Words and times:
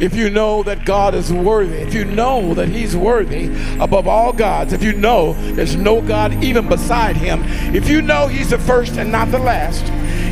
if 0.00 0.14
you 0.14 0.28
know 0.28 0.62
that 0.64 0.84
God 0.84 1.14
is 1.14 1.32
worthy, 1.32 1.76
if 1.76 1.94
you 1.94 2.04
know 2.04 2.54
that 2.54 2.68
He's 2.68 2.96
worthy 2.96 3.46
above 3.80 4.08
all 4.08 4.32
gods, 4.32 4.72
if 4.72 4.82
you 4.82 4.92
know 4.92 5.34
there's 5.52 5.76
no 5.76 6.00
God 6.00 6.42
even 6.42 6.68
beside 6.68 7.16
Him, 7.16 7.42
if 7.74 7.88
you 7.88 8.02
know 8.02 8.26
He's 8.26 8.50
the 8.50 8.58
first 8.58 8.96
and 8.96 9.12
not 9.12 9.30
the 9.30 9.38
last, 9.38 9.84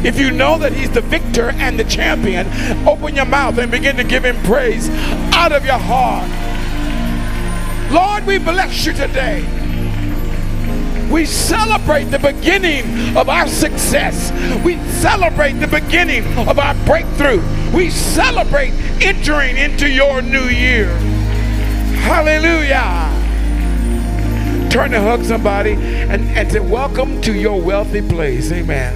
if 0.05 0.19
you 0.19 0.31
know 0.31 0.59
that 0.59 0.73
He's 0.73 0.91
the 0.91 1.01
victor 1.01 1.51
and 1.51 1.79
the 1.79 1.85
champion, 1.85 2.47
open 2.89 3.15
your 3.15 3.25
mouth 3.25 3.59
and 3.59 3.71
begin 3.71 3.97
to 3.97 4.05
give 4.05 4.25
Him 4.25 4.37
praise 4.43 4.89
out 5.35 5.53
of 5.53 5.65
your 5.65 5.79
heart. 5.79 6.29
Lord, 7.93 8.27
we 8.27 8.39
bless 8.39 8.87
you 8.87 8.93
today. 8.93 9.47
We 11.11 11.27
celebrate 11.27 12.05
the 12.05 12.19
beginning 12.19 13.19
of 13.19 13.29
our 13.29 13.47
success. 13.47 14.33
We 14.65 14.79
celebrate 14.93 15.53
the 15.53 15.67
beginning 15.67 16.25
of 16.49 16.59
our 16.59 16.75
breakthrough. 16.87 17.43
We 17.73 17.89
celebrate 17.89 18.73
entering 19.01 19.57
into 19.57 19.89
your 19.89 20.21
new 20.21 20.45
year. 20.45 20.89
Hallelujah. 22.03 23.09
Turn 24.71 24.91
to 24.91 25.01
hug 25.01 25.25
somebody 25.25 25.73
and, 25.73 26.23
and 26.37 26.53
say, 26.53 26.61
Welcome 26.61 27.23
to 27.23 27.33
your 27.33 27.61
wealthy 27.61 28.03
place. 28.03 28.53
Amen. 28.53 28.95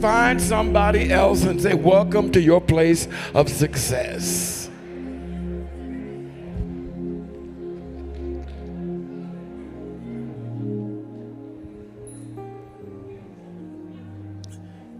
Find 0.00 0.40
somebody 0.42 1.12
else 1.12 1.44
and 1.44 1.60
say, 1.60 1.74
Welcome 1.74 2.32
to 2.32 2.40
your 2.40 2.60
place 2.60 3.06
of 3.34 3.48
success. 3.48 4.55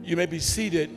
You 0.06 0.16
may 0.16 0.26
be 0.26 0.38
seated. 0.38 0.88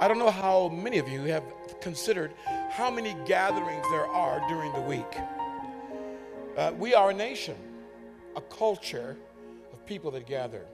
I 0.00 0.06
don't 0.06 0.20
know 0.20 0.30
how 0.30 0.68
many 0.68 0.98
of 0.98 1.08
you 1.08 1.22
have 1.22 1.42
considered 1.80 2.30
how 2.70 2.88
many 2.88 3.16
gatherings 3.26 3.84
there 3.90 4.06
are 4.06 4.48
during 4.48 4.72
the 4.74 4.80
week. 4.80 5.12
Uh, 6.56 6.70
we 6.78 6.94
are 6.94 7.10
a 7.10 7.14
nation, 7.14 7.56
a 8.36 8.40
culture 8.40 9.16
of 9.72 9.84
people 9.84 10.12
that 10.12 10.28
gather. 10.28 10.64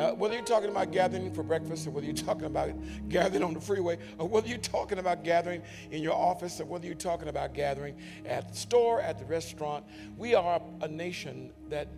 Uh, 0.00 0.14
whether 0.14 0.32
you're 0.32 0.42
talking 0.42 0.70
about 0.70 0.90
gathering 0.92 1.30
for 1.30 1.42
breakfast 1.42 1.86
or 1.86 1.90
whether 1.90 2.06
you're 2.06 2.14
talking 2.14 2.46
about 2.46 2.70
gathering 3.10 3.42
on 3.42 3.52
the 3.52 3.60
freeway 3.60 3.98
or 4.16 4.26
whether 4.26 4.48
you're 4.48 4.56
talking 4.56 4.98
about 4.98 5.22
gathering 5.22 5.60
in 5.90 6.02
your 6.02 6.14
office 6.14 6.58
or 6.58 6.64
whether 6.64 6.86
you're 6.86 6.94
talking 6.94 7.28
about 7.28 7.52
gathering 7.52 7.94
at 8.24 8.48
the 8.48 8.56
store, 8.56 9.02
at 9.02 9.18
the 9.18 9.26
restaurant, 9.26 9.84
we 10.16 10.34
are 10.34 10.62
a 10.80 10.88
nation 10.88 11.52
that 11.68 11.88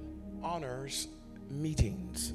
honors 0.42 1.06
meetings. 1.48 2.32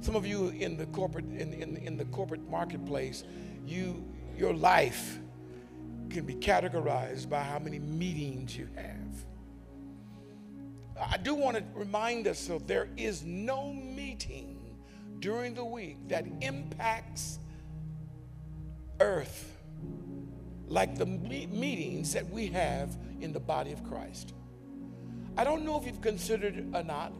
Some 0.00 0.16
of 0.16 0.26
you 0.26 0.48
in 0.48 0.76
the 0.76 0.86
corporate 0.86 1.26
in, 1.26 1.52
in, 1.52 1.76
in 1.76 1.96
the 1.96 2.06
corporate 2.06 2.50
marketplace, 2.50 3.22
you 3.64 4.04
your 4.36 4.52
life 4.52 5.20
can 6.10 6.26
be 6.26 6.34
categorized 6.34 7.30
by 7.30 7.40
how 7.40 7.60
many 7.60 7.78
meetings 7.78 8.56
you 8.56 8.68
have. 8.74 8.96
I 11.08 11.18
do 11.18 11.36
want 11.36 11.56
to 11.56 11.62
remind 11.72 12.26
us 12.26 12.48
that 12.48 12.66
there 12.66 12.88
is 12.96 13.22
no 13.22 13.72
meeting 13.72 14.58
during 15.22 15.54
the 15.54 15.64
week 15.64 15.96
that 16.08 16.26
impacts 16.40 17.38
earth 19.00 19.56
like 20.66 20.98
the 20.98 21.06
meetings 21.06 22.12
that 22.12 22.28
we 22.28 22.48
have 22.48 22.98
in 23.20 23.32
the 23.32 23.40
body 23.40 23.72
of 23.72 23.84
Christ. 23.84 24.34
I 25.36 25.44
don't 25.44 25.64
know 25.64 25.78
if 25.78 25.86
you've 25.86 26.02
considered 26.02 26.56
it 26.56 26.64
or 26.74 26.82
not, 26.82 27.12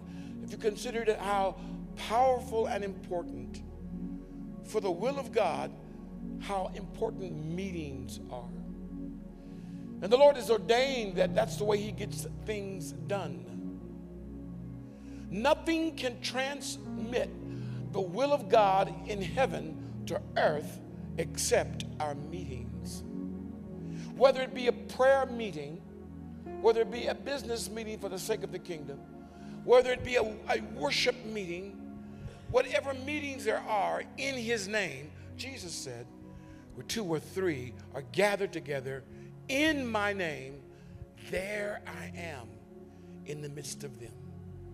if 0.42 0.50
you 0.50 0.58
considered 0.58 1.08
how 1.20 1.56
powerful 1.96 2.66
and 2.66 2.82
important 2.82 3.62
for 4.64 4.80
the 4.80 4.90
will 4.90 5.18
of 5.18 5.30
God, 5.30 5.70
how 6.40 6.72
important 6.74 7.46
meetings 7.46 8.18
are. 8.30 8.48
And 10.02 10.12
the 10.12 10.16
Lord 10.16 10.34
has 10.34 10.50
ordained 10.50 11.16
that 11.16 11.34
that's 11.36 11.56
the 11.56 11.64
way 11.64 11.78
He 11.78 11.92
gets 11.92 12.26
things 12.46 12.92
done. 12.92 13.46
Nothing 15.30 15.94
can 15.94 16.20
transmit 16.20 17.30
the 17.92 18.00
will 18.00 18.32
of 18.32 18.48
God 18.48 18.92
in 19.06 19.20
heaven 19.22 19.76
to 20.06 20.20
earth 20.36 20.80
except 21.18 21.84
our 22.00 22.14
meetings. 22.14 23.04
Whether 24.16 24.42
it 24.42 24.54
be 24.54 24.66
a 24.66 24.72
prayer 24.72 25.26
meeting, 25.26 25.80
whether 26.60 26.80
it 26.80 26.90
be 26.90 27.06
a 27.06 27.14
business 27.14 27.70
meeting 27.70 27.98
for 27.98 28.08
the 28.08 28.18
sake 28.18 28.42
of 28.42 28.52
the 28.52 28.58
kingdom, 28.58 28.98
whether 29.64 29.92
it 29.92 30.04
be 30.04 30.16
a, 30.16 30.22
a 30.22 30.60
worship 30.74 31.24
meeting, 31.26 31.78
whatever 32.50 32.94
meetings 32.94 33.44
there 33.44 33.62
are 33.68 34.02
in 34.18 34.34
His 34.36 34.68
name, 34.68 35.10
Jesus 35.36 35.72
said, 35.72 36.06
where 36.74 36.84
two 36.86 37.04
or 37.04 37.20
three 37.20 37.74
are 37.94 38.02
gathered 38.12 38.52
together 38.52 39.04
in 39.48 39.86
my 39.86 40.12
name, 40.12 40.62
there 41.30 41.82
I 41.86 42.12
am 42.16 42.48
in 43.26 43.42
the 43.42 43.48
midst 43.48 43.84
of 43.84 44.00
them. 44.00 44.12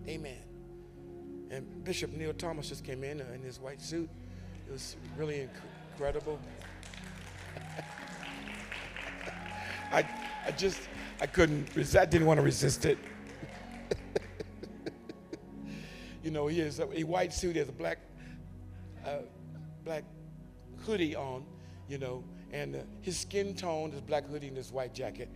Amen. 0.07 0.48
And 1.51 1.83
Bishop 1.83 2.11
Neil 2.11 2.33
Thomas 2.33 2.69
just 2.69 2.83
came 2.83 3.03
in 3.03 3.21
uh, 3.21 3.25
in 3.33 3.41
his 3.41 3.59
white 3.59 3.81
suit. 3.81 4.07
It 4.67 4.71
was 4.71 4.95
really 5.17 5.47
incredible. 5.93 6.39
I, 9.91 10.05
I 10.45 10.51
just, 10.51 10.79
I 11.19 11.25
couldn't, 11.25 11.69
I 11.95 12.05
didn't 12.05 12.27
want 12.27 12.37
to 12.37 12.43
resist 12.43 12.85
it. 12.85 12.99
you 16.23 16.29
know, 16.29 16.45
he 16.45 16.59
has 16.59 16.79
a, 16.79 16.99
a, 16.99 17.03
white 17.03 17.33
suit, 17.33 17.53
he 17.53 17.59
has 17.59 17.69
a 17.69 17.73
black, 17.73 17.97
uh, 19.05 19.21
black 19.83 20.03
hoodie 20.85 21.15
on, 21.15 21.43
you 21.87 21.97
know, 21.97 22.23
and 22.51 22.75
uh, 22.75 22.79
his 23.01 23.17
skin 23.17 23.55
tone, 23.55 23.91
his 23.91 24.01
black 24.01 24.27
hoodie, 24.27 24.49
and 24.49 24.57
his 24.57 24.71
white 24.71 24.93
jacket 24.93 25.29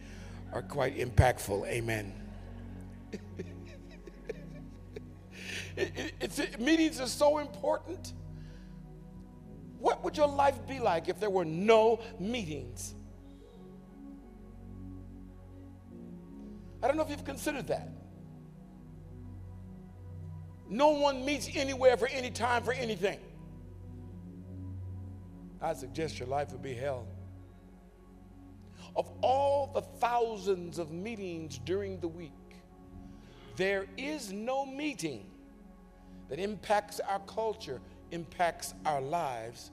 are 0.52 0.62
quite 0.62 0.96
impactful. 0.98 1.68
Amen. 1.68 2.14
It, 5.76 6.14
it, 6.20 6.60
meetings 6.60 7.00
are 7.00 7.08
so 7.08 7.40
important. 7.40 8.14
What 9.80 10.04
would 10.04 10.16
your 10.16 10.28
life 10.28 10.56
be 10.68 10.80
like 10.80 11.10
if 11.10 11.20
there 11.20 11.30
were 11.30 11.46
no 11.46 12.00
meetings? 12.20 12.96
I 16.82 16.88
don't 16.88 16.98
know 16.98 17.04
if 17.04 17.10
you've 17.10 17.26
considered 17.26 17.68
that. 17.68 17.90
No 20.70 20.90
one 20.90 21.26
meets 21.26 21.50
anywhere 21.56 21.98
for 21.98 22.08
any 22.08 22.30
time 22.30 22.64
for 22.64 22.74
anything. 22.74 23.20
I 25.62 25.74
suggest 25.74 26.20
your 26.20 26.28
life 26.28 26.52
would 26.52 26.62
be 26.62 26.74
hell. 26.74 27.08
Of 28.96 29.10
all 29.22 29.72
the 29.74 29.82
thousands 29.82 30.78
of 30.78 30.92
meetings 30.92 31.58
during 31.60 32.00
the 32.00 32.08
week, 32.08 32.32
there 33.56 33.86
is 33.98 34.34
no 34.34 34.66
meeting 34.66 35.26
that 36.34 36.40
impacts 36.40 37.00
our 37.00 37.20
culture, 37.28 37.80
impacts 38.10 38.74
our 38.88 39.00
lives 39.00 39.70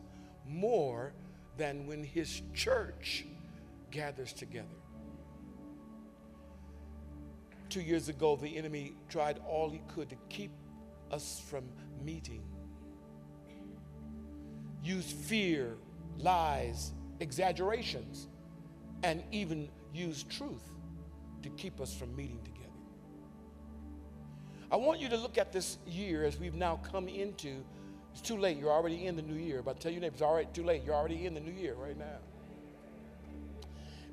more 0.47 1.15
than 1.56 1.87
when 1.87 2.04
his 2.04 2.43
church 2.53 3.25
gathers 3.91 4.34
together. 4.34 4.66
Two 7.71 7.81
years 7.81 8.10
ago, 8.10 8.37
the 8.37 8.59
enemy 8.59 8.93
tried 9.09 9.41
all 9.48 9.71
he 9.71 9.81
could 9.88 10.10
to 10.10 10.16
keep 10.28 10.50
us 11.10 11.43
from 11.48 11.65
meeting. 12.04 12.43
Use 14.84 15.10
fear, 15.10 15.78
lies, 16.19 16.92
exaggerations, 17.21 18.28
and 19.03 19.22
even 19.33 19.66
use 19.95 20.24
truth 20.24 20.68
to 21.42 21.48
keep 21.48 21.80
us 21.80 21.95
from 21.95 22.15
meeting 22.15 22.39
together. 22.45 22.59
I 24.72 24.76
want 24.76 25.00
you 25.00 25.08
to 25.08 25.16
look 25.16 25.36
at 25.36 25.52
this 25.52 25.78
year 25.86 26.24
as 26.24 26.38
we've 26.38 26.54
now 26.54 26.80
come 26.90 27.08
into. 27.08 27.64
It's 28.12 28.20
too 28.20 28.36
late. 28.36 28.56
You're 28.56 28.70
already 28.70 29.06
in 29.06 29.16
the 29.16 29.22
new 29.22 29.34
year. 29.34 29.62
But 29.62 29.76
I 29.76 29.78
tell 29.80 29.92
your 29.92 30.00
neighbors, 30.00 30.22
all 30.22 30.34
right, 30.34 30.52
too 30.52 30.64
late. 30.64 30.82
You're 30.84 30.94
already 30.94 31.26
in 31.26 31.34
the 31.34 31.40
new 31.40 31.52
year 31.52 31.74
right 31.74 31.98
now. 31.98 32.18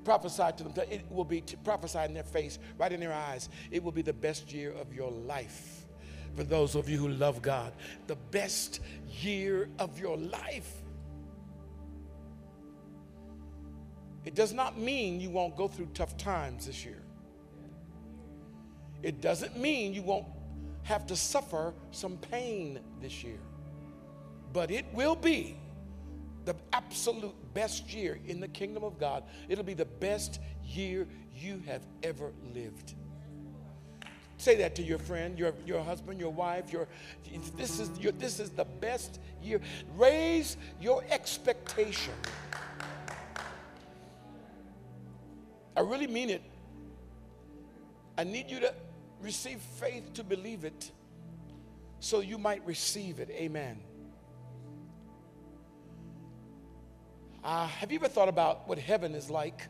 Prophesy 0.03 0.43
to 0.57 0.63
them. 0.63 0.73
It 0.89 1.05
will 1.11 1.25
be 1.25 1.43
prophesy 1.63 1.99
in 1.99 2.13
their 2.13 2.23
face, 2.23 2.59
right 2.77 2.91
in 2.91 2.99
their 2.99 3.13
eyes. 3.13 3.49
It 3.71 3.83
will 3.83 3.91
be 3.91 4.01
the 4.01 4.13
best 4.13 4.53
year 4.53 4.71
of 4.71 4.93
your 4.93 5.11
life. 5.11 5.85
For 6.35 6.43
those 6.43 6.75
of 6.75 6.87
you 6.87 6.97
who 6.97 7.09
love 7.09 7.41
God, 7.41 7.73
the 8.07 8.15
best 8.15 8.79
year 9.21 9.69
of 9.79 9.99
your 9.99 10.17
life. 10.17 10.71
It 14.23 14.35
does 14.35 14.53
not 14.53 14.77
mean 14.77 15.19
you 15.19 15.29
won't 15.29 15.55
go 15.55 15.67
through 15.67 15.89
tough 15.93 16.17
times 16.17 16.67
this 16.67 16.85
year. 16.85 17.01
It 19.03 19.21
doesn't 19.21 19.57
mean 19.57 19.93
you 19.93 20.01
won't 20.01 20.25
have 20.87 21.05
to 21.05 21.17
suffer 21.17 21.73
some 21.91 22.15
pain 22.15 22.79
this 23.01 23.21
year. 23.21 23.39
But 24.53 24.71
it 24.71 24.85
will 24.93 25.17
be 25.17 25.57
the 26.45 26.55
absolute 26.71 27.35
best 27.53 27.93
year 27.93 28.19
in 28.25 28.39
the 28.39 28.47
kingdom 28.47 28.85
of 28.85 28.97
God. 28.97 29.23
It'll 29.49 29.65
be 29.65 29.73
the 29.73 29.83
best 29.83 30.39
year 30.63 31.05
you 31.35 31.61
have 31.67 31.81
ever 32.03 32.31
lived. 32.55 32.93
Say 34.37 34.55
that 34.57 34.75
to 34.75 34.81
your 34.81 34.97
friend, 34.97 35.37
your, 35.37 35.53
your 35.65 35.83
husband, 35.83 36.21
your 36.21 36.31
wife. 36.31 36.71
Your, 36.71 36.87
this, 37.57 37.81
is 37.81 37.89
your, 37.99 38.13
this 38.13 38.39
is 38.39 38.49
the 38.51 38.63
best 38.63 39.19
year. 39.43 39.59
Raise 39.97 40.55
your 40.79 41.03
expectation. 41.09 42.13
I 45.75 45.81
really 45.81 46.07
mean 46.07 46.29
it. 46.29 46.43
I 48.17 48.23
need 48.23 48.49
you 48.49 48.61
to 48.61 48.73
receive 49.21 49.59
faith 49.59 50.13
to 50.13 50.23
believe 50.23 50.63
it 50.63 50.91
so 51.99 52.19
you 52.19 52.37
might 52.37 52.65
receive 52.65 53.19
it. 53.19 53.29
Amen. 53.31 53.79
Uh, 57.43 57.67
have 57.67 57.91
you 57.91 57.97
ever 57.97 58.07
thought 58.07 58.29
about 58.29 58.67
what 58.67 58.77
heaven 58.77 59.15
is 59.15 59.29
like? 59.29 59.61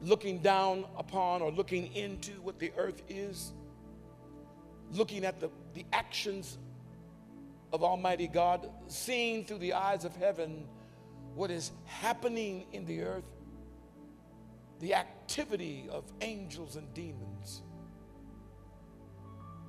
Looking 0.00 0.38
down 0.38 0.84
upon 0.96 1.42
or 1.42 1.50
looking 1.50 1.94
into 1.94 2.32
what 2.42 2.58
the 2.58 2.72
earth 2.76 3.02
is, 3.08 3.52
looking 4.92 5.24
at 5.24 5.40
the, 5.40 5.50
the 5.74 5.84
actions 5.92 6.58
of 7.72 7.82
Almighty 7.82 8.28
God, 8.28 8.70
seeing 8.86 9.44
through 9.44 9.58
the 9.58 9.74
eyes 9.74 10.04
of 10.04 10.16
heaven 10.16 10.66
what 11.34 11.50
is 11.50 11.72
happening 11.84 12.64
in 12.72 12.86
the 12.86 13.02
earth 13.02 13.24
the 14.80 14.94
activity 15.28 15.86
of 15.90 16.04
angels 16.22 16.76
and 16.76 16.94
demons, 16.94 17.60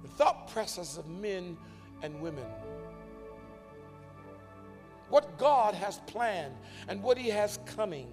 the 0.02 0.08
thought 0.08 0.48
process 0.48 0.98
of 0.98 1.06
men 1.10 1.58
and 2.02 2.22
women, 2.22 2.46
what 5.10 5.38
God 5.38 5.74
has 5.74 6.00
planned 6.08 6.56
and 6.88 7.04
what 7.04 7.18
He 7.18 7.28
has 7.28 7.60
coming. 7.66 8.08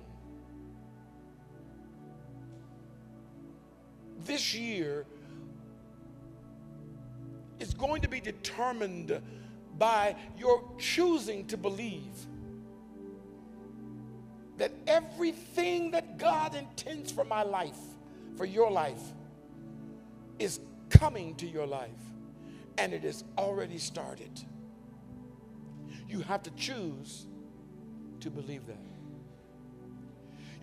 This 4.25 4.52
year 4.52 5.06
is 7.60 7.75
going 7.75 8.02
to 8.02 8.08
be 8.08 8.19
determined 8.19 9.22
by 9.78 10.16
your 10.37 10.69
choosing 10.78 11.46
to 11.46 11.56
believe 11.56 12.26
that 14.58 14.72
everything 14.86 15.90
that 15.90 16.18
God 16.18 16.54
intends 16.54 17.12
for 17.12 17.24
my 17.24 17.42
life, 17.42 17.78
for 18.36 18.44
your 18.44 18.70
life, 18.70 19.02
is 20.38 20.60
coming 20.90 21.34
to 21.36 21.46
your 21.46 21.66
life. 21.66 21.90
And 22.78 22.92
it 22.92 23.02
has 23.02 23.24
already 23.38 23.78
started. 23.78 24.30
You 26.08 26.20
have 26.20 26.42
to 26.44 26.50
choose 26.52 27.26
to 28.20 28.30
believe 28.30 28.66
that. 28.66 28.76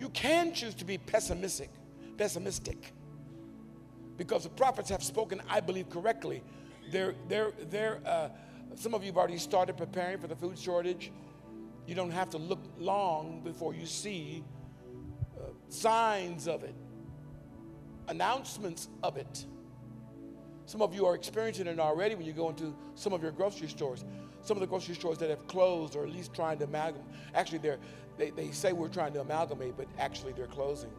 You 0.00 0.08
can 0.10 0.52
choose 0.52 0.74
to 0.76 0.84
be 0.84 0.98
pessimistic, 0.98 1.70
pessimistic. 2.16 2.92
Because 4.16 4.44
the 4.44 4.50
prophets 4.50 4.90
have 4.90 5.02
spoken, 5.02 5.40
I 5.48 5.60
believe, 5.60 5.90
correctly. 5.90 6.42
They're, 6.90 7.14
they're, 7.28 7.52
they're, 7.70 8.00
uh, 8.06 8.28
some 8.76 8.94
of 8.94 9.02
you 9.02 9.08
have 9.08 9.16
already 9.16 9.38
started 9.38 9.76
preparing 9.76 10.18
for 10.18 10.26
the 10.26 10.36
food 10.36 10.58
shortage. 10.58 11.10
You 11.86 11.94
don't 11.94 12.10
have 12.10 12.30
to 12.30 12.38
look 12.38 12.60
long 12.78 13.42
before 13.44 13.74
you 13.74 13.86
see 13.86 14.42
uh, 15.38 15.50
signs 15.68 16.48
of 16.48 16.64
it, 16.64 16.74
announcements 18.08 18.88
of 19.02 19.16
it. 19.16 19.46
Some 20.66 20.80
of 20.80 20.94
you 20.94 21.04
are 21.06 21.14
experiencing 21.14 21.66
it 21.66 21.78
already 21.78 22.14
when 22.14 22.24
you 22.24 22.32
go 22.32 22.48
into 22.48 22.74
some 22.94 23.12
of 23.12 23.22
your 23.22 23.32
grocery 23.32 23.68
stores. 23.68 24.04
Some 24.40 24.56
of 24.56 24.60
the 24.60 24.66
grocery 24.66 24.94
stores 24.94 25.18
that 25.18 25.30
have 25.30 25.46
closed 25.46 25.94
or 25.96 26.04
at 26.04 26.10
least 26.10 26.34
trying 26.34 26.58
to 26.58 26.64
amalgamate. 26.64 27.06
Actually, 27.34 27.58
they're, 27.58 27.78
they, 28.16 28.30
they 28.30 28.50
say 28.50 28.72
we're 28.72 28.88
trying 28.88 29.12
to 29.14 29.20
amalgamate, 29.20 29.76
but 29.76 29.86
actually 29.98 30.32
they're 30.32 30.46
closing. 30.46 30.90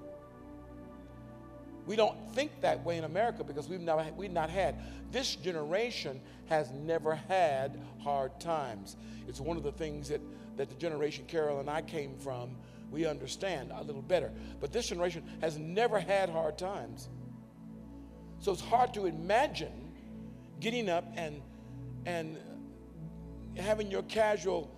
We 1.85 1.95
don't 1.95 2.17
think 2.33 2.61
that 2.61 2.83
way 2.83 2.97
in 2.97 3.03
America 3.03 3.43
because 3.43 3.69
we've 3.69 3.81
not, 3.81 4.15
we've 4.15 4.31
not 4.31 4.49
had, 4.49 4.75
this 5.11 5.35
generation 5.35 6.19
has 6.47 6.71
never 6.71 7.15
had 7.15 7.79
hard 7.99 8.39
times. 8.39 8.97
It's 9.27 9.39
one 9.39 9.57
of 9.57 9.63
the 9.63 9.71
things 9.71 10.09
that 10.09 10.21
that 10.57 10.69
the 10.69 10.75
generation 10.75 11.25
Carol 11.27 11.59
and 11.59 11.69
I 11.69 11.81
came 11.81 12.15
from, 12.15 12.55
we 12.91 13.05
understand 13.05 13.71
a 13.73 13.83
little 13.83 14.01
better. 14.01 14.31
But 14.59 14.71
this 14.71 14.87
generation 14.87 15.23
has 15.41 15.57
never 15.57 15.99
had 15.99 16.29
hard 16.29 16.57
times. 16.57 17.09
So 18.39 18.51
it's 18.51 18.61
hard 18.61 18.93
to 18.93 19.05
imagine 19.05 19.91
getting 20.59 20.89
up 20.89 21.05
and, 21.15 21.41
and 22.05 22.37
having 23.57 23.89
your 23.89 24.03
casual 24.03 24.71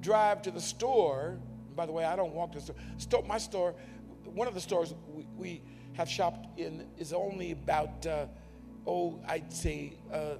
drive 0.00 0.42
to 0.42 0.50
the 0.50 0.60
store. 0.60 1.38
By 1.76 1.86
the 1.86 1.92
way, 1.92 2.04
I 2.04 2.16
don't 2.16 2.34
walk 2.34 2.52
to 2.52 2.60
the 2.60 2.74
store. 2.98 3.24
my 3.26 3.38
store, 3.38 3.74
one 4.24 4.48
of 4.48 4.54
the 4.54 4.60
stores 4.60 4.94
we, 5.12 5.26
we 5.36 5.62
have 5.94 6.08
shopped 6.08 6.58
in 6.58 6.86
is 6.98 7.12
only 7.12 7.52
about, 7.52 8.06
uh, 8.06 8.26
oh, 8.86 9.20
I'd 9.28 9.52
say, 9.52 9.94
uh, 10.12 10.36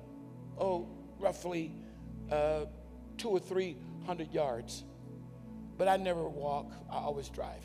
oh, 0.58 0.88
roughly 1.18 1.72
uh, 2.30 2.64
two 3.16 3.28
or 3.28 3.38
three 3.38 3.76
100 4.06 4.32
yards. 4.32 4.84
But 5.76 5.88
I 5.88 5.96
never 5.96 6.28
walk, 6.28 6.70
I 6.90 6.96
always 6.96 7.28
drive. 7.28 7.64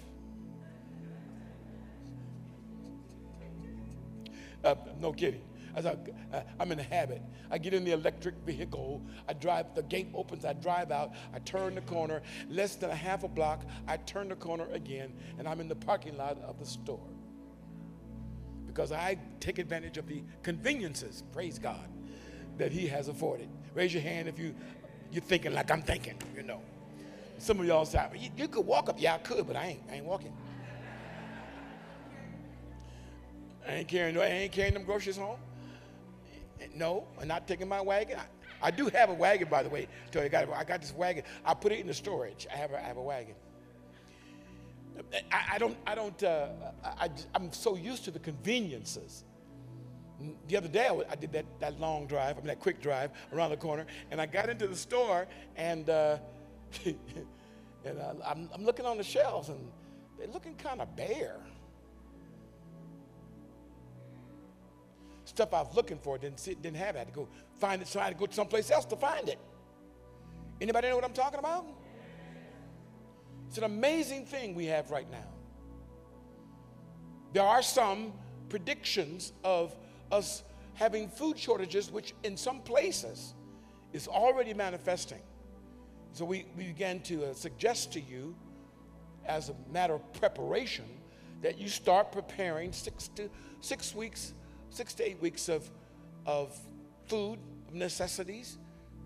Uh, 4.63 4.75
no 4.99 5.13
kidding. 5.13 5.41
I, 5.75 5.79
am 5.79 6.45
uh, 6.59 6.65
in 6.65 6.79
a 6.79 6.83
habit. 6.83 7.21
I 7.51 7.57
get 7.57 7.73
in 7.73 7.83
the 7.83 7.91
electric 7.91 8.35
vehicle. 8.45 9.01
I 9.27 9.33
drive, 9.33 9.75
the 9.75 9.83
gate 9.83 10.09
opens, 10.13 10.43
I 10.43 10.53
drive 10.53 10.91
out, 10.91 11.13
I 11.33 11.39
turn 11.39 11.75
the 11.75 11.81
corner. 11.81 12.21
Less 12.49 12.75
than 12.75 12.89
a 12.89 12.95
half 12.95 13.23
a 13.23 13.27
block, 13.27 13.65
I 13.87 13.97
turn 13.97 14.29
the 14.29 14.35
corner 14.35 14.67
again, 14.71 15.13
and 15.37 15.47
I'm 15.47 15.59
in 15.59 15.67
the 15.67 15.75
parking 15.75 16.17
lot 16.17 16.41
of 16.41 16.59
the 16.59 16.65
store. 16.65 17.07
Because 18.65 18.91
I 18.91 19.17
take 19.39 19.59
advantage 19.59 19.97
of 19.97 20.07
the 20.07 20.23
conveniences, 20.43 21.23
praise 21.31 21.59
God, 21.59 21.87
that 22.57 22.71
He 22.71 22.87
has 22.87 23.07
afforded. 23.07 23.49
Raise 23.73 23.93
your 23.93 24.03
hand 24.03 24.27
if 24.27 24.39
you 24.39 24.55
you're 25.11 25.23
thinking 25.23 25.53
like 25.53 25.71
I'm 25.71 25.81
thinking, 25.81 26.15
you 26.35 26.43
know. 26.43 26.61
Some 27.37 27.59
of 27.59 27.65
y'all 27.65 27.85
say, 27.85 28.05
you, 28.17 28.29
you 28.37 28.47
could 28.47 28.65
walk 28.65 28.89
up. 28.89 28.99
Yeah, 28.99 29.15
I 29.15 29.17
could, 29.19 29.47
but 29.47 29.55
I 29.55 29.65
ain't, 29.67 29.81
I 29.89 29.95
ain't 29.95 30.05
walking. 30.05 30.33
I 33.67 33.75
ain't 33.75 33.87
carrying, 33.87 34.15
no, 34.15 34.21
I 34.21 34.25
ain't 34.25 34.51
carrying 34.51 34.73
them 34.73 34.83
groceries 34.83 35.17
home. 35.17 35.37
No, 36.75 37.05
I'm 37.21 37.27
not 37.27 37.47
taking 37.47 37.67
my 37.67 37.81
wagon. 37.81 38.19
I, 38.19 38.67
I 38.67 38.71
do 38.71 38.87
have 38.89 39.09
a 39.09 39.13
wagon, 39.13 39.47
by 39.49 39.63
the 39.63 39.69
way. 39.69 39.87
Tell 40.11 40.21
you, 40.23 40.29
I 40.29 40.63
got, 40.63 40.81
this 40.81 40.93
wagon. 40.93 41.23
I 41.45 41.53
put 41.53 41.71
it 41.71 41.79
in 41.79 41.87
the 41.87 41.93
storage. 41.93 42.45
I 42.53 42.57
have 42.57 42.71
a, 42.71 42.77
I 42.77 42.81
have 42.81 42.97
a 42.97 43.01
wagon. 43.01 43.35
I, 45.31 45.53
I 45.53 45.57
don't, 45.57 45.77
I 45.87 45.95
don't, 45.95 46.21
uh, 46.23 46.49
I, 46.83 47.09
I'm 47.33 47.53
so 47.53 47.75
used 47.77 48.03
to 48.05 48.11
the 48.11 48.19
conveniences 48.19 49.23
the 50.47 50.57
other 50.57 50.67
day 50.67 50.89
I, 51.09 51.15
did 51.15 51.31
that, 51.31 51.45
that 51.59 51.79
long 51.79 52.07
drive, 52.07 52.37
I 52.37 52.39
mean 52.39 52.47
that 52.47 52.59
quick 52.59 52.81
drive 52.81 53.11
around 53.33 53.51
the 53.51 53.57
corner, 53.57 53.85
and 54.11 54.19
I 54.19 54.25
got 54.25 54.49
into 54.49 54.67
the 54.67 54.75
store 54.75 55.27
and 55.55 55.89
uh, 55.89 56.17
and 56.85 57.99
uh, 57.99 58.13
I'm, 58.25 58.49
I'm 58.53 58.63
looking 58.63 58.85
on 58.85 58.97
the 58.97 59.03
shelves 59.03 59.49
and 59.49 59.59
they're 60.17 60.27
looking 60.27 60.55
kind 60.55 60.81
of 60.81 60.95
bare. 60.95 61.37
Stuff 65.23 65.53
I 65.53 65.61
was 65.61 65.75
looking 65.75 65.99
for 65.99 66.17
didn't 66.17 66.39
see, 66.39 66.55
didn't 66.55 66.77
have. 66.77 66.95
I 66.95 66.99
had 66.99 67.07
to 67.07 67.13
go 67.13 67.27
find 67.59 67.81
it, 67.81 67.87
so 67.87 67.99
I 67.99 68.05
had 68.05 68.17
to 68.17 68.19
go 68.19 68.27
someplace 68.31 68.71
else 68.71 68.85
to 68.85 68.95
find 68.95 69.29
it. 69.29 69.39
Anybody 70.59 70.89
know 70.89 70.95
what 70.95 71.05
I'm 71.05 71.13
talking 71.13 71.39
about? 71.39 71.65
It's 73.47 73.57
an 73.57 73.63
amazing 73.63 74.25
thing 74.25 74.53
we 74.55 74.65
have 74.65 74.91
right 74.91 75.09
now. 75.09 75.27
There 77.31 77.43
are 77.43 77.61
some 77.61 78.13
predictions 78.49 79.33
of 79.43 79.75
us 80.11 80.43
having 80.73 81.09
food 81.09 81.37
shortages, 81.37 81.91
which 81.91 82.13
in 82.23 82.37
some 82.37 82.61
places 82.61 83.33
is 83.93 84.07
already 84.07 84.53
manifesting. 84.53 85.21
So 86.13 86.25
we, 86.25 86.45
we 86.57 86.65
began 86.65 87.01
to 87.01 87.25
uh, 87.25 87.33
suggest 87.33 87.93
to 87.93 88.01
you, 88.01 88.35
as 89.25 89.49
a 89.49 89.55
matter 89.71 89.93
of 89.93 90.13
preparation, 90.13 90.85
that 91.41 91.57
you 91.57 91.69
start 91.69 92.11
preparing 92.11 92.71
six 92.71 93.09
to 93.09 93.29
six 93.61 93.93
weeks, 93.93 94.33
six 94.69 94.93
to 94.95 95.07
eight 95.07 95.21
weeks 95.21 95.49
of, 95.49 95.69
of 96.25 96.57
food, 97.07 97.39
necessities, 97.71 98.57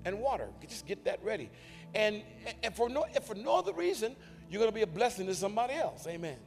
and 0.06 0.20
water. 0.20 0.48
Just 0.68 0.86
get 0.86 1.04
that 1.06 1.24
ready. 1.24 1.50
And, 1.96 2.24
and 2.64 2.76
for, 2.76 2.90
no, 2.90 3.06
if 3.16 3.24
for 3.24 3.36
no 3.36 3.58
other 3.58 3.74
reason, 3.74 4.16
you're 4.50 4.60
going 4.60 4.72
to 4.72 4.76
be 4.76 4.82
a 4.82 4.88
blessing 4.88 5.28
to 5.28 5.36
somebody 5.36 5.74
else. 5.74 6.08
Amen. 6.08 6.38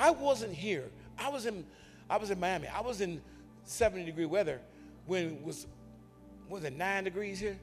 I 0.00 0.10
wasn't 0.10 0.54
here. 0.54 0.84
I 1.18 1.28
was 1.28 1.44
in, 1.44 1.66
I 2.08 2.16
was 2.16 2.30
in 2.30 2.40
Miami. 2.40 2.66
I 2.68 2.80
was 2.80 3.02
in 3.02 3.20
70 3.64 4.06
degree 4.06 4.24
weather 4.24 4.58
when 5.06 5.26
it 5.26 5.44
was, 5.44 5.66
was 6.48 6.64
it 6.64 6.74
nine 6.74 7.04
degrees 7.04 7.38
here? 7.38 7.58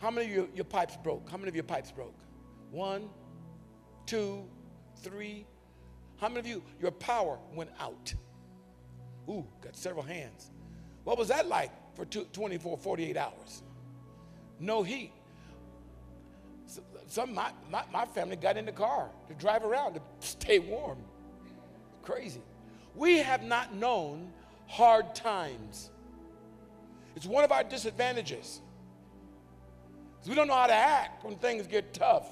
How 0.00 0.10
many 0.10 0.28
of 0.28 0.32
your, 0.32 0.46
your 0.54 0.64
pipes 0.64 0.96
broke? 1.02 1.28
How 1.28 1.36
many 1.36 1.48
of 1.48 1.56
your 1.56 1.64
pipes 1.64 1.90
broke? 1.90 2.14
One, 2.70 3.10
two, 4.06 4.44
three. 5.02 5.44
How 6.18 6.28
many 6.28 6.40
of 6.40 6.46
you, 6.46 6.62
your 6.80 6.92
power 6.92 7.36
went 7.52 7.70
out? 7.80 8.14
Ooh, 9.28 9.44
got 9.62 9.76
several 9.76 10.04
hands. 10.04 10.52
What 11.02 11.18
was 11.18 11.26
that 11.28 11.48
like 11.48 11.72
for 11.96 12.04
two, 12.04 12.24
24, 12.32 12.78
48 12.78 13.16
hours? 13.16 13.62
No 14.60 14.84
heat. 14.84 15.12
Some 17.10 17.34
my, 17.34 17.50
my, 17.68 17.82
my 17.92 18.06
family 18.06 18.36
got 18.36 18.56
in 18.56 18.64
the 18.64 18.72
car 18.72 19.10
to 19.26 19.34
drive 19.34 19.64
around 19.64 19.94
to 19.94 20.00
stay 20.20 20.60
warm. 20.60 20.98
Crazy. 22.02 22.40
We 22.94 23.18
have 23.18 23.42
not 23.42 23.74
known 23.74 24.32
hard 24.68 25.12
times. 25.12 25.90
It's 27.16 27.26
one 27.26 27.42
of 27.42 27.50
our 27.50 27.64
disadvantages. 27.64 28.60
We 30.28 30.36
don't 30.36 30.46
know 30.46 30.54
how 30.54 30.68
to 30.68 30.72
act 30.72 31.24
when 31.24 31.34
things 31.34 31.66
get 31.66 31.92
tough. 31.92 32.28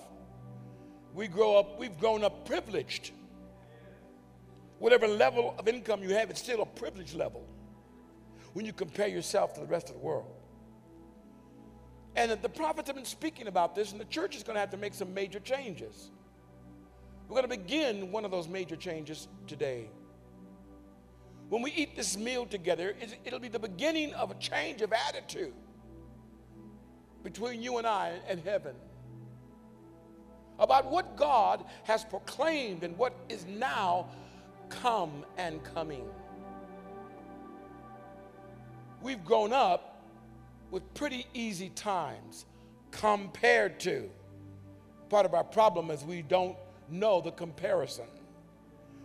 We 1.12 1.26
grow 1.26 1.56
up, 1.58 1.76
we've 1.80 1.98
grown 1.98 2.22
up 2.22 2.46
privileged. 2.46 3.10
Whatever 4.78 5.08
level 5.08 5.56
of 5.58 5.66
income 5.66 6.04
you 6.04 6.10
have, 6.10 6.30
it's 6.30 6.40
still 6.40 6.62
a 6.62 6.66
privilege 6.66 7.14
level 7.14 7.44
when 8.52 8.64
you 8.64 8.72
compare 8.72 9.08
yourself 9.08 9.54
to 9.54 9.60
the 9.60 9.66
rest 9.66 9.88
of 9.88 9.94
the 9.94 10.00
world. 10.00 10.37
And 12.18 12.32
the 12.32 12.48
prophets 12.48 12.88
have 12.88 12.96
been 12.96 13.04
speaking 13.04 13.46
about 13.46 13.76
this, 13.76 13.92
and 13.92 14.00
the 14.00 14.04
church 14.06 14.34
is 14.34 14.42
going 14.42 14.54
to 14.54 14.60
have 14.60 14.70
to 14.70 14.76
make 14.76 14.92
some 14.92 15.14
major 15.14 15.38
changes. 15.38 16.10
We're 17.28 17.40
going 17.40 17.48
to 17.48 17.56
begin 17.56 18.10
one 18.10 18.24
of 18.24 18.32
those 18.32 18.48
major 18.48 18.74
changes 18.74 19.28
today. 19.46 19.88
When 21.48 21.62
we 21.62 21.70
eat 21.70 21.94
this 21.94 22.16
meal 22.16 22.44
together, 22.44 22.96
it'll 23.24 23.38
be 23.38 23.46
the 23.46 23.60
beginning 23.60 24.14
of 24.14 24.32
a 24.32 24.34
change 24.34 24.82
of 24.82 24.92
attitude 24.92 25.52
between 27.22 27.62
you 27.62 27.78
and 27.78 27.86
I 27.86 28.14
and 28.28 28.40
heaven 28.40 28.74
about 30.58 30.90
what 30.90 31.16
God 31.16 31.64
has 31.84 32.04
proclaimed 32.04 32.82
and 32.82 32.98
what 32.98 33.14
is 33.28 33.46
now 33.46 34.08
come 34.70 35.24
and 35.36 35.62
coming. 35.62 36.04
We've 39.02 39.24
grown 39.24 39.52
up 39.52 39.97
with 40.70 40.94
pretty 40.94 41.26
easy 41.34 41.70
times 41.70 42.46
compared 42.90 43.80
to. 43.80 44.08
Part 45.08 45.26
of 45.26 45.34
our 45.34 45.44
problem 45.44 45.90
is 45.90 46.04
we 46.04 46.22
don't 46.22 46.56
know 46.90 47.20
the 47.20 47.32
comparison. 47.32 48.06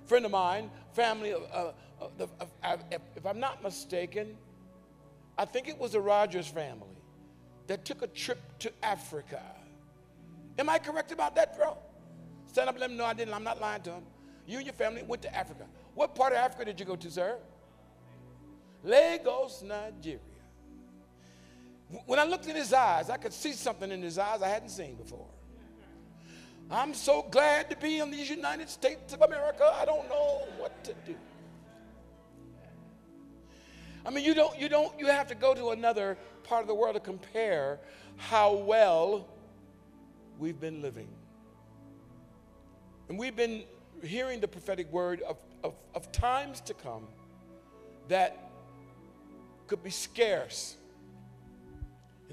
Friend 0.05 0.25
of 0.25 0.32
mine, 0.32 0.70
family, 0.91 1.34
uh, 1.34 1.38
uh, 1.53 1.72
uh, 2.20 2.46
uh 2.63 2.77
if 3.15 3.25
I'm 3.25 3.39
not 3.39 3.63
mistaken, 3.63 4.36
I 5.38 5.46
think 5.46 5.67
it 5.67 5.77
was 5.77 5.93
the 5.93 6.01
Rogers 6.01 6.48
family 6.48 6.98
that 7.67 7.86
took 7.86 8.01
a 8.01 8.08
trip 8.08 8.39
to 8.60 8.72
Africa. 8.84 9.41
Am 10.60 10.70
I 10.70 10.77
correct 10.77 11.12
about 11.12 11.36
that, 11.36 11.58
bro? 11.58 11.77
Stand 12.48 12.70
up 12.70 12.75
and 12.75 12.82
let 12.82 12.89
them 12.89 12.98
know 12.98 13.05
I 13.05 13.13
didn't. 13.13 13.34
I'm 13.34 13.43
not 13.43 13.60
lying 13.60 13.82
to 13.84 13.91
them. 13.91 14.03
You 14.46 14.58
and 14.58 14.65
your 14.65 14.74
family 14.74 15.03
went 15.03 15.22
to 15.24 15.36
Africa. 15.36 15.65
What 15.96 16.13
part 16.15 16.34
of 16.34 16.39
Africa 16.39 16.65
did 16.65 16.79
you 16.79 16.86
go 16.86 16.96
to, 16.96 17.10
sir? 17.10 17.38
Lagos, 18.84 19.63
Nigeria. 19.63 20.20
When 22.06 22.20
I 22.20 22.24
looked 22.24 22.48
in 22.48 22.56
his 22.56 22.74
eyes, 22.74 23.10
I 23.10 23.18
could 23.18 23.34
see 23.34 23.54
something 23.54 23.92
in 23.92 24.02
his 24.02 24.18
eyes 24.18 24.42
I 24.42 24.48
hadn't 24.48 24.70
seen 24.70 24.96
before. 24.96 25.28
I'm 26.72 26.94
so 26.94 27.24
glad 27.30 27.70
to 27.70 27.76
be 27.76 28.00
in 28.00 28.10
these 28.10 28.30
United 28.30 28.70
States 28.70 29.14
of 29.14 29.22
America. 29.22 29.72
I 29.76 29.86
don't 29.86 30.08
know 30.10 30.48
what 30.58 30.84
to 30.86 30.94
do. 31.06 31.16
I 34.06 34.10
mean, 34.10 34.26
you 34.26 34.34
don't, 34.34 34.60
you 34.60 34.70
don't, 34.70 34.98
you 35.00 35.06
have 35.08 35.28
to 35.28 35.36
go 35.36 35.54
to 35.54 35.70
another 35.70 36.18
part 36.44 36.62
of 36.62 36.68
the 36.68 36.76
world 36.76 36.96
to 36.96 37.00
compare 37.00 37.80
how 38.18 38.54
well 38.54 39.28
we've 40.40 40.60
been 40.60 40.82
living. 40.82 41.08
And 43.08 43.18
we've 43.18 43.36
been 43.36 43.64
hearing 44.04 44.40
the 44.40 44.48
prophetic 44.48 44.92
word 44.92 45.22
of, 45.22 45.38
of, 45.64 45.74
of 45.96 46.12
times 46.12 46.60
to 46.62 46.74
come 46.74 47.08
that 48.08 48.52
could 49.68 49.84
be 49.84 49.90
scarce. 49.90 50.76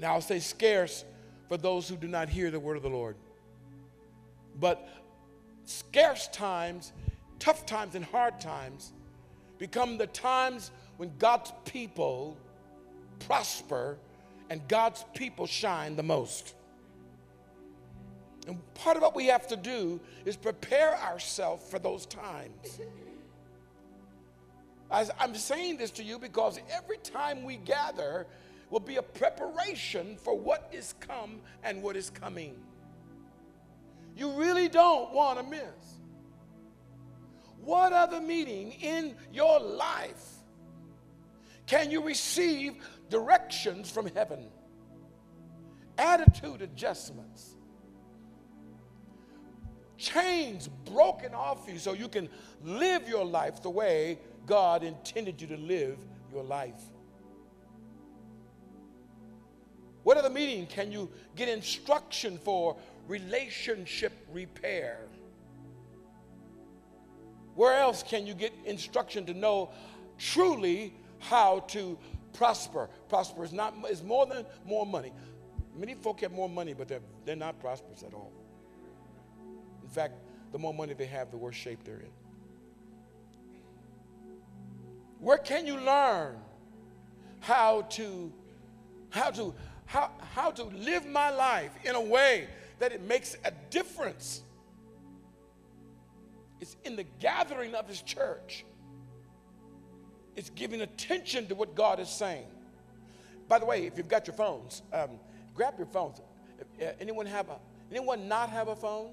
And 0.01 0.09
I'll 0.09 0.19
say 0.19 0.39
scarce 0.39 1.05
for 1.47 1.57
those 1.57 1.87
who 1.87 1.95
do 1.95 2.07
not 2.07 2.27
hear 2.27 2.49
the 2.49 2.59
word 2.59 2.75
of 2.75 2.81
the 2.81 2.89
Lord. 2.89 3.15
But 4.59 4.89
scarce 5.65 6.27
times, 6.29 6.91
tough 7.37 7.67
times, 7.67 7.93
and 7.93 8.03
hard 8.03 8.41
times 8.41 8.93
become 9.59 9.99
the 9.99 10.07
times 10.07 10.71
when 10.97 11.11
God's 11.19 11.53
people 11.65 12.35
prosper 13.27 13.99
and 14.49 14.67
God's 14.67 15.05
people 15.13 15.45
shine 15.45 15.95
the 15.95 16.01
most. 16.01 16.55
And 18.47 18.57
part 18.73 18.97
of 18.97 19.03
what 19.03 19.15
we 19.15 19.27
have 19.27 19.45
to 19.49 19.55
do 19.55 19.99
is 20.25 20.35
prepare 20.35 20.97
ourselves 20.97 21.69
for 21.69 21.77
those 21.77 22.07
times. 22.07 22.79
As 24.89 25.11
I'm 25.19 25.35
saying 25.35 25.77
this 25.77 25.91
to 25.91 26.03
you 26.03 26.17
because 26.17 26.59
every 26.71 26.97
time 26.97 27.43
we 27.43 27.57
gather 27.57 28.25
will 28.71 28.79
be 28.79 28.95
a 28.95 29.03
preparation 29.03 30.17
for 30.17 30.35
what 30.35 30.69
is 30.73 30.95
come 30.99 31.39
and 31.63 31.83
what 31.83 31.95
is 31.95 32.09
coming. 32.09 32.55
You 34.17 34.31
really 34.31 34.67
don't 34.67 35.13
want 35.13 35.37
to 35.37 35.43
miss. 35.43 35.99
What 37.63 37.93
other 37.93 38.19
meeting 38.19 38.71
in 38.81 39.15
your 39.31 39.59
life 39.59 40.25
can 41.67 41.91
you 41.91 42.01
receive 42.03 42.73
directions 43.09 43.91
from 43.91 44.07
heaven? 44.07 44.47
Attitude 45.99 46.63
adjustments 46.63 47.55
chains 50.01 50.67
broken 50.85 51.33
off 51.33 51.69
you 51.69 51.77
so 51.77 51.93
you 51.93 52.07
can 52.07 52.27
live 52.63 53.07
your 53.07 53.23
life 53.23 53.61
the 53.61 53.69
way 53.69 54.17
God 54.47 54.83
intended 54.83 55.39
you 55.39 55.47
to 55.47 55.57
live 55.57 55.99
your 56.33 56.43
life. 56.43 56.81
What 60.03 60.17
other 60.17 60.29
meeting 60.29 60.65
can 60.65 60.91
you 60.91 61.09
get 61.35 61.47
instruction 61.47 62.37
for 62.37 62.75
relationship 63.07 64.13
repair? 64.31 64.99
Where 67.55 67.77
else 67.77 68.01
can 68.01 68.25
you 68.25 68.33
get 68.33 68.53
instruction 68.65 69.25
to 69.25 69.33
know 69.33 69.69
truly 70.17 70.93
how 71.19 71.59
to 71.69 71.97
prosper? 72.33 72.89
Prosper 73.09 73.43
is 73.43 73.53
not 73.53 73.75
is 73.89 74.01
more 74.01 74.25
than 74.25 74.45
more 74.65 74.85
money. 74.85 75.11
Many 75.75 75.93
folk 75.93 76.21
have 76.21 76.31
more 76.31 76.49
money, 76.49 76.73
but 76.73 76.87
they're, 76.87 77.01
they're 77.25 77.35
not 77.35 77.59
prosperous 77.59 78.03
at 78.03 78.13
all. 78.13 78.31
In 79.83 79.89
fact, 79.89 80.15
the 80.51 80.59
more 80.59 80.73
money 80.73 80.93
they 80.93 81.05
have, 81.05 81.31
the 81.31 81.37
worse 81.37 81.55
shape 81.55 81.83
they're 81.83 81.95
in. 81.99 82.11
Where 85.19 85.37
can 85.37 85.65
you 85.65 85.77
learn 85.79 86.37
how 87.39 87.83
to 87.83 88.33
how 89.11 89.29
to 89.31 89.53
how, 89.91 90.09
how 90.33 90.51
to 90.51 90.63
live 90.63 91.05
my 91.05 91.29
life 91.31 91.71
in 91.83 91.95
a 91.95 92.01
way 92.01 92.47
that 92.79 92.93
it 92.93 93.01
makes 93.01 93.35
a 93.43 93.51
difference? 93.69 94.41
It's 96.61 96.77
in 96.85 96.95
the 96.95 97.03
gathering 97.19 97.75
of 97.75 97.89
his 97.89 98.01
church. 98.01 98.63
It's 100.37 100.49
giving 100.51 100.79
attention 100.79 101.47
to 101.47 101.55
what 101.55 101.75
God 101.75 101.99
is 101.99 102.07
saying. 102.07 102.45
By 103.49 103.59
the 103.59 103.65
way, 103.65 103.85
if 103.85 103.97
you've 103.97 104.07
got 104.07 104.27
your 104.27 104.33
phones, 104.33 104.81
um, 104.93 105.09
grab 105.53 105.73
your 105.77 105.87
phones. 105.87 106.21
Uh, 106.81 106.85
anyone 107.01 107.25
have 107.25 107.49
a 107.49 107.57
anyone 107.89 108.29
not 108.29 108.49
have 108.49 108.69
a 108.69 108.75
phone? 108.77 109.11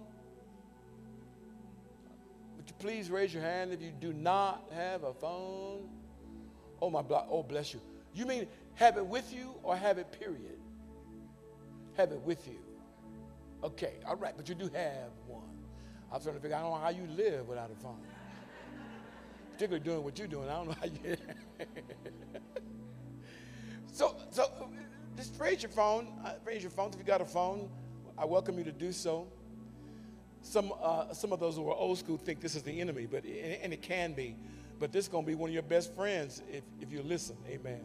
Would 2.57 2.69
you 2.69 2.75
please 2.79 3.11
raise 3.11 3.35
your 3.35 3.43
hand 3.43 3.73
if 3.73 3.83
you 3.83 3.91
do 4.01 4.13
not 4.13 4.71
have 4.77 5.03
a 5.03 5.13
phone? 5.13 5.89
Oh, 6.81 6.89
my, 6.89 7.03
oh, 7.11 7.43
bless 7.43 7.75
you. 7.75 7.81
You 8.15 8.27
mean 8.27 8.47
have 8.75 8.97
it 8.97 9.05
with 9.05 9.35
you 9.35 9.55
or 9.65 9.77
have 9.77 9.99
it, 9.99 10.13
period? 10.21 10.58
Have 11.99 12.13
it 12.13 12.21
with 12.21 12.47
you. 12.47 12.61
Okay, 13.65 13.95
all 14.07 14.15
right, 14.15 14.33
but 14.37 14.49
you 14.49 14.55
do 14.55 14.71
have 14.73 15.11
one. 15.27 15.43
I 16.13 16.15
was 16.15 16.23
trying 16.23 16.37
to 16.37 16.41
figure 16.41 16.57
I 16.57 16.61
don't 16.61 16.71
know 16.71 16.79
how 16.79 16.91
you 16.91 17.09
live 17.17 17.49
without 17.49 17.73
a 17.73 17.83
phone. 17.83 17.99
Particularly 19.53 19.85
doing 19.85 20.05
what 20.05 20.17
you're 20.17 20.29
doing, 20.29 20.49
I 20.49 20.53
don't 20.53 20.69
know 20.69 20.77
how 20.81 20.87
you. 20.87 21.17
so, 23.93 24.15
so 24.31 24.71
just 25.17 25.35
raise 25.41 25.61
your 25.61 25.73
phone. 25.73 26.07
Uh, 26.25 26.35
raise 26.45 26.63
your 26.63 26.71
phone 26.71 26.91
if 26.93 26.99
you 26.99 27.05
got 27.05 27.21
a 27.21 27.25
phone. 27.25 27.69
I 28.17 28.25
welcome 28.25 28.57
you 28.59 28.65
to 28.65 28.73
do 28.73 28.93
so. 28.93 29.27
Some, 30.41 30.73
uh, 30.81 31.13
some 31.13 31.33
of 31.33 31.41
those 31.41 31.57
who 31.57 31.69
are 31.69 31.75
old 31.75 31.99
school 31.99 32.17
think 32.17 32.41
this 32.41 32.55
is 32.55 32.63
the 32.63 32.81
enemy, 32.81 33.07
but 33.07 33.25
and 33.25 33.73
it 33.73 33.83
can 33.83 34.13
be. 34.13 34.37
But 34.79 34.93
this 34.93 35.07
is 35.07 35.09
going 35.09 35.25
to 35.25 35.27
be 35.27 35.35
one 35.35 35.51
of 35.51 35.55
your 35.55 35.65
best 35.65 35.93
friends 35.97 36.43
if, 36.49 36.63
if 36.81 36.93
you 36.93 37.03
listen. 37.03 37.37
Amen. 37.49 37.81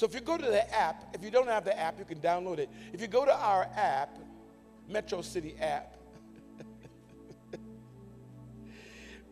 So 0.00 0.06
if 0.06 0.14
you 0.14 0.22
go 0.22 0.38
to 0.38 0.46
the 0.46 0.74
app, 0.74 1.14
if 1.14 1.22
you 1.22 1.30
don't 1.30 1.48
have 1.48 1.62
the 1.62 1.78
app, 1.78 1.98
you 1.98 2.06
can 2.06 2.20
download 2.20 2.58
it. 2.58 2.70
If 2.90 3.02
you 3.02 3.06
go 3.06 3.26
to 3.26 3.34
our 3.34 3.68
app, 3.76 4.18
Metro 4.88 5.20
City 5.20 5.54
app, 5.60 5.94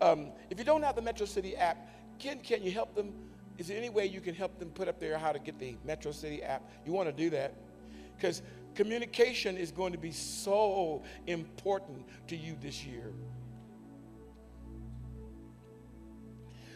um, 0.02 0.26
if 0.50 0.58
you 0.58 0.66
don't 0.66 0.82
have 0.82 0.94
the 0.94 1.00
Metro 1.00 1.24
City 1.24 1.56
app, 1.56 1.78
can, 2.18 2.40
can 2.40 2.62
you 2.62 2.70
help 2.70 2.94
them? 2.94 3.14
Is 3.56 3.68
there 3.68 3.78
any 3.78 3.88
way 3.88 4.04
you 4.04 4.20
can 4.20 4.34
help 4.34 4.58
them 4.58 4.68
put 4.68 4.88
up 4.88 5.00
there 5.00 5.16
how 5.16 5.32
to 5.32 5.38
get 5.38 5.58
the 5.58 5.74
Metro 5.86 6.12
City 6.12 6.42
app? 6.42 6.70
You 6.84 6.92
want 6.92 7.08
to 7.08 7.14
do 7.14 7.30
that? 7.30 7.54
Because 8.18 8.42
Communication 8.74 9.56
is 9.56 9.70
going 9.70 9.92
to 9.92 9.98
be 9.98 10.12
so 10.12 11.02
important 11.26 12.04
to 12.26 12.36
you 12.36 12.58
this 12.60 12.84
year. 12.84 13.10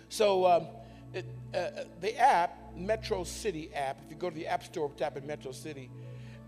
So, 0.08 0.46
um, 0.46 0.66
it, 1.14 1.26
uh, 1.54 1.85
the 2.00 2.16
app, 2.19 2.76
Metro 2.76 3.25
City 3.25 3.73
app, 3.75 4.00
if 4.04 4.11
you 4.11 4.16
go 4.16 4.31
to 4.31 4.35
the 4.35 4.47
App 4.47 4.64
Store, 4.64 4.90
type 4.97 5.16
in 5.16 5.26
Metro 5.26 5.52
City, 5.52 5.90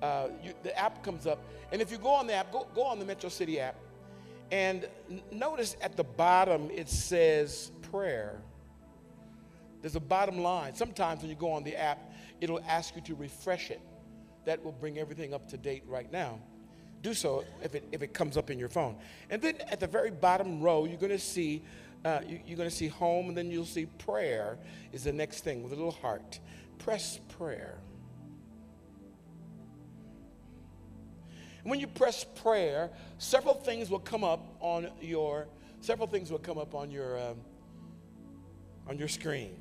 uh, 0.03 0.29
you, 0.43 0.53
the 0.63 0.77
app 0.79 1.03
comes 1.03 1.27
up. 1.27 1.45
And 1.73 1.81
if 1.81 1.91
you 1.91 1.99
go 1.99 2.15
on 2.15 2.27
the 2.27 2.35
app, 2.35 2.53
go, 2.53 2.67
go 2.75 2.85
on 2.85 2.99
the 2.99 3.05
Metro 3.05 3.29
City 3.29 3.61
app, 3.61 3.77
and 4.51 4.89
n- 5.11 5.23
notice 5.33 5.77
at 5.81 5.97
the 5.97 6.05
bottom 6.05 6.71
it 6.71 6.89
says 6.89 7.71
prayer. 7.91 8.41
There's 9.83 9.97
a 9.97 10.01
bottom 10.01 10.39
line. 10.39 10.75
Sometimes 10.75 11.21
when 11.21 11.31
you 11.31 11.37
go 11.37 11.53
on 11.53 11.63
the 11.63 11.77
app, 11.77 12.13
it'll 12.41 12.63
ask 12.67 12.97
you 12.97 13.03
to 13.03 13.15
refresh 13.15 13.71
it. 13.71 13.81
That 14.47 14.63
will 14.65 14.73
bring 14.73 14.99
everything 14.99 15.35
up 15.35 15.49
to 15.49 15.57
date 15.57 15.85
right 15.87 16.11
now. 16.13 16.39
Do 17.03 17.13
so 17.13 17.45
if 17.63 17.75
it, 17.75 17.87
if 17.93 18.03
it 18.03 18.15
comes 18.15 18.39
up 18.39 18.51
in 18.51 18.59
your 18.59 18.71
phone. 18.71 18.97
And 19.29 19.43
then 19.43 19.57
at 19.69 19.81
the 19.81 19.87
very 19.87 20.11
bottom 20.11 20.63
row, 20.63 20.87
you're 20.87 20.99
going 20.99 21.13
to 21.13 21.19
see 21.19 21.63
uh, 22.05 22.21
you, 22.27 22.41
you're 22.47 22.57
going 22.57 22.69
to 22.69 22.75
see 22.75 22.89
home, 22.89 23.29
and 23.29 23.37
then 23.37 23.51
you'll 23.51 23.65
see 23.65 23.87
prayer 23.87 24.59
is 24.93 25.05
the 25.05 25.13
next 25.13 25.45
thing 25.45 25.63
with 25.63 25.73
a 25.73 25.77
little 25.77 25.91
heart. 25.91 26.39
Press 26.79 27.19
prayer. 27.39 27.79
when 31.65 31.81
you 31.81 31.87
press 31.87 32.25
prayer, 32.25 32.91
several 33.19 33.55
things 33.55 33.91
will 33.91 33.99
come 33.99 34.23
up 34.23 34.57
on 34.61 34.89
your 35.01 35.49
several 35.81 36.07
things 36.07 36.31
will 36.31 36.39
come 36.39 36.59
up 36.59 36.75
on 36.75 36.91
your 36.91 37.19
um, 37.19 37.37
on 38.87 38.99
your 38.99 39.09
screen. 39.09 39.57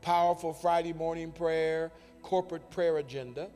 Powerful 0.00 0.52
Friday 0.52 0.92
morning 0.92 1.32
prayer, 1.32 1.90
corporate 2.22 2.70
prayer 2.70 2.98
agenda. 2.98 3.48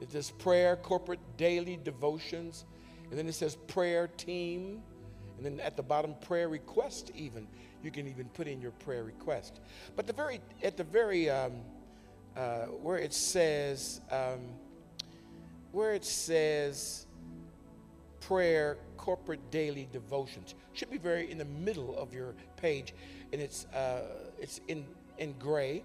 It 0.00 0.12
says 0.12 0.30
prayer, 0.30 0.76
corporate 0.76 1.20
daily 1.36 1.78
devotions, 1.82 2.64
and 3.10 3.18
then 3.18 3.28
it 3.28 3.34
says 3.34 3.56
prayer 3.66 4.08
team, 4.08 4.82
and 5.36 5.44
then 5.44 5.60
at 5.60 5.76
the 5.76 5.82
bottom 5.82 6.14
prayer 6.20 6.48
request. 6.48 7.10
Even 7.14 7.46
you 7.82 7.90
can 7.90 8.08
even 8.08 8.28
put 8.30 8.46
in 8.48 8.60
your 8.60 8.72
prayer 8.72 9.04
request. 9.04 9.60
But 9.94 10.06
the 10.06 10.12
very 10.12 10.40
at 10.62 10.76
the 10.76 10.84
very 10.84 11.30
um, 11.30 11.52
uh, 12.36 12.66
where 12.82 12.98
it 12.98 13.14
says, 13.14 14.00
um, 14.10 14.40
where 15.72 15.94
it 15.94 16.04
says 16.04 17.06
prayer 18.20 18.76
corporate 18.96 19.50
daily 19.52 19.88
devotions 19.92 20.56
should 20.72 20.90
be 20.90 20.98
very 20.98 21.30
in 21.30 21.38
the 21.38 21.44
middle 21.44 21.96
of 21.96 22.12
your 22.12 22.34
page 22.56 22.92
and 23.32 23.40
it's 23.40 23.66
uh, 23.66 24.02
it's 24.40 24.60
in 24.66 24.84
in 25.18 25.32
gray 25.38 25.82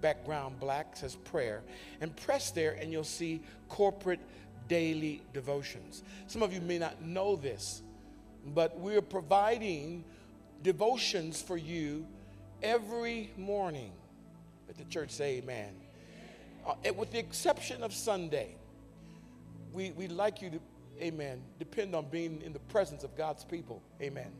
background 0.00 0.58
black 0.60 0.96
says 0.96 1.16
prayer 1.16 1.62
and 2.00 2.16
press 2.16 2.50
there 2.50 2.72
and 2.80 2.90
you'll 2.90 3.04
see 3.04 3.40
corporate 3.68 4.20
daily 4.68 5.22
devotions 5.32 6.02
some 6.26 6.42
of 6.42 6.52
you 6.52 6.60
may 6.60 6.78
not 6.78 7.00
know 7.02 7.36
this 7.36 7.82
but 8.54 8.78
we're 8.78 9.02
providing 9.02 10.04
devotions 10.62 11.40
for 11.40 11.56
you 11.56 12.06
every 12.62 13.30
morning 13.36 13.92
let 14.66 14.76
the 14.76 14.84
church 14.84 15.10
say 15.10 15.36
amen 15.36 15.74
uh, 16.66 16.74
with 16.96 17.10
the 17.10 17.18
exception 17.18 17.82
of 17.82 17.92
Sunday, 17.92 18.56
we, 19.72 19.90
we'd 19.92 20.12
like 20.12 20.40
you 20.40 20.50
to, 20.50 20.60
amen, 21.02 21.42
depend 21.58 21.94
on 21.94 22.06
being 22.10 22.40
in 22.42 22.52
the 22.52 22.58
presence 22.58 23.04
of 23.04 23.16
God's 23.16 23.44
people. 23.44 23.82
Amen. 24.00 24.32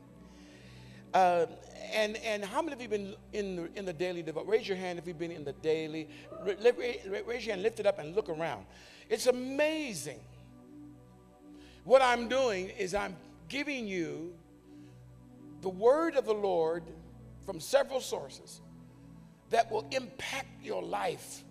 Uh, 1.15 1.45
and, 1.93 2.17
and 2.17 2.43
how 2.43 2.61
many 2.61 2.73
of 2.73 2.81
you 2.81 2.89
been 2.89 3.15
in 3.31 3.55
the, 3.55 3.69
in 3.75 3.85
the 3.85 3.93
daily 3.93 4.21
devotion? 4.21 4.49
Raise 4.49 4.67
your 4.67 4.77
hand 4.77 4.99
if 4.99 5.07
you've 5.07 5.17
been 5.17 5.31
in 5.31 5.45
the 5.45 5.53
daily. 5.53 6.09
Raise 6.45 7.45
your 7.45 7.55
hand, 7.55 7.63
lift 7.63 7.79
it 7.79 7.85
up, 7.85 7.99
and 7.99 8.13
look 8.13 8.27
around. 8.27 8.65
It's 9.09 9.27
amazing. 9.27 10.19
What 11.85 12.01
I'm 12.01 12.27
doing 12.27 12.69
is 12.69 12.93
I'm 12.93 13.15
giving 13.47 13.87
you 13.87 14.33
the 15.61 15.69
word 15.69 16.17
of 16.17 16.25
the 16.25 16.33
Lord 16.33 16.83
from 17.45 17.61
several 17.61 18.01
sources 18.01 18.59
that 19.51 19.71
will 19.71 19.87
impact 19.91 20.63
your 20.63 20.83
life 20.83 21.45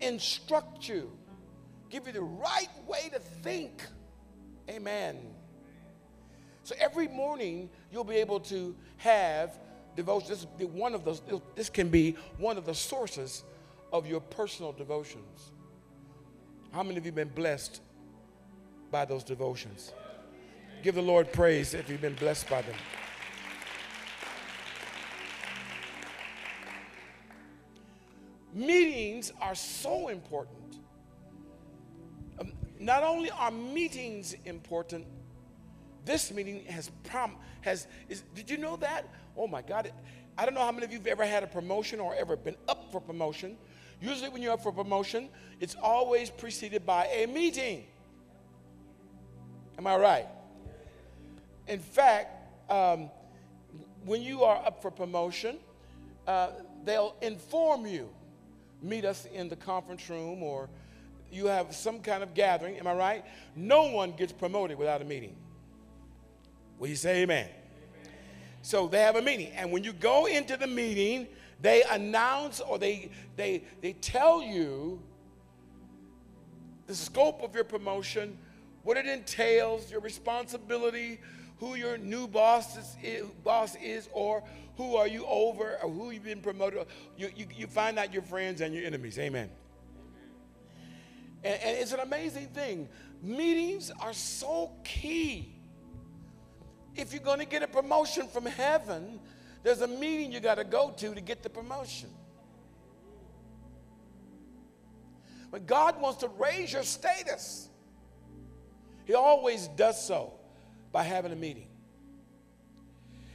instruct 0.00 0.88
you, 0.88 1.10
give 1.90 2.06
you 2.06 2.12
the 2.12 2.22
right 2.22 2.68
way 2.86 3.10
to 3.12 3.18
think. 3.18 3.82
Amen. 4.68 5.16
So 6.68 6.74
every 6.78 7.08
morning 7.08 7.70
you'll 7.90 8.04
be 8.04 8.16
able 8.16 8.40
to 8.40 8.76
have 8.98 9.58
devotion. 9.96 10.28
This, 10.28 10.46
one 10.66 10.94
of 10.94 11.02
those, 11.02 11.22
this 11.54 11.70
can 11.70 11.88
be 11.88 12.14
one 12.36 12.58
of 12.58 12.66
the 12.66 12.74
sources 12.74 13.42
of 13.90 14.06
your 14.06 14.20
personal 14.20 14.72
devotions. 14.72 15.52
How 16.70 16.82
many 16.82 16.98
of 16.98 17.06
you 17.06 17.08
have 17.08 17.14
been 17.14 17.30
blessed 17.30 17.80
by 18.90 19.06
those 19.06 19.24
devotions? 19.24 19.94
Give 20.82 20.94
the 20.94 21.00
Lord 21.00 21.32
praise 21.32 21.72
if 21.72 21.88
you've 21.88 22.02
been 22.02 22.16
blessed 22.16 22.50
by 22.50 22.60
them. 22.60 22.74
Meetings 28.52 29.32
are 29.40 29.54
so 29.54 30.08
important. 30.08 30.80
Um, 32.38 32.52
not 32.78 33.02
only 33.04 33.30
are 33.30 33.50
meetings 33.50 34.36
important, 34.44 35.06
this 36.08 36.32
meeting 36.32 36.64
has 36.64 36.90
prom 37.04 37.36
has 37.60 37.86
is, 38.08 38.22
did 38.34 38.48
you 38.48 38.56
know 38.56 38.76
that? 38.76 39.06
Oh 39.36 39.46
my 39.46 39.60
God. 39.60 39.92
I 40.38 40.44
don't 40.44 40.54
know 40.54 40.62
how 40.62 40.72
many 40.72 40.86
of 40.86 40.92
you 40.92 40.98
have 40.98 41.06
ever 41.06 41.26
had 41.26 41.42
a 41.42 41.46
promotion 41.46 42.00
or 42.00 42.14
ever 42.14 42.34
been 42.34 42.56
up 42.66 42.90
for 42.90 43.00
promotion. 43.00 43.58
Usually 44.00 44.30
when 44.30 44.40
you're 44.40 44.52
up 44.52 44.62
for 44.62 44.72
promotion, 44.72 45.28
it's 45.60 45.76
always 45.82 46.30
preceded 46.30 46.86
by 46.86 47.06
a 47.06 47.26
meeting. 47.26 47.84
Am 49.76 49.86
I 49.86 49.96
right? 49.96 50.26
In 51.66 51.78
fact, 51.78 52.70
um, 52.70 53.10
when 54.04 54.22
you 54.22 54.44
are 54.44 54.64
up 54.64 54.80
for 54.80 54.90
promotion, 54.90 55.58
uh, 56.26 56.50
they'll 56.84 57.16
inform 57.20 57.86
you 57.86 58.08
meet 58.80 59.04
us 59.04 59.26
in 59.34 59.48
the 59.48 59.56
conference 59.56 60.08
room 60.08 60.42
or 60.42 60.70
you 61.30 61.46
have 61.46 61.74
some 61.74 62.00
kind 62.00 62.22
of 62.22 62.32
gathering, 62.32 62.78
am 62.78 62.86
I 62.86 62.94
right? 62.94 63.24
No 63.54 63.90
one 63.90 64.12
gets 64.12 64.32
promoted 64.32 64.78
without 64.78 65.02
a 65.02 65.04
meeting. 65.04 65.36
Will 66.78 66.88
you 66.88 66.96
say 66.96 67.22
amen? 67.22 67.46
amen? 67.46 68.12
So 68.62 68.86
they 68.88 69.00
have 69.00 69.16
a 69.16 69.22
meeting. 69.22 69.52
And 69.54 69.72
when 69.72 69.84
you 69.84 69.92
go 69.92 70.26
into 70.26 70.56
the 70.56 70.66
meeting, 70.66 71.26
they 71.60 71.82
announce 71.90 72.60
or 72.60 72.78
they, 72.78 73.10
they, 73.36 73.64
they 73.80 73.94
tell 73.94 74.42
you 74.42 75.00
the 76.86 76.94
scope 76.94 77.42
of 77.42 77.54
your 77.54 77.64
promotion, 77.64 78.38
what 78.82 78.96
it 78.96 79.06
entails, 79.06 79.90
your 79.90 80.00
responsibility, 80.00 81.20
who 81.58 81.74
your 81.74 81.98
new 81.98 82.26
boss 82.28 82.96
is, 83.02 83.26
boss 83.42 83.74
is 83.76 84.08
or 84.12 84.44
who 84.76 84.94
are 84.94 85.08
you 85.08 85.26
over 85.26 85.78
or 85.82 85.90
who 85.90 86.10
you've 86.10 86.24
been 86.24 86.40
promoted. 86.40 86.86
You, 87.16 87.30
you, 87.34 87.46
you 87.54 87.66
find 87.66 87.98
out 87.98 88.12
your 88.12 88.22
friends 88.22 88.60
and 88.60 88.72
your 88.72 88.84
enemies. 88.84 89.18
Amen. 89.18 89.50
And, 91.42 91.60
and 91.60 91.76
it's 91.76 91.92
an 91.92 92.00
amazing 92.00 92.46
thing. 92.48 92.88
Meetings 93.22 93.90
are 94.00 94.12
so 94.12 94.70
key. 94.84 95.57
If 96.98 97.12
you're 97.12 97.22
going 97.22 97.38
to 97.38 97.46
get 97.46 97.62
a 97.62 97.68
promotion 97.68 98.26
from 98.26 98.44
heaven, 98.44 99.20
there's 99.62 99.80
a 99.82 99.86
meeting 99.86 100.32
you 100.32 100.40
got 100.40 100.56
to 100.56 100.64
go 100.64 100.90
to 100.90 101.14
to 101.14 101.20
get 101.20 101.44
the 101.44 101.48
promotion. 101.48 102.10
But 105.52 105.66
God 105.66 106.00
wants 106.00 106.18
to 106.20 106.28
raise 106.28 106.72
your 106.72 106.82
status. 106.82 107.68
He 109.04 109.14
always 109.14 109.68
does 109.68 110.04
so 110.04 110.34
by 110.92 111.04
having 111.04 111.32
a 111.32 111.36
meeting. 111.36 111.68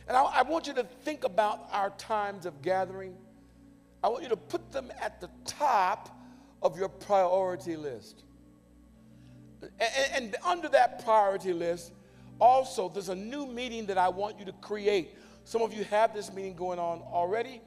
And 0.08 0.18
I, 0.18 0.24
I, 0.24 0.42
want 0.44 0.68
you 0.68 0.74
to 0.74 0.84
think 0.84 1.24
about 1.24 1.70
our 1.72 1.90
times 1.92 2.46
of 2.46 2.62
gathering. 2.62 3.16
I 4.04 4.10
want 4.10 4.24
you 4.24 4.30
to 4.30 4.38
put 4.38 4.72
them 4.74 4.92
at 5.02 5.22
the 5.22 5.30
top 5.46 6.16
of 6.62 6.78
your 6.78 6.90
priority 6.90 7.78
list. 7.78 8.24
And, 9.62 9.72
and 10.14 10.36
under 10.46 10.68
that 10.70 11.06
priority 11.06 11.54
list, 11.54 11.94
also, 12.44 12.90
there's 12.90 13.08
a 13.08 13.16
new 13.16 13.48
meeting 13.48 13.86
that 13.86 13.98
I 13.98 14.10
want 14.10 14.38
you 14.38 14.44
to 14.44 14.52
create. 14.52 15.16
Some 15.46 15.62
of 15.62 15.74
you 15.74 15.86
have 15.86 16.14
this 16.14 16.34
meeting 16.34 16.56
going 16.56 16.78
on 16.78 17.02
already, 17.02 17.62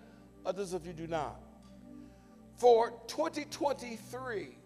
others 0.44 0.74
of 0.74 0.86
you 0.86 0.92
do 0.92 1.06
not. 1.06 1.40
For 2.56 2.92
2023, 3.06 4.58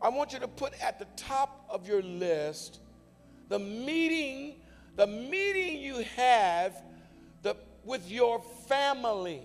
I 0.00 0.08
want 0.08 0.32
you 0.32 0.38
to 0.38 0.48
put 0.48 0.72
at 0.80 0.98
the 0.98 1.04
top 1.16 1.66
of 1.68 1.86
your 1.86 2.00
list 2.02 2.80
the 3.50 3.58
meeting, 3.58 4.54
the 4.96 5.06
meeting 5.06 5.82
you 5.82 6.02
have 6.16 6.82
the, 7.42 7.56
with 7.84 8.10
your 8.10 8.40
family. 8.66 9.42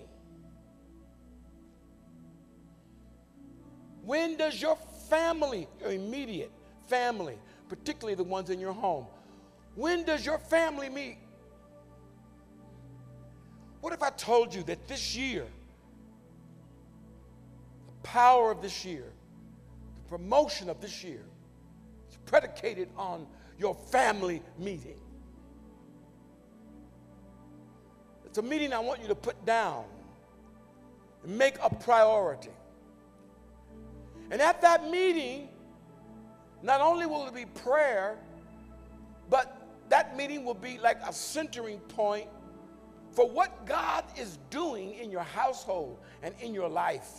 When 4.06 4.38
does 4.38 4.62
your 4.62 4.78
family, 5.10 5.68
your 5.82 5.92
immediate 5.92 6.52
family, 6.88 7.38
particularly 7.68 8.16
the 8.16 8.24
ones 8.24 8.50
in 8.50 8.58
your 8.58 8.74
home, 8.74 9.06
when 9.76 10.04
does 10.04 10.26
your 10.26 10.38
family 10.38 10.90
meet? 10.90 11.18
What 13.82 13.94
if 13.94 14.04
I 14.04 14.10
told 14.12 14.54
you 14.54 14.64
that 14.64 14.88
this 14.88 15.16
year, 15.16 15.46
the 17.88 18.08
power 18.08 18.52
of 18.52 18.62
this 18.62 18.86
year, 18.86 19.12
the 20.04 20.10
promotion 20.10 20.70
of 20.70 20.82
this 20.82 21.04
year, 21.04 21.24
is 22.10 22.18
predicated 22.26 22.90
on 22.96 23.26
your 23.58 23.74
family 23.74 24.42
meeting. 24.58 25.00
It's 28.26 28.38
a 28.38 28.42
meeting 28.42 28.72
I 28.72 28.80
want 28.80 29.02
you 29.02 29.08
to 29.08 29.16
put 29.16 29.46
down 29.46 29.86
and 31.24 31.38
make 31.38 31.56
a 31.62 31.70
priority. 31.70 32.52
And 34.30 34.42
at 34.42 34.62
that 34.62 34.90
meeting, 34.90 35.50
not 36.64 36.80
only 36.82 37.06
will 37.06 37.28
it 37.28 37.36
be 37.36 37.46
prayer, 37.46 38.18
but 39.30 39.61
that 39.92 40.16
meeting 40.16 40.46
will 40.46 40.54
be 40.54 40.78
like 40.78 41.02
a 41.06 41.12
centering 41.12 41.80
point 41.80 42.28
for 43.12 43.30
what 43.30 43.66
God 43.66 44.06
is 44.18 44.40
doing 44.50 44.94
in 44.94 45.12
your 45.12 45.24
household 45.24 46.00
and 46.24 46.34
in 46.40 46.54
your 46.54 46.70
life. 46.70 47.10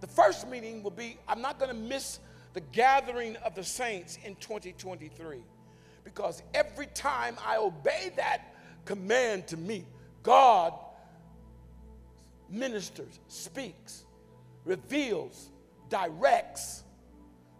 The 0.00 0.06
first 0.06 0.48
meeting 0.48 0.82
will 0.82 0.92
be 0.92 1.18
I'm 1.28 1.42
not 1.42 1.58
going 1.58 1.68
to 1.68 1.76
miss 1.76 2.20
the 2.54 2.62
gathering 2.72 3.36
of 3.44 3.54
the 3.54 3.62
saints 3.62 4.18
in 4.24 4.34
2023 4.36 5.40
because 6.04 6.42
every 6.54 6.86
time 6.86 7.36
I 7.46 7.58
obey 7.58 8.12
that 8.16 8.54
command 8.86 9.46
to 9.48 9.58
meet, 9.58 9.84
God 10.22 10.72
ministers, 12.48 13.20
speaks, 13.28 14.04
reveals, 14.64 15.50
directs, 15.90 16.82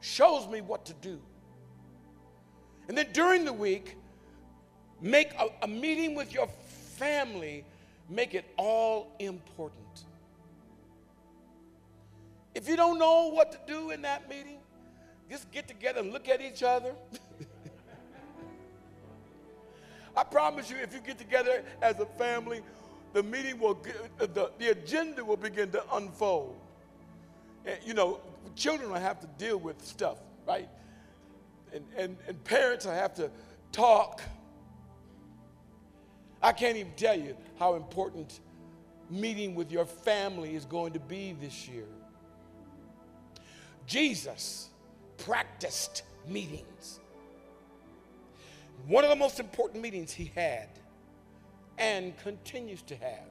shows 0.01 0.49
me 0.49 0.63
what 0.63 0.87
to 0.87 0.95
do. 0.95 1.21
And 2.89 2.97
then 2.97 3.07
during 3.13 3.45
the 3.45 3.53
week, 3.53 3.97
make 5.01 5.33
a, 5.35 5.49
a 5.63 5.69
meeting 5.69 6.15
with 6.15 6.33
your 6.33 6.49
family, 6.97 7.65
make 8.09 8.35
it 8.35 8.45
all 8.57 9.15
important. 9.19 10.05
If 12.55 12.69
you 12.69 12.77
don't 12.77 12.99
know 12.99 13.29
what 13.29 13.53
to 13.53 13.59
do 13.67 13.91
in 13.91 14.03
that 14.03 14.29
meeting, 14.29 14.59
just 15.31 15.51
get 15.51 15.67
together 15.67 16.01
and 16.01 16.13
look 16.13 16.29
at 16.29 16.43
each 16.43 16.63
other. 16.63 16.93
I 20.17 20.25
promise 20.25 20.71
you, 20.71 20.77
if 20.77 20.93
you 20.93 21.01
get 21.01 21.19
together 21.19 21.65
as 21.81 21.99
a 21.99 22.05
family, 22.05 22.61
the 23.15 23.23
meeting 23.23 23.59
will, 23.59 23.83
uh, 24.21 24.27
the, 24.27 24.51
the 24.59 24.69
agenda 24.69 25.25
will 25.25 25.39
begin 25.39 25.71
to 25.71 25.83
unfold. 25.95 26.55
And, 27.65 27.79
you 27.85 27.95
know, 27.95 28.21
children 28.55 28.91
will 28.91 29.01
have 29.01 29.21
to 29.21 29.27
deal 29.39 29.57
with 29.57 29.83
stuff, 29.85 30.19
right? 30.47 30.69
And, 31.73 31.85
and, 31.97 32.17
and 32.29 32.45
parents 32.45 32.85
will 32.85 32.93
have 32.93 33.15
to 33.15 33.31
talk. 33.71 34.21
I 36.43 36.53
can't 36.53 36.77
even 36.77 36.93
tell 36.97 37.19
you 37.19 37.37
how 37.59 37.75
important 37.75 38.41
meeting 39.09 39.55
with 39.55 39.71
your 39.71 39.85
family 39.85 40.55
is 40.55 40.65
going 40.65 40.93
to 40.95 41.01
be 41.01 41.37
this 41.41 41.69
year. 41.69 41.87
Jesus 43.87 44.71
practiced 45.19 46.03
meetings. 46.27 47.01
One 48.87 49.05
of 49.05 49.11
the 49.11 49.17
most 49.17 49.39
important 49.39 49.83
meetings 49.83 50.13
he 50.13 50.33
had 50.35 50.69
and 51.79 52.17
continues 52.19 52.83
to 52.83 52.97
have 52.97 53.29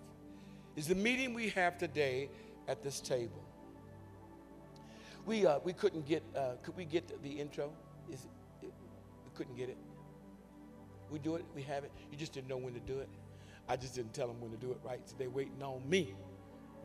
is 0.75 0.87
the 0.87 0.95
meeting 0.95 1.33
we 1.33 1.49
have 1.49 1.77
today 1.77 2.29
at 2.67 2.81
this 2.81 2.99
table. 2.99 3.43
We, 5.25 5.45
uh, 5.45 5.59
we 5.63 5.73
couldn't 5.73 6.07
get, 6.07 6.23
uh, 6.35 6.53
could 6.63 6.75
we 6.75 6.85
get 6.85 7.21
the 7.21 7.29
intro? 7.29 7.71
Is 8.09 8.25
it, 8.25 8.67
it, 8.67 8.73
we 9.25 9.31
couldn't 9.35 9.55
get 9.55 9.69
it. 9.69 9.77
We 11.09 11.19
do 11.19 11.35
it, 11.35 11.45
we 11.53 11.61
have 11.63 11.83
it. 11.83 11.91
You 12.11 12.17
just 12.17 12.33
didn't 12.33 12.47
know 12.47 12.57
when 12.57 12.73
to 12.73 12.79
do 12.79 12.99
it. 12.99 13.09
I 13.67 13.75
just 13.75 13.95
didn't 13.95 14.13
tell 14.13 14.27
them 14.27 14.39
when 14.39 14.51
to 14.51 14.57
do 14.57 14.71
it, 14.71 14.79
right? 14.83 15.01
So 15.05 15.15
they're 15.17 15.29
waiting 15.29 15.61
on 15.61 15.87
me, 15.89 16.13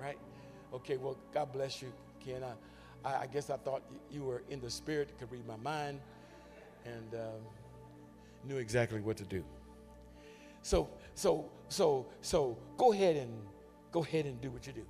right? 0.00 0.18
Okay, 0.74 0.96
well, 0.96 1.16
God 1.32 1.52
bless 1.52 1.80
you, 1.80 1.92
Ken. 2.20 2.42
I, 2.42 3.08
I, 3.08 3.22
I 3.22 3.26
guess 3.26 3.50
I 3.50 3.56
thought 3.56 3.82
you 4.10 4.24
were 4.24 4.42
in 4.50 4.60
the 4.60 4.70
spirit, 4.70 5.16
could 5.18 5.30
read 5.30 5.46
my 5.46 5.56
mind, 5.56 6.00
and 6.84 7.14
uh, 7.14 7.28
knew 8.44 8.56
exactly 8.58 9.00
what 9.00 9.16
to 9.18 9.24
do. 9.24 9.44
So, 10.62 10.88
so, 11.14 11.48
so, 11.68 12.06
so 12.20 12.58
go 12.76 12.92
ahead 12.92 13.16
and 13.16 13.30
go 13.92 14.02
ahead 14.02 14.26
and 14.26 14.40
do 14.40 14.50
what 14.50 14.66
you 14.66 14.72
do. 14.72 14.84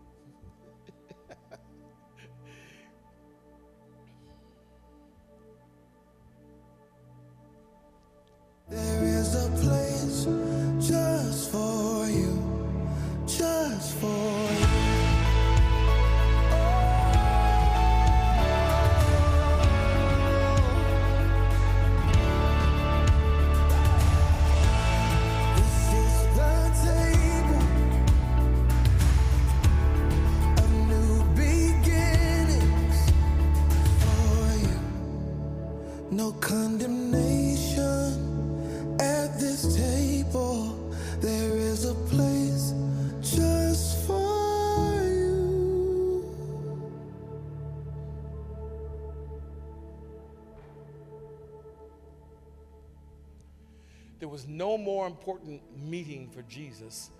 More 54.86 55.08
important 55.08 55.60
meeting 55.76 56.28
for 56.28 56.42
Jesus 56.42 57.10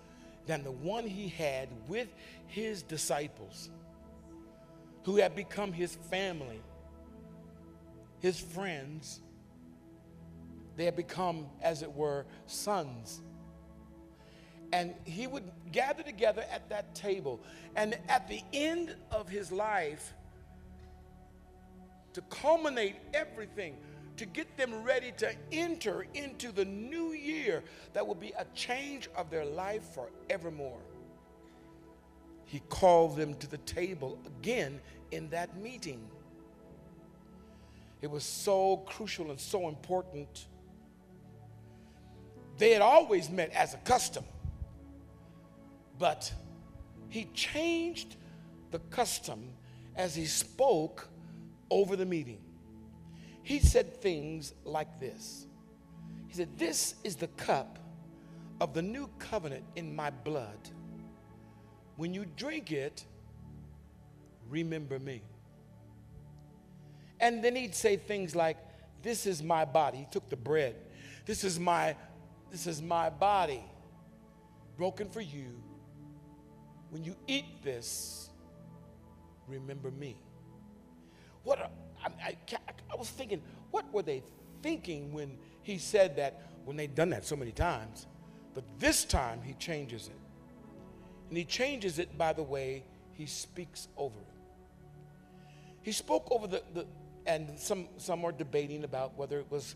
than 0.45 0.63
the 0.63 0.71
one 0.71 1.05
he 1.05 1.27
had 1.27 1.67
with 1.89 2.07
his 2.47 2.81
disciples, 2.81 3.69
who 5.03 5.17
had 5.17 5.35
become 5.35 5.73
his 5.73 5.95
family, 6.09 6.61
his 8.21 8.39
friends. 8.39 9.19
They 10.77 10.85
had 10.85 10.95
become, 10.95 11.47
as 11.61 11.81
it 11.83 11.91
were, 11.91 12.25
sons. 12.45 13.21
And 14.71 14.95
he 15.03 15.27
would 15.27 15.51
gather 15.73 16.03
together 16.03 16.45
at 16.49 16.69
that 16.69 16.95
table. 16.95 17.41
And 17.75 17.97
at 18.07 18.29
the 18.29 18.41
end 18.53 18.95
of 19.11 19.27
his 19.27 19.51
life, 19.51 20.13
to 22.13 22.21
culminate 22.29 22.95
everything, 23.13 23.75
to 24.17 24.25
get 24.25 24.57
them 24.57 24.83
ready 24.83 25.13
to 25.17 25.31
enter 25.51 26.05
into 26.13 26.51
the 26.51 26.65
new 26.65 27.13
year 27.13 27.63
that 27.93 28.05
will 28.05 28.15
be 28.15 28.33
a 28.37 28.45
change 28.53 29.07
of 29.15 29.29
their 29.29 29.45
life 29.45 29.83
forevermore. 29.93 30.81
He 32.45 32.61
called 32.69 33.15
them 33.15 33.35
to 33.35 33.47
the 33.47 33.57
table 33.59 34.19
again 34.25 34.79
in 35.11 35.29
that 35.29 35.57
meeting. 35.57 36.07
It 38.01 38.09
was 38.09 38.23
so 38.23 38.77
crucial 38.77 39.31
and 39.31 39.39
so 39.39 39.67
important. 39.67 40.47
They 42.57 42.71
had 42.71 42.81
always 42.81 43.29
met 43.29 43.51
as 43.51 43.73
a 43.73 43.77
custom, 43.77 44.23
but 45.99 46.31
he 47.09 47.25
changed 47.33 48.15
the 48.71 48.79
custom 48.79 49.49
as 49.95 50.15
he 50.15 50.25
spoke 50.25 51.07
over 51.69 51.95
the 51.95 52.05
meeting. 52.05 52.39
He 53.47 53.59
said 53.59 54.01
things 54.01 54.53
like 54.65 54.99
this 54.99 55.47
He 56.27 56.33
said, 56.33 56.49
This 56.57 56.95
is 57.05 57.15
the 57.15 57.29
cup 57.29 57.79
of 58.59 58.73
the 58.73 58.81
new 58.81 59.09
covenant 59.19 59.63
in 59.77 59.95
my 59.95 60.09
blood. 60.09 60.59
When 61.95 62.13
you 62.13 62.25
drink 62.35 62.73
it, 62.73 63.05
remember 64.49 64.99
me. 64.99 65.21
And 67.21 67.41
then 67.41 67.55
he'd 67.55 67.73
say 67.73 67.95
things 67.95 68.35
like, 68.35 68.57
This 69.01 69.25
is 69.25 69.41
my 69.41 69.63
body. 69.63 69.99
He 69.99 70.07
took 70.11 70.27
the 70.27 70.35
bread. 70.35 70.75
This 71.25 71.45
is 71.45 71.57
my, 71.57 71.95
this 72.51 72.67
is 72.67 72.81
my 72.81 73.09
body 73.09 73.63
broken 74.75 75.09
for 75.09 75.21
you. 75.21 75.57
When 76.89 77.05
you 77.05 77.15
eat 77.27 77.63
this, 77.63 78.29
remember 79.47 79.89
me. 79.91 80.17
What 81.45 81.59
a, 81.59 81.69
I, 82.03 82.09
I, 82.25 82.35
I 82.67 82.71
was 82.95 83.09
thinking, 83.09 83.41
what 83.71 83.91
were 83.93 84.01
they 84.01 84.23
thinking 84.61 85.13
when 85.13 85.37
he 85.61 85.77
said 85.77 86.15
that, 86.17 86.49
when 86.65 86.77
they'd 86.77 86.95
done 86.95 87.09
that 87.09 87.25
so 87.25 87.35
many 87.35 87.51
times? 87.51 88.07
But 88.53 88.63
this 88.79 89.05
time 89.05 89.41
he 89.43 89.53
changes 89.53 90.07
it. 90.07 90.19
And 91.29 91.37
he 91.37 91.45
changes 91.45 91.99
it 91.99 92.17
by 92.17 92.33
the 92.33 92.43
way 92.43 92.83
he 93.13 93.25
speaks 93.25 93.87
over 93.97 94.17
it. 94.19 95.47
He 95.81 95.91
spoke 95.91 96.27
over 96.31 96.47
the, 96.47 96.63
the 96.73 96.85
and 97.25 97.59
some, 97.59 97.87
some 97.97 98.23
are 98.23 98.31
debating 98.31 98.83
about 98.83 99.17
whether 99.17 99.39
it 99.39 99.47
was 99.49 99.75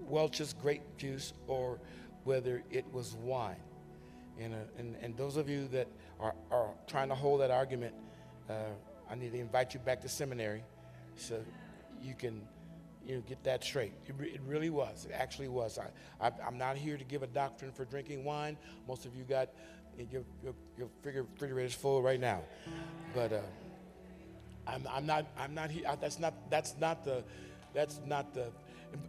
Welch's 0.00 0.52
grape 0.52 0.82
juice 0.96 1.32
or 1.48 1.80
whether 2.24 2.62
it 2.70 2.84
was 2.92 3.14
wine. 3.16 3.56
And, 4.40 4.54
uh, 4.54 4.58
and, 4.78 4.96
and 5.02 5.16
those 5.16 5.36
of 5.36 5.48
you 5.48 5.66
that 5.68 5.88
are, 6.20 6.34
are 6.52 6.70
trying 6.86 7.08
to 7.08 7.14
hold 7.16 7.40
that 7.40 7.50
argument, 7.50 7.94
uh, 8.48 8.52
I 9.10 9.16
need 9.16 9.32
to 9.32 9.38
invite 9.40 9.74
you 9.74 9.80
back 9.80 10.00
to 10.02 10.08
seminary 10.08 10.62
so 11.18 11.40
you 12.02 12.14
can, 12.14 12.42
you 13.06 13.16
know, 13.16 13.22
get 13.26 13.42
that 13.44 13.64
straight. 13.64 13.92
It, 14.06 14.14
re- 14.18 14.30
it 14.30 14.40
really 14.46 14.70
was. 14.70 15.06
It 15.06 15.12
actually 15.14 15.48
was. 15.48 15.78
I, 15.78 16.26
I, 16.26 16.32
I'm 16.46 16.58
not 16.58 16.76
here 16.76 16.96
to 16.96 17.04
give 17.04 17.22
a 17.22 17.26
doctrine 17.26 17.72
for 17.72 17.84
drinking 17.84 18.24
wine. 18.24 18.56
Most 18.86 19.06
of 19.06 19.14
you 19.16 19.24
got 19.24 19.48
your, 20.10 20.22
your, 20.42 20.54
your 20.76 20.88
refrigerator's 21.04 21.74
full 21.74 22.02
right 22.02 22.20
now. 22.20 22.42
But 23.14 23.32
uh, 23.32 23.40
I'm, 24.66 24.86
I'm 24.90 25.06
not, 25.06 25.26
I'm 25.38 25.54
not 25.54 25.70
here. 25.70 25.84
That's 26.00 26.18
not, 26.18 26.34
that's 26.50 26.76
not 26.78 27.04
the, 27.04 27.24
that's 27.74 28.00
not 28.06 28.34
the, 28.34 28.50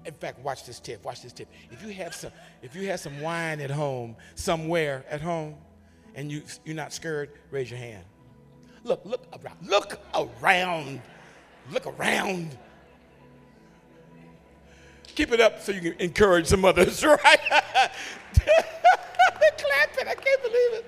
in 0.05 0.13
fact, 0.13 0.39
watch 0.39 0.65
this 0.65 0.79
tip. 0.79 1.03
Watch 1.05 1.21
this 1.21 1.33
tip. 1.33 1.49
If 1.71 1.83
you 1.83 1.89
have 1.93 2.13
some, 2.13 2.31
if 2.61 2.75
you 2.75 2.87
have 2.87 2.99
some 2.99 3.21
wine 3.21 3.59
at 3.61 3.71
home, 3.71 4.15
somewhere 4.35 5.05
at 5.09 5.21
home, 5.21 5.55
and 6.15 6.31
you, 6.31 6.43
you're 6.65 6.75
not 6.75 6.91
scared, 6.91 7.31
raise 7.51 7.69
your 7.69 7.79
hand. 7.79 8.03
Look, 8.83 9.05
look 9.05 9.25
around. 9.43 9.57
Look 9.67 9.99
around. 10.41 11.01
Look 11.71 11.85
around. 11.85 12.57
Keep 15.19 15.33
it 15.33 15.41
up 15.41 15.59
so 15.59 15.73
you 15.73 15.81
can 15.81 15.99
encourage 15.99 16.47
some 16.47 16.63
others, 16.63 17.03
right? 17.03 17.39
Clapping. 18.37 20.07
I 20.07 20.15
can't 20.15 20.41
believe 20.41 20.73
it. 20.75 20.85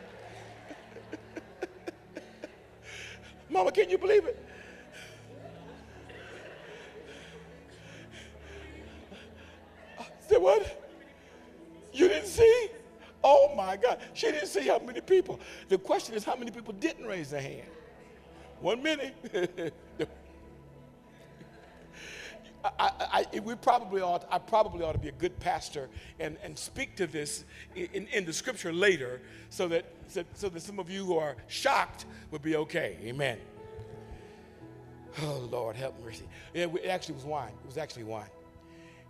Mama, 3.49 3.73
can 3.73 3.89
you 3.89 3.97
believe 3.97 4.25
it? 4.25 4.41
Say 10.29 10.37
what? 10.37 10.81
You 11.91 12.07
didn't 12.07 12.29
see? 12.29 12.69
Oh 13.25 13.53
my 13.57 13.75
God. 13.75 13.99
She 14.13 14.31
didn't 14.31 14.47
see 14.47 14.65
how 14.65 14.79
many 14.79 15.01
people. 15.01 15.41
The 15.67 15.77
question 15.77 16.15
is 16.15 16.23
how 16.23 16.37
many 16.37 16.51
people 16.51 16.73
didn't 16.79 17.05
raise 17.05 17.31
their 17.31 17.41
hand? 17.41 17.67
One 18.61 18.81
minute. 18.81 19.73
we 23.39 23.55
probably 23.55 24.01
ought, 24.01 24.25
I 24.29 24.37
probably 24.37 24.83
ought 24.83 24.93
to 24.93 24.99
be 24.99 25.09
a 25.09 25.13
good 25.13 25.39
pastor 25.39 25.89
and, 26.19 26.37
and 26.43 26.57
speak 26.57 26.95
to 26.97 27.07
this 27.07 27.45
in, 27.75 28.07
in 28.07 28.25
the 28.25 28.33
scripture 28.33 28.73
later 28.73 29.21
so 29.49 29.67
that, 29.69 29.85
so, 30.07 30.49
that 30.49 30.61
some 30.61 30.79
of 30.79 30.89
you 30.89 31.05
who 31.05 31.17
are 31.17 31.35
shocked 31.47 32.05
would 32.31 32.41
be 32.41 32.55
okay. 32.57 32.97
Amen. 33.03 33.37
Oh, 35.21 35.47
Lord, 35.51 35.75
help 35.75 36.01
mercy. 36.03 36.25
Yeah, 36.53 36.67
it 36.73 36.87
actually 36.87 37.15
was 37.15 37.25
wine. 37.25 37.51
It 37.63 37.67
was 37.67 37.77
actually 37.77 38.03
wine. 38.03 38.29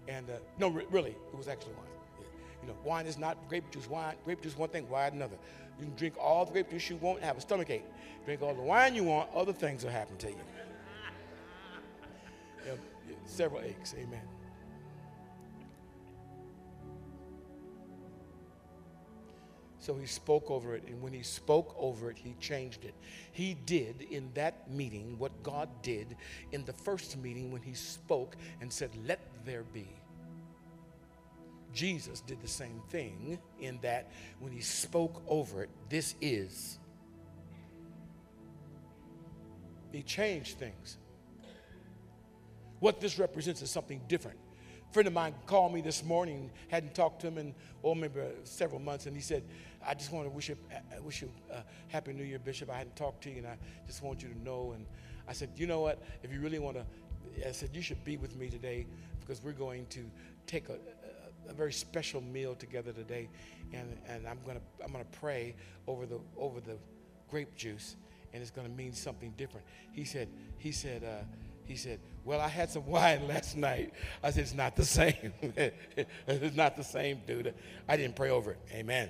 And 0.07 0.29
uh, 0.29 0.33
no, 0.59 0.69
really, 0.69 1.11
it 1.11 1.37
was 1.37 1.47
actually 1.47 1.73
wine. 1.73 2.27
You 2.61 2.67
know, 2.69 2.75
wine 2.83 3.05
is 3.05 3.17
not 3.17 3.37
grape 3.49 3.69
juice. 3.71 3.89
Wine, 3.89 4.15
grape 4.25 4.41
juice 4.41 4.57
one 4.57 4.69
thing, 4.69 4.87
wine 4.89 5.13
another. 5.13 5.37
You 5.79 5.85
can 5.85 5.95
drink 5.95 6.15
all 6.19 6.45
the 6.45 6.51
grape 6.51 6.69
juice 6.69 6.89
you 6.89 6.97
want, 6.97 7.21
have 7.21 7.37
a 7.37 7.41
stomach 7.41 7.69
ache. 7.69 7.85
Drink 8.25 8.41
all 8.41 8.53
the 8.53 8.61
wine 8.61 8.93
you 8.93 9.03
want, 9.03 9.29
other 9.33 9.53
things 9.53 9.83
will 9.83 9.91
happen 9.91 10.17
to 10.17 10.27
you. 10.27 10.35
Several 13.31 13.61
aches. 13.61 13.95
Amen. 13.97 14.21
So 19.79 19.95
he 19.95 20.05
spoke 20.05 20.51
over 20.51 20.75
it, 20.75 20.83
and 20.85 21.01
when 21.01 21.11
he 21.11 21.23
spoke 21.23 21.75
over 21.79 22.11
it, 22.11 22.17
he 22.17 22.35
changed 22.39 22.85
it. 22.85 22.93
He 23.31 23.55
did 23.65 24.03
in 24.11 24.29
that 24.35 24.69
meeting 24.69 25.17
what 25.17 25.31
God 25.41 25.69
did 25.81 26.15
in 26.51 26.63
the 26.65 26.73
first 26.73 27.17
meeting 27.17 27.51
when 27.51 27.63
he 27.63 27.73
spoke 27.73 28.35
and 28.61 28.71
said, 28.71 28.91
Let 29.07 29.19
there 29.43 29.63
be. 29.63 29.87
Jesus 31.73 32.21
did 32.21 32.41
the 32.41 32.47
same 32.47 32.81
thing 32.89 33.39
in 33.59 33.79
that 33.81 34.11
when 34.39 34.51
he 34.51 34.61
spoke 34.61 35.23
over 35.27 35.63
it, 35.63 35.69
this 35.89 36.13
is. 36.21 36.77
He 39.91 40.03
changed 40.03 40.59
things. 40.59 40.97
What 42.81 42.99
this 42.99 43.19
represents 43.19 43.61
is 43.61 43.69
something 43.69 44.01
different. 44.07 44.39
A 44.89 44.93
friend 44.93 45.07
of 45.07 45.13
mine 45.13 45.35
called 45.45 45.71
me 45.71 45.81
this 45.81 46.03
morning, 46.03 46.49
hadn't 46.67 46.95
talked 46.95 47.21
to 47.21 47.27
him 47.27 47.37
in, 47.37 47.53
oh, 47.83 47.93
maybe 47.93 48.19
uh, 48.19 48.25
several 48.43 48.81
months, 48.81 49.05
and 49.05 49.15
he 49.15 49.21
said, 49.21 49.43
I 49.87 49.93
just 49.93 50.11
want 50.11 50.25
to 50.25 50.31
wish 50.31 50.49
you, 50.49 50.57
I 50.93 50.99
wish 50.99 51.21
you 51.21 51.31
a 51.51 51.63
happy 51.89 52.11
new 52.11 52.23
year, 52.23 52.39
Bishop. 52.39 52.71
I 52.71 52.77
hadn't 52.77 52.95
talked 52.95 53.21
to 53.23 53.29
you, 53.29 53.37
and 53.37 53.47
I 53.47 53.57
just 53.85 54.01
want 54.01 54.23
you 54.23 54.29
to 54.29 54.39
know. 54.39 54.71
And 54.73 54.87
I 55.27 55.33
said, 55.33 55.51
you 55.55 55.67
know 55.67 55.79
what? 55.81 56.01
If 56.23 56.33
you 56.33 56.41
really 56.41 56.57
want 56.57 56.77
to, 56.77 57.47
I 57.47 57.51
said, 57.51 57.69
you 57.71 57.83
should 57.83 58.03
be 58.03 58.17
with 58.17 58.35
me 58.35 58.49
today 58.49 58.87
because 59.19 59.43
we're 59.43 59.51
going 59.51 59.85
to 59.91 60.09
take 60.47 60.69
a, 60.69 60.73
a, 60.73 61.51
a 61.51 61.53
very 61.53 61.73
special 61.73 62.19
meal 62.19 62.55
together 62.55 62.91
today, 62.91 63.29
and, 63.73 63.95
and 64.07 64.27
I'm 64.27 64.39
gonna 64.43 64.59
I'm 64.83 64.91
gonna 64.91 65.05
pray 65.19 65.53
over 65.85 66.07
the 66.07 66.19
over 66.35 66.59
the 66.59 66.77
grape 67.29 67.55
juice, 67.55 67.95
and 68.33 68.41
it's 68.41 68.51
gonna 68.51 68.69
mean 68.69 68.91
something 68.91 69.35
different. 69.37 69.67
He 69.91 70.03
said 70.03 70.29
he 70.57 70.71
said. 70.71 71.03
Uh, 71.03 71.23
he 71.71 71.77
said, 71.77 71.99
Well, 72.25 72.41
I 72.41 72.49
had 72.49 72.69
some 72.69 72.85
wine 72.97 73.27
last 73.27 73.55
night. 73.55 73.93
I 74.21 74.31
said, 74.31 74.43
It's 74.43 74.53
not 74.53 74.75
the 74.75 74.85
same. 74.85 75.33
it's 76.27 76.55
not 76.55 76.75
the 76.75 76.83
same, 76.83 77.21
dude. 77.25 77.53
I 77.87 77.97
didn't 77.97 78.15
pray 78.15 78.29
over 78.29 78.51
it. 78.51 78.59
Amen. 78.73 79.09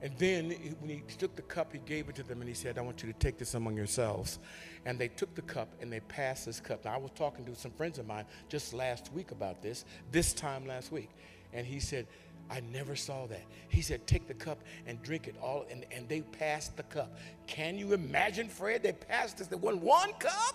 And 0.00 0.12
then 0.18 0.50
when 0.80 0.90
he 0.90 1.02
took 1.16 1.36
the 1.36 1.42
cup, 1.42 1.72
he 1.72 1.78
gave 1.78 2.08
it 2.08 2.16
to 2.16 2.24
them 2.24 2.40
and 2.40 2.48
he 2.48 2.54
said, 2.54 2.76
I 2.76 2.80
want 2.80 3.04
you 3.04 3.12
to 3.12 3.18
take 3.20 3.38
this 3.38 3.54
among 3.54 3.76
yourselves. 3.76 4.40
And 4.84 4.98
they 4.98 5.06
took 5.06 5.32
the 5.36 5.42
cup 5.42 5.68
and 5.80 5.92
they 5.92 6.00
passed 6.00 6.46
this 6.46 6.58
cup. 6.58 6.84
Now, 6.84 6.94
I 6.94 6.98
was 6.98 7.12
talking 7.14 7.44
to 7.44 7.54
some 7.54 7.70
friends 7.70 8.00
of 8.00 8.06
mine 8.08 8.24
just 8.48 8.74
last 8.74 9.12
week 9.12 9.30
about 9.30 9.62
this, 9.62 9.84
this 10.10 10.32
time 10.32 10.66
last 10.66 10.90
week. 10.90 11.10
And 11.52 11.64
he 11.64 11.78
said, 11.78 12.08
I 12.52 12.60
never 12.70 12.94
saw 12.94 13.26
that. 13.28 13.42
He 13.70 13.80
said, 13.80 14.06
Take 14.06 14.28
the 14.28 14.34
cup 14.34 14.58
and 14.86 15.02
drink 15.02 15.26
it 15.26 15.36
all. 15.42 15.64
And, 15.70 15.86
and 15.90 16.06
they 16.06 16.20
passed 16.20 16.76
the 16.76 16.82
cup. 16.82 17.16
Can 17.46 17.78
you 17.78 17.94
imagine, 17.94 18.48
Fred? 18.48 18.82
They 18.82 18.92
passed 18.92 19.38
this. 19.38 19.46
They 19.46 19.56
won 19.56 19.80
one 19.80 20.12
cup? 20.18 20.54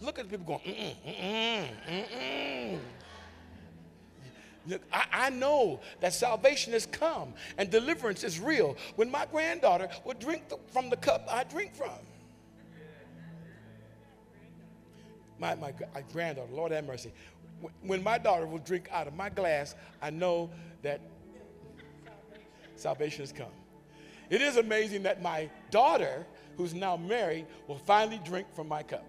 Look 0.00 0.18
at 0.18 0.30
the 0.30 0.38
people 0.38 0.58
going, 0.58 0.74
mm-mm, 0.74 0.94
mm-mm, 1.06 1.68
mm-mm. 1.86 2.78
Look, 4.66 4.82
I, 4.92 5.06
I, 5.12 5.30
know 5.30 5.80
that 6.00 6.12
salvation 6.12 6.72
has 6.72 6.86
come 6.86 7.32
and 7.56 7.70
deliverance 7.70 8.22
is 8.22 8.38
real 8.38 8.76
when 8.96 9.10
my 9.10 9.26
granddaughter 9.30 9.88
would 10.04 10.18
drink 10.18 10.48
the, 10.48 10.58
from 10.72 10.88
the 10.88 10.96
cup 10.96 11.26
I 11.28 11.44
drink 11.44 11.74
from. 11.74 11.90
My, 15.38 15.54
my, 15.54 15.72
my 15.94 16.02
granddaughter, 16.12 16.52
Lord 16.52 16.72
have 16.72 16.86
mercy. 16.86 17.12
When 17.82 18.02
my 18.02 18.18
daughter 18.18 18.46
will 18.46 18.58
drink 18.58 18.88
out 18.92 19.08
of 19.08 19.14
my 19.14 19.28
glass, 19.28 19.74
I 20.00 20.10
know 20.10 20.50
that 20.82 21.00
salvation 22.76 23.22
has 23.22 23.32
come. 23.32 23.50
It 24.30 24.42
is 24.42 24.56
amazing 24.56 25.02
that 25.04 25.22
my 25.22 25.50
daughter, 25.70 26.26
who's 26.56 26.74
now 26.74 26.96
married, 26.96 27.46
will 27.66 27.78
finally 27.78 28.20
drink 28.24 28.46
from 28.54 28.68
my 28.68 28.82
cup. 28.82 29.04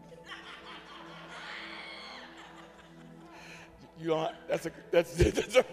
You 4.00 4.08
know, 4.08 4.32
that's 4.48 4.66
a 4.66 4.72
that's 4.92 5.14
that's 5.16 5.56
a 5.56 5.66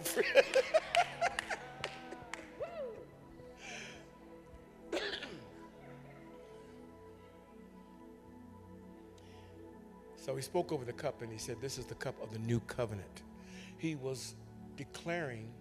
So 10.27 10.35
he 10.35 10.43
spoke 10.43 10.73
over 10.73 10.85
the 10.85 10.93
cup 10.93 11.23
and 11.23 11.31
he 11.31 11.39
said, 11.39 11.59
This 11.61 11.79
is 11.79 11.87
the 11.87 11.95
cup 11.95 12.21
of 12.21 12.33
the 12.33 12.41
new 12.41 12.59
covenant. 12.59 13.23
He 13.79 13.95
was 13.95 14.35
declaring 14.77 15.53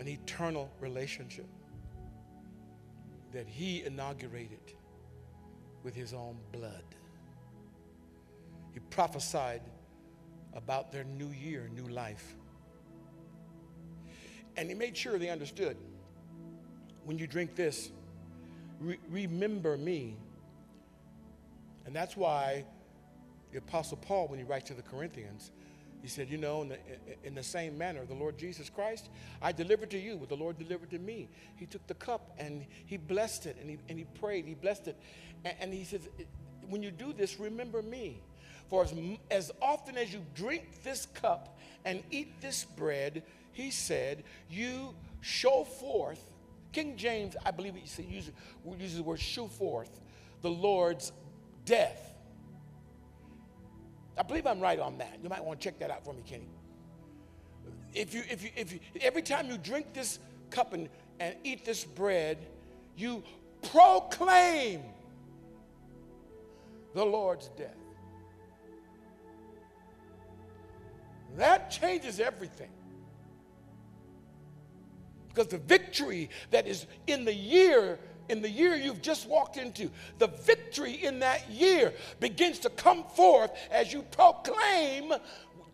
an 0.00 0.08
eternal 0.08 0.68
relationship 0.80 1.46
that 3.32 3.46
he 3.46 3.84
inaugurated 3.84 4.74
with 5.84 5.94
his 5.94 6.12
own 6.12 6.38
blood. 6.50 6.82
He 8.72 8.80
prophesied 8.90 9.62
about 10.52 10.90
their 10.90 11.04
new 11.04 11.30
year, 11.30 11.70
new 11.72 11.86
life. 11.86 12.34
And 14.56 14.68
he 14.68 14.74
made 14.74 14.96
sure 14.96 15.20
they 15.20 15.30
understood 15.30 15.76
when 17.04 17.16
you 17.16 17.28
drink 17.28 17.54
this, 17.54 17.92
re- 18.80 18.98
remember 19.08 19.76
me. 19.76 20.16
And 21.86 21.94
that's 21.94 22.16
why 22.16 22.64
the 23.52 23.58
Apostle 23.58 23.96
Paul, 23.98 24.28
when 24.28 24.38
he 24.38 24.44
writes 24.44 24.68
to 24.68 24.74
the 24.74 24.82
Corinthians, 24.82 25.50
he 26.02 26.08
said, 26.08 26.30
You 26.30 26.38
know, 26.38 26.62
in 26.62 26.68
the, 26.68 26.78
in 27.24 27.34
the 27.34 27.42
same 27.42 27.76
manner, 27.76 28.04
the 28.06 28.14
Lord 28.14 28.38
Jesus 28.38 28.70
Christ, 28.70 29.08
I 29.42 29.52
delivered 29.52 29.90
to 29.90 29.98
you 29.98 30.16
what 30.16 30.28
the 30.28 30.36
Lord 30.36 30.58
delivered 30.58 30.90
to 30.90 30.98
me. 30.98 31.28
He 31.56 31.66
took 31.66 31.86
the 31.86 31.94
cup 31.94 32.34
and 32.38 32.64
he 32.86 32.96
blessed 32.96 33.46
it 33.46 33.56
and 33.60 33.70
he, 33.70 33.78
and 33.88 33.98
he 33.98 34.04
prayed, 34.18 34.46
he 34.46 34.54
blessed 34.54 34.88
it. 34.88 34.96
And, 35.44 35.54
and 35.60 35.74
he 35.74 35.84
says, 35.84 36.08
When 36.68 36.82
you 36.82 36.90
do 36.90 37.12
this, 37.12 37.38
remember 37.38 37.82
me. 37.82 38.22
For 38.68 38.84
as, 38.84 38.94
as 39.30 39.50
often 39.60 39.98
as 39.98 40.12
you 40.12 40.24
drink 40.34 40.84
this 40.84 41.06
cup 41.06 41.58
and 41.84 42.02
eat 42.10 42.40
this 42.40 42.64
bread, 42.64 43.24
he 43.52 43.70
said, 43.70 44.22
you 44.48 44.94
show 45.20 45.64
forth. 45.64 46.22
King 46.72 46.96
James, 46.96 47.36
I 47.44 47.50
believe 47.50 47.74
he 47.74 48.02
uses, 48.04 48.32
uses 48.78 48.96
the 48.98 49.02
word 49.02 49.18
show 49.18 49.46
forth 49.46 50.00
the 50.42 50.50
Lord's 50.50 51.12
death. 51.64 52.09
I 54.18 54.22
believe 54.22 54.46
I'm 54.46 54.60
right 54.60 54.78
on 54.78 54.98
that. 54.98 55.18
You 55.22 55.28
might 55.28 55.44
want 55.44 55.60
to 55.60 55.64
check 55.64 55.78
that 55.78 55.90
out 55.90 56.04
for 56.04 56.12
me, 56.12 56.22
Kenny. 56.26 56.48
If 57.94 58.14
you, 58.14 58.22
if 58.30 58.42
you, 58.42 58.50
if 58.56 58.72
you, 58.72 58.80
every 59.00 59.22
time 59.22 59.50
you 59.50 59.58
drink 59.58 59.92
this 59.92 60.18
cup 60.50 60.72
and, 60.72 60.88
and 61.18 61.34
eat 61.44 61.64
this 61.64 61.84
bread, 61.84 62.38
you 62.96 63.22
proclaim 63.70 64.82
the 66.94 67.04
Lord's 67.04 67.48
death. 67.56 67.74
That 71.36 71.70
changes 71.70 72.20
everything. 72.20 72.70
Because 75.28 75.46
the 75.46 75.58
victory 75.58 76.28
that 76.50 76.66
is 76.66 76.86
in 77.06 77.24
the 77.24 77.34
year, 77.34 77.98
in 78.30 78.40
the 78.40 78.48
year 78.48 78.74
you've 78.76 79.02
just 79.02 79.28
walked 79.28 79.56
into, 79.56 79.90
the 80.18 80.28
victory 80.28 81.04
in 81.04 81.18
that 81.18 81.50
year 81.50 81.92
begins 82.20 82.58
to 82.60 82.70
come 82.70 83.04
forth 83.04 83.50
as 83.70 83.92
you 83.92 84.02
proclaim 84.02 85.12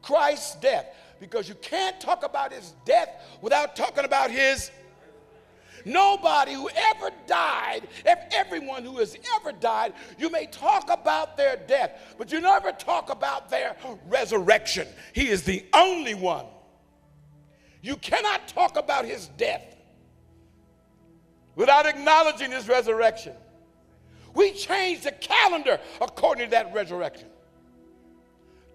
Christ's 0.03 0.57
death. 0.57 0.87
Because 1.21 1.49
you 1.49 1.55
can't 1.57 1.99
talk 2.01 2.25
about 2.25 2.53
his 2.53 2.75
death 2.85 3.09
without 3.41 3.77
talking 3.77 4.05
about 4.05 4.31
his 4.31 4.71
Nobody 5.85 6.53
who 6.53 6.69
ever 6.69 7.11
died, 7.29 7.87
everyone 8.05 8.83
who 8.83 8.99
has 8.99 9.17
ever 9.37 9.53
died, 9.53 9.93
you 10.19 10.29
may 10.29 10.47
talk 10.47 10.91
about 10.91 11.37
their 11.37 11.57
death, 11.57 12.17
but 12.19 12.33
you 12.33 12.41
never 12.41 12.73
talk 12.73 13.09
about 13.09 13.49
their 13.51 13.77
resurrection. 14.09 14.89
He 15.13 15.29
is 15.29 15.45
the 15.45 15.65
only 15.73 16.15
one. 16.15 16.47
You 17.83 17.95
cannot 17.99 18.49
talk 18.49 18.77
about 18.77 19.05
his 19.05 19.29
death 19.37 19.76
without 21.57 21.87
acknowledging 21.87 22.53
his 22.53 22.69
resurrection. 22.69 23.33
We 24.35 24.53
change 24.53 25.03
the 25.03 25.13
calendar 25.13 25.81
according 26.01 26.47
to 26.47 26.51
that 26.53 26.73
resurrection 26.73 27.29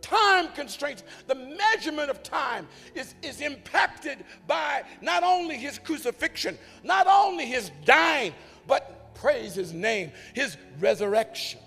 time 0.01 0.49
constraints. 0.53 1.03
The 1.27 1.35
measurement 1.35 2.09
of 2.09 2.21
time 2.21 2.67
is, 2.95 3.15
is 3.21 3.39
impacted 3.41 4.25
by 4.47 4.83
not 5.01 5.23
only 5.23 5.55
his 5.55 5.79
crucifixion, 5.79 6.57
not 6.83 7.07
only 7.07 7.45
his 7.45 7.71
dying, 7.85 8.33
but 8.67 9.13
praise 9.15 9.55
his 9.55 9.73
name, 9.73 10.11
his 10.33 10.57
resurrection. 10.79 11.59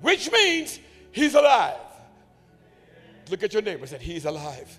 Which 0.00 0.32
means 0.32 0.80
he's 1.12 1.34
alive. 1.34 1.76
Look 3.28 3.42
at 3.42 3.52
your 3.52 3.62
neighbor 3.62 3.80
and 3.80 3.90
said, 3.90 4.02
He's 4.02 4.24
alive. 4.24 4.78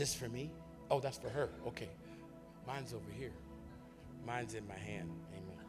This 0.00 0.14
for 0.14 0.30
me? 0.30 0.50
Oh, 0.90 0.98
that's 0.98 1.18
for 1.18 1.28
her. 1.28 1.50
Okay. 1.66 1.90
Mine's 2.66 2.94
over 2.94 3.10
here. 3.18 3.32
Mine's 4.26 4.54
in 4.54 4.66
my 4.66 4.74
hand. 4.74 5.10
Amen. 5.36 5.64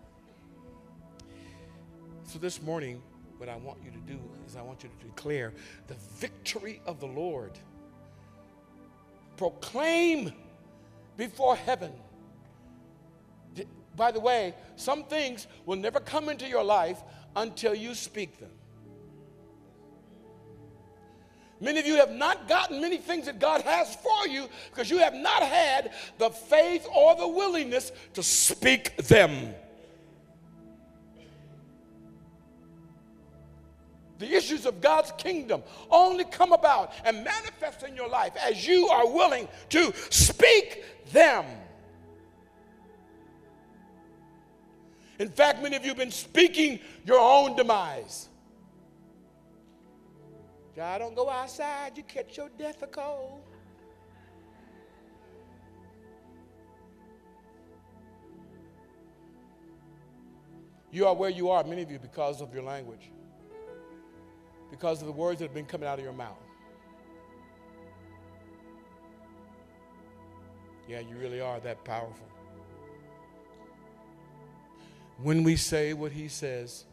So 2.24 2.40
this 2.40 2.62
morning, 2.62 3.02
what 3.38 3.50
I 3.50 3.58
want 3.58 3.80
you 3.84 3.92
to 3.92 3.98
do 3.98 4.18
is 4.48 4.56
I 4.56 4.62
want 4.62 4.84
you 4.84 4.90
to 4.90 5.06
declare 5.06 5.52
the 5.88 5.96
victory 6.18 6.82
of 6.86 7.02
the 7.02 7.08
Lord. 7.08 7.52
Proclaim 9.36 10.32
before 11.18 11.58
heaven. 11.58 11.92
By 13.98 14.12
the 14.12 14.22
way, 14.22 14.56
some 14.78 15.04
things 15.04 15.48
will 15.66 15.76
never 15.76 16.00
come 16.00 16.30
into 16.30 16.48
your 16.48 16.64
life 16.64 17.04
until 17.36 17.76
you 17.76 17.94
speak 17.94 18.40
them. 18.40 18.52
Many 21.62 21.80
of 21.80 21.86
you 21.86 21.96
have 21.96 22.12
not 22.12 22.48
gotten 22.50 22.82
many 22.82 22.98
things 22.98 23.28
that 23.28 23.40
God 23.40 23.62
has 23.62 23.96
for 23.96 24.28
you 24.28 24.50
because 24.70 24.90
you 24.90 24.98
have 24.98 25.14
not 25.14 25.44
had 25.44 25.92
the 26.18 26.30
faith 26.32 26.86
or 26.94 27.16
the 27.16 27.28
willingness 27.28 27.92
to 28.16 28.24
speak 28.24 28.98
them. 28.98 29.54
the 34.22 34.36
issues 34.36 34.66
of 34.68 34.80
God's 34.82 35.12
kingdom 35.18 35.64
only 35.90 36.24
come 36.24 36.54
about 36.54 36.94
and 37.04 37.24
manifest 37.24 37.84
in 37.84 37.96
your 37.96 38.08
life 38.08 38.34
as 38.38 38.66
you 38.66 38.88
are 38.88 39.12
willing 39.12 39.48
to 39.70 39.92
speak 40.12 40.86
them. 41.12 41.44
In 45.20 45.30
fact, 45.30 45.62
many 45.62 45.76
of 45.76 45.84
you 45.84 45.90
have 45.90 45.98
been 45.98 46.12
speaking 46.12 46.80
your 47.04 47.20
own 47.20 47.56
demise. 47.56 48.30
God, 50.76 51.00
don't 51.00 51.16
go 51.16 51.30
outside, 51.30 51.98
you 51.98 52.04
catch 52.04 52.38
your 52.38 52.50
death 52.58 52.82
of 52.82 52.92
cold. 52.92 53.42
You 60.92 61.08
are 61.08 61.16
where 61.16 61.30
you 61.30 61.50
are, 61.50 61.64
many 61.64 61.82
of 61.82 61.92
you, 61.92 62.00
because 62.00 62.42
of 62.42 62.54
your 62.54 62.64
language 62.64 63.12
because 64.72 65.02
of 65.02 65.06
the 65.06 65.14
words 65.14 65.40
that 65.40 65.46
have 65.46 65.54
been 65.54 65.66
coming 65.66 65.88
out 65.88 66.00
of 66.00 66.04
your 66.04 66.14
mouth. 66.14 66.38
Yeah, 70.88 71.02
you 71.02 71.18
really 71.18 71.42
are 71.42 71.60
that 71.60 71.84
powerful. 71.84 72.28
When 75.22 75.44
we 75.44 75.56
say 75.58 75.94
what 75.94 76.12
he 76.12 76.30
says, 76.30 76.86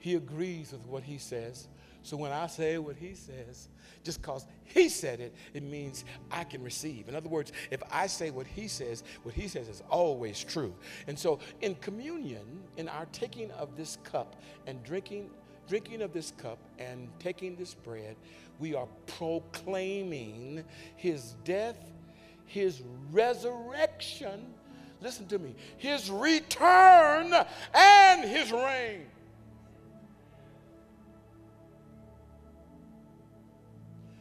he 0.00 0.14
agrees 0.16 0.72
with 0.72 0.84
what 0.86 1.04
he 1.04 1.18
says. 1.18 1.68
So 2.08 2.16
when 2.16 2.32
I 2.32 2.46
say 2.46 2.78
what 2.78 2.96
he 2.96 3.12
says, 3.12 3.68
just 4.02 4.22
because 4.22 4.46
he 4.64 4.88
said 4.88 5.20
it, 5.20 5.34
it 5.52 5.62
means 5.62 6.06
I 6.30 6.44
can 6.44 6.62
receive. 6.62 7.06
In 7.06 7.14
other 7.14 7.28
words, 7.28 7.52
if 7.70 7.82
I 7.90 8.06
say 8.06 8.30
what 8.30 8.46
he 8.46 8.66
says, 8.66 9.04
what 9.24 9.34
he 9.34 9.46
says 9.46 9.68
is 9.68 9.82
always 9.90 10.42
true. 10.42 10.74
And 11.06 11.18
so 11.18 11.38
in 11.60 11.74
communion, 11.74 12.62
in 12.78 12.88
our 12.88 13.04
taking 13.12 13.50
of 13.50 13.76
this 13.76 13.98
cup 14.04 14.36
and 14.66 14.82
drinking 14.84 15.28
drinking 15.68 16.00
of 16.00 16.14
this 16.14 16.32
cup 16.38 16.56
and 16.78 17.10
taking 17.18 17.56
this 17.56 17.74
bread, 17.74 18.16
we 18.58 18.74
are 18.74 18.88
proclaiming 19.18 20.64
his 20.96 21.34
death, 21.44 21.76
his 22.46 22.80
resurrection, 23.12 24.46
listen 25.02 25.26
to 25.26 25.38
me, 25.38 25.54
his 25.76 26.10
return 26.10 27.34
and 27.74 28.24
his 28.24 28.50
reign. 28.50 29.08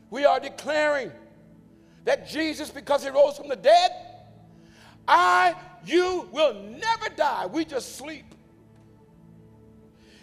We 0.09 0.25
are 0.25 0.39
declaring 0.39 1.11
that 2.05 2.27
Jesus, 2.27 2.69
because 2.69 3.03
he 3.03 3.09
rose 3.09 3.37
from 3.37 3.49
the 3.49 3.55
dead, 3.55 3.91
I, 5.07 5.55
you 5.85 6.29
will 6.31 6.53
never 6.53 7.09
die. 7.15 7.45
We 7.45 7.65
just 7.65 7.97
sleep. 7.97 8.25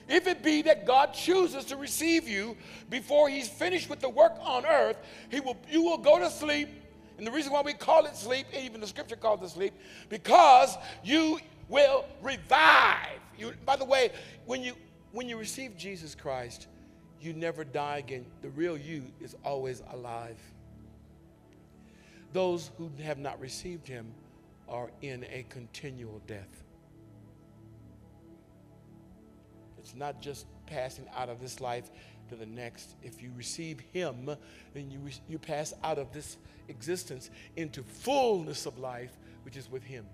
If 0.09 0.27
it 0.27 0.43
be 0.43 0.63
that 0.63 0.87
God 0.87 1.15
chooses 1.15 1.65
to 1.67 1.77
receive 1.77 2.29
you 2.29 2.57
before 2.91 3.29
he's 3.29 3.49
finished 3.49 3.89
with 3.89 4.01
the 4.01 4.09
work 4.09 4.35
on 4.41 4.67
earth, 4.67 4.99
he 5.31 5.41
will, 5.41 5.57
you 5.71 5.83
will 5.83 5.99
go 5.99 6.19
to 6.19 6.31
sleep. 6.31 6.69
And 7.17 7.27
the 7.27 7.31
reason 7.31 7.53
why 7.53 7.63
we 7.63 7.73
call 7.73 8.05
it 8.07 8.17
sleep, 8.17 8.47
even 8.59 8.81
the 8.81 8.87
scripture 8.87 9.17
calls 9.17 9.43
it 9.43 9.49
sleep, 9.55 9.73
because 10.09 10.77
you 11.03 11.39
will 11.69 12.05
revive. 12.23 13.21
You, 13.39 13.55
by 13.65 13.77
the 13.77 13.85
way, 13.85 14.11
when 14.47 14.63
you, 14.63 14.75
when 15.13 15.29
you 15.29 15.39
receive 15.39 15.77
Jesus 15.77 16.15
Christ, 16.15 16.67
you 17.25 17.33
never 17.33 17.65
die 17.65 17.99
again. 17.99 18.27
The 18.43 18.51
real 18.51 18.77
you 18.77 19.05
is 19.21 19.37
always 19.45 19.83
alive. 19.93 20.39
Those 22.33 22.71
who 22.79 22.91
have 23.03 23.19
not 23.19 23.41
received 23.41 23.87
him 23.87 24.13
are 24.69 24.91
in 25.03 25.25
a 25.33 25.45
continual 25.49 26.21
death. 26.27 26.65
It's 29.79 29.95
not 29.95 30.21
just 30.21 30.47
passing 30.67 31.07
out 31.15 31.29
of 31.29 31.41
this 31.41 31.61
life 31.61 31.91
to 32.31 32.37
the 32.37 32.47
next. 32.47 32.95
If 33.03 33.23
you 33.23 33.31
receive 33.37 33.81
Him, 33.93 34.31
then 34.73 34.91
you, 34.91 34.99
you 35.29 35.39
pass 35.39 35.75
out 35.83 35.99
of 35.99 36.13
this 36.13 36.39
existence 36.69 37.31
into 37.57 37.83
fullness 37.83 38.65
of 38.65 38.79
life, 38.79 39.13
which 39.43 39.59
is 39.59 39.71
with 39.71 39.85
Him. 39.85 40.07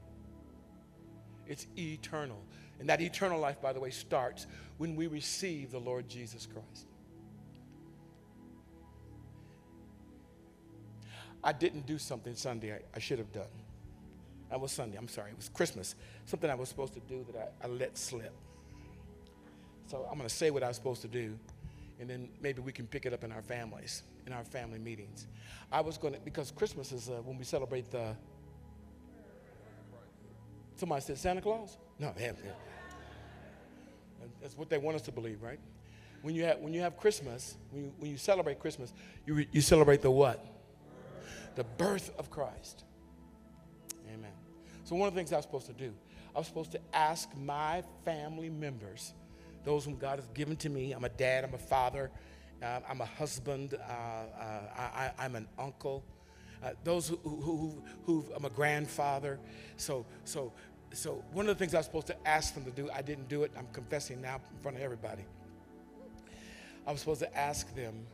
It's 1.46 1.66
eternal. 1.79 2.42
And 2.81 2.88
that 2.88 3.01
eternal 3.01 3.38
life, 3.38 3.61
by 3.61 3.73
the 3.73 3.81
way, 3.81 3.90
starts 3.90 4.46
when 4.79 4.96
we 4.96 5.07
receive 5.07 5.70
the 5.70 5.79
Lord 5.79 6.09
Jesus 6.09 6.46
Christ. 6.46 6.87
I 11.42 11.53
didn't 11.53 11.87
do 11.87 11.99
something 11.99 12.34
Sunday 12.34 12.74
I, 12.74 12.80
I 12.95 12.99
should 12.99 13.18
have 13.18 13.32
done. 13.32 13.49
That 14.51 14.61
was 14.61 14.72
Sunday, 14.72 14.99
I'm 14.99 15.09
sorry, 15.09 15.30
it 15.30 15.36
was 15.36 15.49
Christmas. 15.49 15.95
Something 16.26 16.51
I 16.51 16.55
was 16.55 16.68
supposed 16.68 16.95
to 16.95 17.01
do 17.01 17.24
that 17.32 17.55
I, 17.62 17.66
I 17.66 17.68
let 17.68 17.97
slip. 17.97 18.32
So 19.86 20.07
I'm 20.11 20.18
going 20.18 20.28
to 20.28 20.34
say 20.34 20.51
what 20.51 20.62
I 20.62 20.68
was 20.68 20.76
supposed 20.76 21.03
to 21.03 21.09
do, 21.09 21.36
and 21.99 22.09
then 22.09 22.28
maybe 22.41 22.61
we 22.61 22.72
can 22.72 22.86
pick 22.86 23.07
it 23.07 23.12
up 23.12 23.24
in 23.24 23.32
our 23.32 23.43
families, 23.43 24.03
in 24.26 24.32
our 24.32 24.45
family 24.45 24.78
meetings. 24.78 25.26
I 25.72 25.80
was 25.80 25.99
going 25.99 26.14
to, 26.14 26.20
because 26.20 26.51
Christmas 26.51 26.93
is 26.93 27.09
uh, 27.09 27.20
when 27.24 27.38
we 27.38 27.45
celebrate 27.45 27.91
the. 27.91 28.16
Somebody 30.76 31.03
said 31.03 31.18
Santa 31.18 31.41
Claus? 31.41 31.76
No, 31.99 32.12
yeah, 32.18 32.32
yeah. 32.45 32.53
That's 34.41 34.57
what 34.57 34.70
they 34.70 34.78
want 34.78 34.97
us 34.97 35.03
to 35.03 35.12
believe, 35.12 35.43
right? 35.43 35.59
When 36.22 36.34
you 36.34 36.45
have, 36.45 36.59
when 36.59 36.72
you 36.72 36.80
have 36.80 36.97
Christmas, 36.97 37.57
when 37.70 37.84
you, 37.84 37.93
when 37.99 38.11
you 38.11 38.16
celebrate 38.16 38.59
Christmas, 38.59 38.93
you, 39.26 39.47
you 39.53 39.61
celebrate 39.61 40.03
the 40.03 40.11
what? 40.11 40.45
The 41.57 41.64
birth 41.64 42.12
of 42.18 42.30
Christ. 42.30 42.84
Amen. 44.12 44.32
So, 44.84 44.96
one 44.96 45.09
of 45.09 45.14
the 45.14 45.18
things 45.18 45.32
I 45.32 45.36
was 45.36 45.44
supposed 45.44 45.66
to 45.66 45.72
do, 45.72 45.92
I 46.34 46.38
was 46.38 46.46
supposed 46.46 46.72
to 46.72 46.80
ask 46.92 47.28
my 47.36 47.82
family 48.05 48.51
members 48.51 49.12
those 49.64 49.84
whom 49.84 49.96
God 49.96 50.18
has 50.18 50.28
given 50.28 50.57
to 50.59 50.68
me. 50.68 50.92
I'm 50.92 51.05
a 51.05 51.09
dad, 51.09 51.44
I'm 51.44 51.55
a 51.55 51.59
father, 51.59 52.11
uh, 52.62 52.80
I'm 52.88 53.01
a 53.01 53.07
husband, 53.07 53.74
uh, 53.74 53.92
uh, 53.92 55.11
I, 55.18 55.24
am 55.24 55.36
an 55.36 55.48
uncle. 55.59 56.05
uh, 56.62 56.70
those 56.84 57.09
who, 57.09 57.16
who, 57.22 57.40
who, 57.40 57.82
who, 58.05 58.24
I'm 58.34 58.44
a 58.44 58.51
grandfather. 58.51 59.38
So, 59.76 60.07
so, 60.24 60.53
so 60.92 61.22
one 61.32 61.48
of 61.48 61.57
the 61.57 61.59
things 61.59 61.74
I 61.74 61.78
was 61.78 61.86
supposed 61.86 62.07
to 62.09 62.28
ask 62.28 62.55
them 62.55 62.64
to 62.64 62.70
do, 62.70 62.90
I 62.94 63.03
didn't 63.03 63.28
do 63.28 63.42
it. 63.44 63.53
I'm 63.57 63.68
confessing 63.72 64.20
now 64.20 64.36
in 64.36 64.62
front 64.62 64.76
of 64.76 64.82
everybody. 64.82 65.24
I 66.86 66.92
was 66.92 67.01
supposed 67.01 67.20
to 67.20 67.36
ask 67.36 67.74
them, 67.74 68.07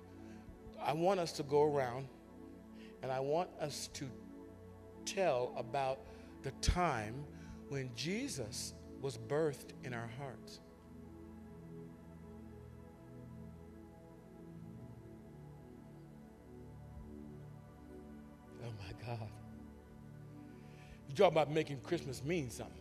I 0.81 0.93
want 0.93 1.21
us 1.21 1.33
to 1.33 1.43
go 1.43 1.63
around 1.63 2.07
and 3.07 3.13
I 3.13 3.21
want 3.21 3.49
us 3.61 3.89
to 3.93 4.11
tell 5.05 5.55
about 5.57 6.01
the 6.43 6.51
time 6.61 7.15
when 7.69 7.89
Jesus 7.95 8.75
was 9.01 9.17
birthed 9.17 9.71
in 9.85 9.95
our 9.95 10.11
hearts. 10.19 10.59
Oh 18.65 18.73
my 18.77 19.07
God. 19.07 19.29
You 21.09 21.15
talk 21.15 21.31
about 21.31 21.53
making 21.53 21.79
Christmas 21.83 22.25
mean 22.25 22.51
something. 22.51 22.75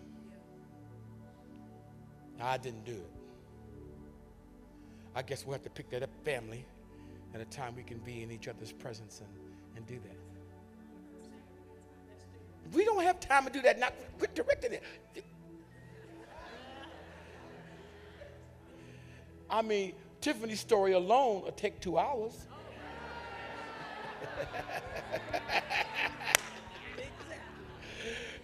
I 2.42 2.58
didn't 2.58 2.84
do 2.84 2.94
it. 2.94 3.12
I 5.14 5.22
guess 5.22 5.46
we'll 5.46 5.54
have 5.54 5.62
to 5.62 5.70
pick 5.70 5.92
that 5.92 6.02
up, 6.02 6.10
family, 6.24 6.66
at 7.36 7.42
a 7.42 7.46
time 7.46 7.76
we 7.76 7.84
can 7.84 8.00
be 8.00 8.24
in 8.24 8.32
each 8.32 8.48
other's 8.48 8.72
presence 8.72 9.22
and, 9.22 9.45
and 9.76 9.86
do 9.86 9.96
that. 9.96 10.16
We 12.74 12.84
don't 12.84 13.04
have 13.04 13.20
time 13.20 13.46
to 13.46 13.52
do 13.52 13.62
that. 13.62 13.80
Not 13.80 13.94
quit 14.18 14.36
directing 14.36 14.74
it. 14.74 14.84
I 19.50 19.62
mean, 19.62 19.94
Tiffany's 20.22 20.60
story 20.60 20.94
alone 20.94 21.44
will 21.44 21.52
take 21.52 21.80
two 21.80 21.98
hours. 21.98 22.48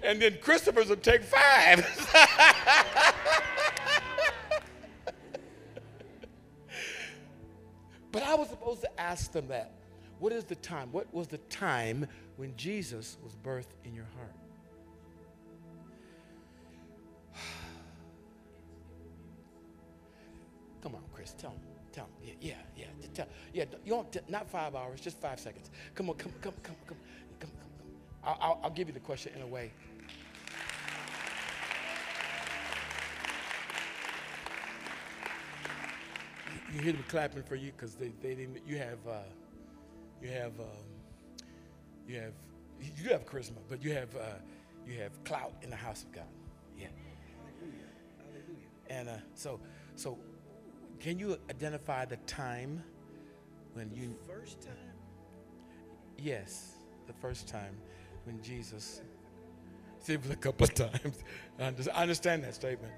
and 0.04 0.22
then 0.22 0.38
Christopher's 0.42 0.90
will 0.90 0.96
take 0.98 1.24
five. 1.24 1.80
but 8.12 8.24
I 8.24 8.36
was 8.36 8.50
supposed 8.50 8.82
to 8.82 9.02
ask 9.02 9.32
them 9.32 9.48
that. 9.48 9.81
What 10.22 10.32
is 10.34 10.44
the 10.44 10.56
time? 10.56 10.92
What 10.92 11.12
was 11.12 11.28
the 11.28 11.40
time 11.40 12.06
when 12.36 12.56
Jesus 12.56 13.18
was 13.24 13.36
birthed 13.36 13.74
in 13.84 13.96
your 13.96 14.06
heart? 14.16 14.36
Come 20.84 20.94
on, 20.94 21.02
Chris, 21.12 21.34
tell 21.36 21.50
him. 21.50 21.60
Tell 21.92 22.06
him. 22.06 22.12
Yeah, 22.22 22.54
yeah, 22.78 22.86
yeah. 23.02 23.08
Tell, 23.16 23.26
yeah, 23.52 23.66
you 23.84 23.94
don't, 23.94 24.30
not 24.30 24.48
five 24.48 24.76
hours, 24.76 25.02
just 25.02 25.20
five 25.20 25.40
seconds. 25.40 25.72
Come 25.96 26.12
on, 26.12 26.18
come, 26.18 26.32
come, 26.40 26.54
come, 26.62 26.76
come, 26.86 26.98
come, 27.40 27.50
come. 27.50 27.50
come. 27.80 27.90
I'll, 28.24 28.38
I'll, 28.40 28.60
I'll 28.66 28.70
give 28.70 28.88
you 28.90 28.94
the 28.94 29.00
question 29.00 29.34
in 29.36 29.42
a 29.42 29.48
way. 29.48 29.72
You 36.72 36.80
hear 36.80 36.94
them 36.94 37.06
clapping 37.08 37.42
for 37.42 37.56
you 37.56 37.72
because 37.72 37.96
they, 37.96 38.12
they 38.22 38.36
didn't. 38.36 38.60
You 38.68 38.78
have, 38.78 39.00
uh, 39.10 39.22
you 40.22 40.30
have, 40.30 40.60
um, 40.60 40.66
you 42.08 42.20
have, 42.20 42.34
you 42.80 42.92
do 43.04 43.10
have 43.10 43.26
charisma, 43.26 43.58
but 43.70 43.84
you 43.84 43.94
have, 43.94 44.16
uh, 44.16 44.40
you 44.88 45.00
have 45.00 45.24
clout 45.24 45.54
in 45.62 45.70
the 45.70 45.76
house 45.76 46.04
of 46.04 46.12
God. 46.12 46.24
Yeah. 46.78 46.88
Hallelujah. 47.60 47.88
Hallelujah. 48.18 48.68
And 48.90 49.10
uh, 49.10 49.22
so, 49.36 49.60
so 49.96 50.18
can 51.00 51.18
you 51.18 51.38
identify 51.50 52.06
the 52.06 52.18
time 52.18 52.84
when 53.74 53.92
you 53.94 54.16
First 54.28 54.62
time? 54.62 54.76
Yes, 56.18 56.76
the 57.08 57.14
first 57.14 57.48
time 57.48 57.76
when 58.26 58.42
Jesus. 58.42 59.02
See, 60.00 60.14
it 60.14 60.22
was 60.22 60.32
a 60.32 60.36
couple 60.36 60.66
of 60.66 60.74
times. 60.74 61.24
I 61.60 62.02
understand 62.02 62.44
that 62.44 62.56
statement. 62.56 62.94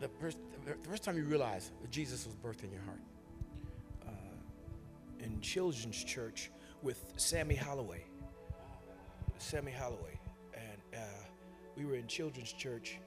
The 0.00 0.08
first, 0.20 0.38
the 0.64 0.76
first 0.88 1.02
time 1.02 1.16
you 1.16 1.24
realize 1.24 1.70
Jesus 1.90 2.26
was 2.26 2.34
birthed 2.36 2.64
in 2.64 2.72
your 2.72 2.82
heart. 2.82 3.00
Children's 5.40 6.02
church 6.02 6.50
with 6.82 7.12
Sammy 7.16 7.54
Holloway. 7.54 8.04
Sammy 9.38 9.72
Holloway. 9.72 10.18
And 10.54 10.82
uh, 10.94 11.24
we 11.76 11.84
were 11.84 11.94
in 11.94 12.06
children's 12.06 12.52
church, 12.52 12.98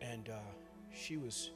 and 0.00 0.28
uh, 0.28 0.38
she 0.92 1.16
was 1.16 1.50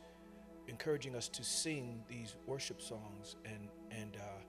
encouraging 0.69 1.15
us 1.17 1.29
to 1.29 1.43
sing 1.43 2.03
these 2.09 2.37
worship 2.47 2.81
songs, 2.81 3.37
and, 3.45 3.69
and 3.91 4.17
uh, 4.17 4.43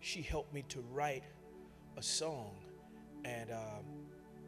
she 0.00 0.22
helped 0.22 0.52
me 0.54 0.64
to 0.68 0.80
write 0.92 1.24
a 1.96 2.02
song. 2.02 2.56
And, 3.24 3.50
um, 3.50 4.01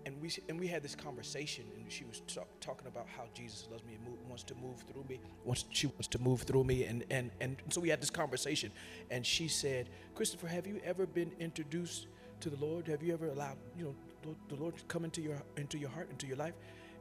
and, 0.07 0.21
we, 0.21 0.31
and 0.49 0.59
we 0.59 0.67
had 0.67 0.83
this 0.83 0.95
conversation, 0.95 1.65
and 1.77 1.91
she 1.91 2.05
was 2.05 2.21
talk, 2.27 2.49
talking 2.61 2.87
about 2.87 3.07
how 3.09 3.25
Jesus 3.35 3.67
loves 3.71 3.85
me 3.85 3.95
and 3.95 4.05
move, 4.05 4.19
wants 4.29 4.43
to 4.45 4.55
move 4.57 4.85
through 4.91 5.05
me. 5.09 5.21
Wants, 5.45 5.65
she 5.71 5.87
wants 5.87 6.09
to 6.09 6.19
move 6.19 6.43
through 6.43 6.65
me. 6.65 6.85
And, 6.85 7.05
and, 7.11 7.31
and 7.41 7.57
so 7.71 7.81
we 7.81 7.89
had 7.89 8.01
this 8.01 8.11
conversation, 8.11 8.71
and 9.11 9.25
she 9.25 9.49
said, 9.49 9.89
Christopher, 10.15 10.47
have 10.49 10.67
you 10.67 10.81
ever 10.85 11.07
been 11.07 11.33
introduced 11.39 12.09
to 12.41 12.51
the 12.51 12.57
Lord? 12.65 12.87
Have 12.89 13.03
you 13.03 13.13
ever 13.15 13.29
allowed 13.29 13.57
you 13.79 13.85
know 13.85 14.37
the- 14.49 14.57
Lord 14.57 14.77
to 14.77 14.85
come 14.85 15.05
into 15.05 15.21
your 15.21 15.43
into 15.57 15.79
your 15.79 15.91
heart, 15.91 16.11
into 16.11 16.27
your 16.27 16.37
life? 16.37 16.55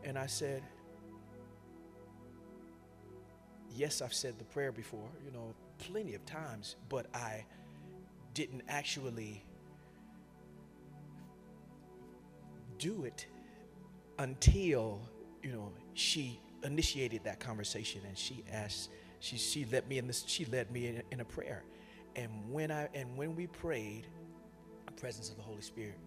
And 0.04 0.18
I 0.18 0.28
said, 0.28 0.64
Yes, 3.76 4.02
I've 4.02 4.14
said 4.14 4.38
the 4.38 4.46
prayer 4.46 4.72
before, 4.72 5.10
you 5.26 5.32
know, 5.32 5.54
plenty 5.80 6.14
of 6.14 6.26
times, 6.26 6.76
but 6.90 7.08
I 7.14 7.46
didn't 8.34 8.64
actually 8.70 9.44
do 12.84 13.06
it 13.06 13.26
until 14.20 15.00
you 15.42 15.54
know 15.54 15.72
she 15.94 16.42
initiated 16.64 17.24
that 17.24 17.40
conversation 17.40 18.02
and 18.08 18.18
she 18.18 18.44
asked 18.52 18.90
she 19.22 19.38
she 19.38 19.66
led 19.72 19.88
me 19.88 19.98
in 20.00 20.06
this 20.06 20.26
she 20.28 20.44
led 20.46 20.70
me 20.70 20.88
in, 20.88 21.02
in 21.12 21.22
a 21.22 21.26
prayer. 21.26 21.64
And 22.18 22.30
when 22.52 22.72
i 22.72 22.90
and 22.94 23.16
when 23.16 23.38
we 23.38 23.48
prayed 23.48 24.06
the 24.86 24.92
presence 24.92 25.30
of 25.30 25.38
the 25.38 25.42
holy 25.42 25.62
spirit 25.62 25.98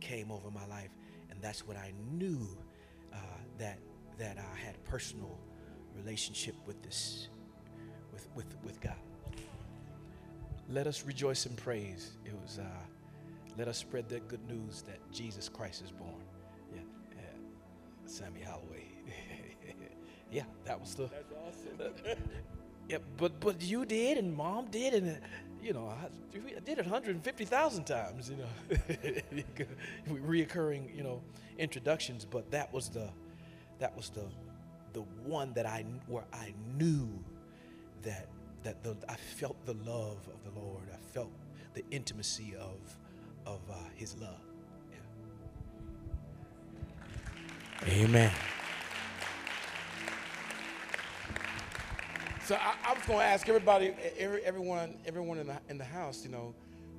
came 0.00 0.32
over 0.32 0.50
my 0.50 0.66
life. 0.66 0.90
And 1.30 1.40
that's 1.40 1.66
what 1.68 1.76
i 1.76 1.92
knew 2.10 2.48
uh, 3.12 3.16
that 3.58 3.78
that 4.18 4.36
i 4.38 4.58
had 4.58 4.74
a 4.74 4.90
personal 4.90 5.38
relationship 5.96 6.56
with 6.66 6.82
this 6.82 7.28
with 8.12 8.26
with 8.34 8.56
with 8.64 8.80
god. 8.80 8.96
Let 10.68 10.88
us 10.88 11.04
rejoice 11.04 11.46
and 11.46 11.56
praise. 11.56 12.12
It 12.24 12.34
was 12.42 12.58
uh, 12.58 12.64
let 13.56 13.68
us 13.68 13.78
spread 13.78 14.08
that 14.08 14.26
good 14.26 14.44
news 14.48 14.82
that 14.82 14.98
jesus 15.12 15.48
christ 15.48 15.84
is 15.84 15.92
born. 15.92 16.23
Sammy 18.14 18.42
holloway 18.42 18.86
yeah 20.30 20.44
that 20.64 20.80
was 20.80 20.94
the 20.94 21.08
That's 21.08 21.32
awesome. 21.32 22.18
yeah, 22.88 22.98
but 23.16 23.40
but 23.40 23.62
you 23.62 23.84
did, 23.84 24.18
and 24.18 24.34
mom 24.34 24.66
did, 24.70 24.94
and 24.94 25.18
you 25.62 25.72
know 25.72 25.88
I, 25.88 26.08
we 26.38 26.54
did 26.64 26.78
it 26.78 26.84
150,000 26.86 27.84
times. 27.84 28.30
You 28.30 28.36
know, 28.36 28.76
reoccurring 30.10 30.94
you 30.94 31.02
know 31.02 31.22
introductions, 31.58 32.24
but 32.24 32.50
that 32.50 32.72
was 32.72 32.88
the 32.88 33.08
that 33.78 33.96
was 33.96 34.10
the 34.10 34.26
the 34.92 35.00
one 35.24 35.52
that 35.54 35.66
I 35.66 35.84
where 36.06 36.24
I 36.32 36.54
knew 36.76 37.08
that 38.02 38.28
that 38.62 38.82
the 38.82 38.96
I 39.08 39.16
felt 39.16 39.56
the 39.66 39.74
love 39.74 40.28
of 40.28 40.44
the 40.44 40.60
Lord. 40.60 40.84
I 40.92 40.98
felt 41.12 41.32
the 41.74 41.84
intimacy 41.90 42.54
of 42.58 42.98
of 43.46 43.60
uh, 43.70 43.74
His 43.94 44.16
love. 44.16 44.53
Amen. 47.86 48.32
So 52.46 52.54
I, 52.54 52.74
I 52.82 52.94
was 52.94 53.04
going 53.04 53.18
to 53.18 53.24
ask 53.24 53.46
everybody, 53.46 53.92
every, 54.18 54.42
everyone, 54.42 54.96
everyone 55.06 55.38
in 55.38 55.48
the, 55.48 55.58
in 55.68 55.76
the 55.76 55.84
house, 55.84 56.24
you 56.24 56.30
know, 56.30 56.54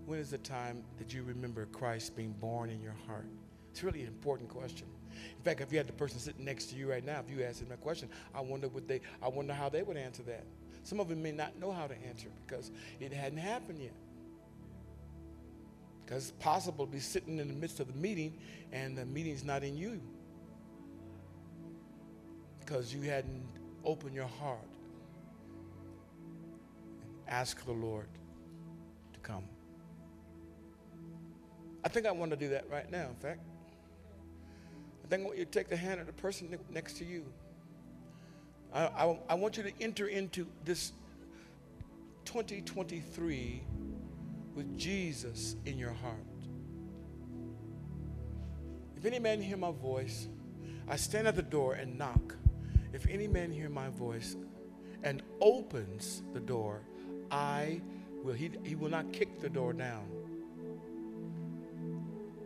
when 0.06 0.20
is 0.20 0.30
the 0.30 0.38
time 0.38 0.84
that 1.00 1.12
you 1.12 1.24
remember 1.24 1.66
Christ 1.68 2.16
being 2.16 2.34
born 2.34 2.70
in 2.70 2.84
your 2.84 2.96
heart? 3.08 3.26
It's 3.72 3.84
really 3.84 4.02
an 4.02 4.08
important 4.08 4.50
question. 4.50 4.88
In 5.12 5.44
fact, 5.44 5.62
if 5.62 5.72
you 5.72 5.80
had 5.80 5.88
the 5.88 5.94
person 5.94 6.20
sitting 6.20 6.46
next 6.46 6.66
to 6.66 6.76
you 6.76 6.90
right 6.90 7.04
now, 7.04 7.20
if 7.20 7.36
you 7.36 7.44
asked 7.44 7.62
them 7.62 7.70
that 7.70 7.82
question, 7.82 8.08
I 8.36 8.42
wonder 8.42 8.68
what 8.68 8.88
they, 8.88 9.02
I 9.24 9.28
wonder 9.28 9.54
how 9.54 9.70
they 9.70 9.82
would 9.82 9.98
answer 9.98 10.22
that. 10.24 10.44
Some 10.84 11.00
of 11.00 11.10
them 11.10 11.24
may 11.24 11.32
not 11.32 11.60
know 11.60 11.72
how 11.72 11.88
to 11.88 11.96
answer 12.08 12.28
because 12.46 12.70
it 13.00 13.12
hadn't 13.12 13.40
happened 13.40 13.80
yet. 13.82 13.94
Because 16.06 16.30
it's 16.30 16.44
possible 16.44 16.86
to 16.86 16.92
be 16.92 17.00
sitting 17.00 17.40
in 17.40 17.48
the 17.48 17.56
midst 17.56 17.80
of 17.80 17.88
the 17.88 18.00
meeting 18.00 18.38
and 18.72 18.96
the 18.96 19.06
meeting's 19.06 19.44
not 19.44 19.64
in 19.64 19.76
you 19.76 20.00
because 22.66 22.93
you 22.93 23.01
hadn't 23.01 23.43
opened 23.84 24.16
your 24.16 24.28
heart 24.28 24.57
and 27.03 27.09
asked 27.28 27.66
the 27.66 27.72
Lord 27.72 28.07
to 29.13 29.20
come. 29.20 29.43
I 31.84 31.89
think 31.89 32.07
I 32.07 32.11
want 32.11 32.32
to 32.32 32.38
do 32.38 32.49
that 32.49 32.66
right 32.72 32.89
now, 32.91 33.07
in 33.09 33.16
fact. 33.16 33.41
I 35.03 35.07
think 35.07 35.22
I 35.22 35.26
want 35.26 35.38
you 35.38 35.45
to 35.45 35.51
take 35.51 35.70
the 35.70 35.78
hand 35.78 35.99
of 35.99 36.07
the 36.07 36.13
person 36.13 36.57
next 36.72 36.97
to 36.97 37.05
you. 37.05 37.26
I, 38.74 38.86
I, 38.86 39.20
I 39.30 39.34
want 39.36 39.57
you 39.57 39.63
to 39.63 39.72
enter 39.80 40.07
into 40.07 40.47
this 40.63 40.93
2023 42.26 43.63
with 44.55 44.78
Jesus 44.78 45.55
in 45.66 45.78
your 45.78 45.91
heart. 45.91 46.16
If 48.97 49.05
any 49.05 49.20
man 49.20 49.39
hear 49.39 49.57
my 49.57 49.72
voice, 49.72 50.28
I 50.88 50.95
stand 50.95 51.28
at 51.28 51.36
the 51.36 51.43
door 51.43 51.76
and 51.76 51.99
knock. 51.99 52.36
If 52.96 53.06
any 53.10 53.28
man 53.28 53.52
hear 53.52 53.68
my 53.68 53.89
voice 53.89 54.38
and 55.04 55.22
opens 55.41 56.24
the 56.34 56.39
door, 56.39 56.82
I 57.30 57.82
will, 58.24 58.34
he, 58.34 58.52
he 58.64 58.76
will 58.76 58.89
not 58.89 59.12
kick 59.12 59.41
the 59.41 59.50
door 59.50 59.74
down. 59.74 60.06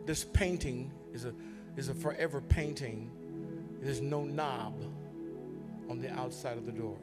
This 0.06 0.24
painting 0.24 0.90
is 1.14 1.24
a, 1.24 1.32
is 1.76 1.88
a 1.88 1.94
forever 1.94 2.40
painting. 2.40 3.12
There's 3.80 4.00
no 4.00 4.24
knob 4.24 4.74
on 5.88 6.00
the 6.00 6.10
outside 6.10 6.58
of 6.58 6.66
the 6.66 6.72
door. 6.72 6.98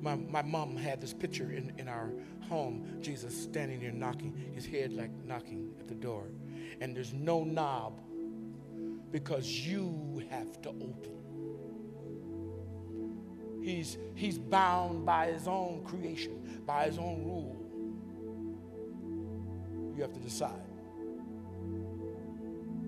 My, 0.00 0.14
my 0.14 0.40
mom 0.40 0.74
had 0.74 1.02
this 1.02 1.12
picture 1.12 1.52
in, 1.52 1.74
in 1.76 1.86
our 1.86 2.10
home, 2.48 2.96
Jesus 3.02 3.38
standing 3.38 3.80
there 3.80 3.92
knocking, 3.92 4.34
his 4.54 4.64
head 4.64 4.94
like 4.94 5.10
knocking 5.26 5.74
at 5.78 5.86
the 5.86 5.94
door. 5.94 6.28
And 6.80 6.96
there's 6.96 7.12
no 7.12 7.44
knob 7.44 8.00
because 9.12 9.50
you 9.50 10.22
have 10.30 10.62
to 10.62 10.70
open. 10.70 11.17
He's, 13.68 13.98
he's 14.14 14.38
bound 14.38 15.04
by 15.04 15.26
his 15.26 15.46
own 15.46 15.82
creation, 15.84 16.62
by 16.64 16.84
his 16.86 16.96
own 16.96 17.22
rule. 17.22 17.54
You 19.94 20.00
have 20.00 20.14
to 20.14 20.20
decide. 20.20 20.54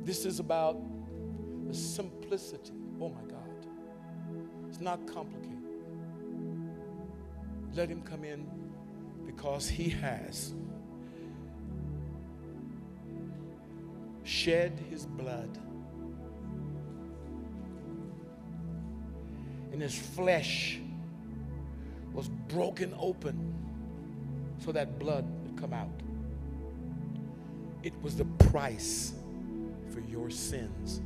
This 0.03 0.25
is 0.25 0.41
about 0.41 0.81
the 1.69 1.75
simplicity. 1.75 2.73
Oh 2.99 3.11
my 3.11 3.21
God. 3.31 3.67
It's 4.71 4.81
not 4.81 5.07
complicated. 5.07 5.59
Let 7.75 7.91
him 7.91 8.01
come 8.01 8.25
in 8.25 8.47
because 9.27 9.69
he 9.69 9.91
has 9.91 10.55
shed 14.25 14.83
his 14.89 15.05
blood. 15.05 15.59
And 19.81 19.91
his 19.91 19.99
flesh 19.99 20.79
was 22.13 22.29
broken 22.29 22.95
open 22.99 23.55
so 24.63 24.73
that 24.73 24.99
blood 24.99 25.25
would 25.43 25.59
come 25.59 25.73
out. 25.73 25.89
It 27.83 27.95
was 28.03 28.15
the 28.15 28.27
price 28.27 29.15
for 29.89 30.01
your 30.01 30.29
sins. 30.29 31.01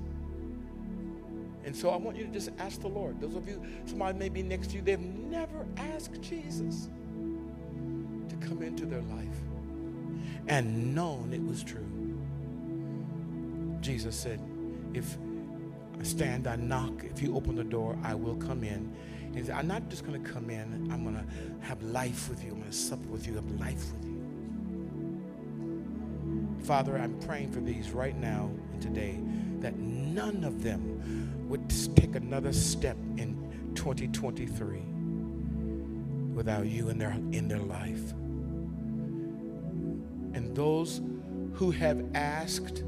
And 1.64 1.76
so 1.76 1.88
I 1.90 1.96
want 1.96 2.16
you 2.16 2.24
to 2.24 2.32
just 2.32 2.50
ask 2.58 2.80
the 2.80 2.88
Lord. 2.88 3.20
Those 3.20 3.36
of 3.36 3.48
you, 3.48 3.64
somebody 3.86 4.18
may 4.18 4.28
be 4.28 4.42
next 4.42 4.70
to 4.70 4.78
you, 4.78 4.82
they've 4.82 4.98
never 4.98 5.64
asked 5.76 6.20
Jesus 6.20 6.88
to 8.28 8.34
come 8.44 8.60
into 8.60 8.86
their 8.86 9.02
life 9.02 9.38
and 10.48 10.92
known 10.92 11.32
it 11.32 11.46
was 11.46 11.62
true. 11.62 11.86
Jesus 13.80 14.16
said, 14.16 14.40
If 14.94 15.16
stand, 16.04 16.46
I 16.46 16.56
knock, 16.56 17.04
if 17.04 17.22
you 17.22 17.36
open 17.36 17.56
the 17.56 17.64
door, 17.64 17.98
I 18.02 18.14
will 18.14 18.36
come 18.36 18.64
in. 18.64 18.94
He 19.34 19.42
said, 19.42 19.56
I'm 19.56 19.66
not 19.66 19.88
just 19.88 20.06
going 20.06 20.22
to 20.22 20.30
come 20.30 20.50
in, 20.50 20.88
I'm 20.92 21.02
going 21.02 21.16
to 21.16 21.24
have 21.66 21.82
life 21.82 22.28
with 22.28 22.44
you. 22.44 22.50
I'm 22.52 22.58
going 22.58 22.70
to 22.70 22.76
sup 22.76 23.04
with 23.06 23.26
you, 23.26 23.34
have 23.34 23.50
life 23.60 23.92
with 23.92 24.04
you. 24.04 24.14
Father, 26.64 26.96
I'm 26.96 27.18
praying 27.20 27.52
for 27.52 27.60
these 27.60 27.90
right 27.90 28.16
now 28.16 28.50
and 28.72 28.80
today 28.80 29.18
that 29.60 29.76
none 29.78 30.44
of 30.44 30.62
them 30.62 31.48
would 31.48 31.68
take 31.96 32.14
another 32.16 32.52
step 32.52 32.96
in 33.16 33.72
2023 33.74 34.78
without 36.34 36.66
you 36.66 36.88
in 36.88 36.98
their, 36.98 37.12
in 37.32 37.48
their 37.48 37.60
life. 37.60 38.12
And 40.34 40.54
those 40.54 41.00
who 41.54 41.70
have 41.70 42.04
asked, 42.14 42.82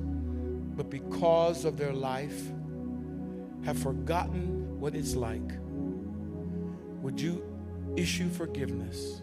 but 0.77 0.91
because 0.91 1.65
of 1.65 1.77
their 1.77 1.93
life 1.93 2.51
have 3.67 3.79
forgotten 3.79 4.81
what 4.81 4.95
it's 4.95 5.15
like, 5.15 5.53
would 7.03 7.21
you 7.21 7.45
issue 7.97 8.31
forgiveness 8.31 9.21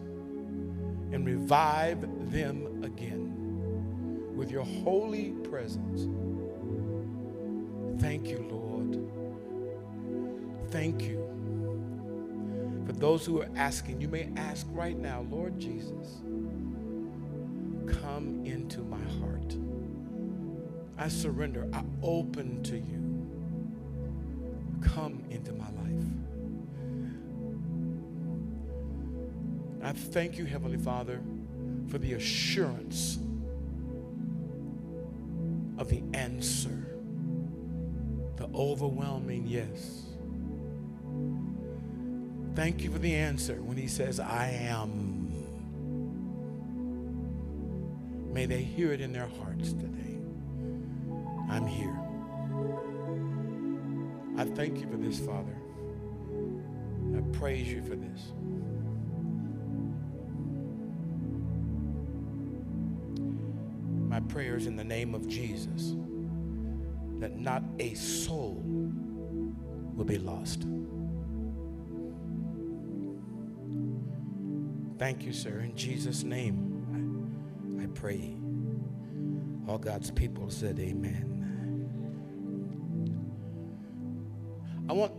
and 1.11 1.25
revive 1.25 2.01
them 2.31 2.83
again 2.83 4.35
with 4.35 4.51
your 4.51 4.65
holy 4.65 5.31
presence? 5.49 6.07
Thank 7.99 8.27
you, 8.27 8.45
Lord 8.49 8.63
thank 10.73 11.03
you. 11.03 11.19
For 12.87 12.93
those 12.93 13.27
who 13.27 13.41
are 13.41 13.49
asking, 13.55 14.01
you 14.01 14.07
may 14.07 14.29
ask 14.35 14.65
right 14.71 14.97
now, 14.97 15.23
Lord 15.29 15.59
Jesus, 15.59 16.23
come 18.01 18.41
into 18.43 18.81
my 18.81 18.97
heart. 19.19 19.55
I 20.97 21.09
surrender. 21.09 21.69
I 21.73 21.83
open 22.01 22.63
to 22.63 22.77
you. 22.79 23.12
Come 24.83 25.23
into 25.29 25.53
my 25.53 25.65
life. 25.65 25.73
I 29.83 29.91
thank 29.91 30.37
you, 30.37 30.45
Heavenly 30.45 30.77
Father, 30.77 31.21
for 31.89 31.97
the 31.97 32.13
assurance 32.13 33.17
of 35.77 35.89
the 35.89 36.03
answer, 36.13 36.95
the 38.37 38.47
overwhelming 38.55 39.47
yes. 39.47 40.03
Thank 42.55 42.83
you 42.83 42.91
for 42.91 42.99
the 42.99 43.15
answer 43.15 43.55
when 43.61 43.77
he 43.77 43.87
says, 43.87 44.19
I 44.19 44.49
am. 44.49 45.23
May 48.31 48.45
they 48.45 48.61
hear 48.63 48.91
it 48.91 49.01
in 49.01 49.11
their 49.13 49.27
hearts 49.27 49.73
today. 49.73 50.17
I'm 51.49 51.67
here. 51.67 52.02
I 54.43 54.45
thank 54.45 54.81
you 54.81 54.87
for 54.91 54.97
this, 54.97 55.19
Father. 55.19 55.55
I 57.15 57.21
praise 57.31 57.65
you 57.65 57.81
for 57.81 57.95
this. 57.95 58.33
My 64.09 64.19
prayers 64.19 64.67
in 64.67 64.75
the 64.75 64.83
name 64.83 65.15
of 65.15 65.29
Jesus 65.29 65.95
that 67.19 67.39
not 67.39 67.63
a 67.79 67.93
soul 67.93 68.61
will 69.95 70.03
be 70.03 70.17
lost. 70.17 70.65
Thank 74.99 75.23
you, 75.23 75.31
sir. 75.31 75.61
In 75.61 75.73
Jesus' 75.77 76.23
name, 76.23 77.79
I, 77.79 77.83
I 77.83 77.87
pray. 77.93 78.35
All 79.69 79.77
God's 79.77 80.11
people 80.11 80.49
said, 80.49 80.81
Amen. 80.81 81.42
I 84.93 84.95
want, 84.95 85.13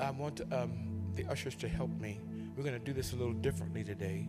I 0.00 0.10
want 0.10 0.40
um, 0.52 1.12
the 1.14 1.24
ushers 1.26 1.54
to 1.54 1.68
help 1.68 1.90
me. 2.00 2.18
We're 2.56 2.64
going 2.64 2.76
to 2.76 2.84
do 2.84 2.92
this 2.92 3.12
a 3.12 3.16
little 3.16 3.32
differently 3.32 3.84
today. 3.84 4.28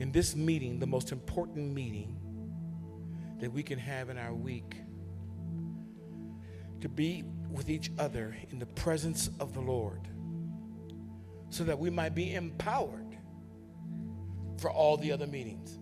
In 0.00 0.10
this 0.10 0.34
meeting, 0.34 0.80
the 0.80 0.88
most 0.88 1.12
important 1.12 1.72
meeting 1.72 2.16
that 3.38 3.52
we 3.52 3.62
can 3.62 3.78
have 3.78 4.10
in 4.10 4.18
our 4.18 4.34
week, 4.34 4.74
to 6.80 6.88
be 6.88 7.22
with 7.48 7.70
each 7.70 7.92
other 7.96 8.36
in 8.50 8.58
the 8.58 8.66
presence 8.66 9.30
of 9.38 9.54
the 9.54 9.60
Lord 9.60 10.00
so 11.48 11.62
that 11.62 11.78
we 11.78 11.90
might 11.90 12.16
be 12.16 12.34
empowered 12.34 13.16
for 14.58 14.68
all 14.68 14.96
the 14.96 15.12
other 15.12 15.28
meetings. 15.28 15.78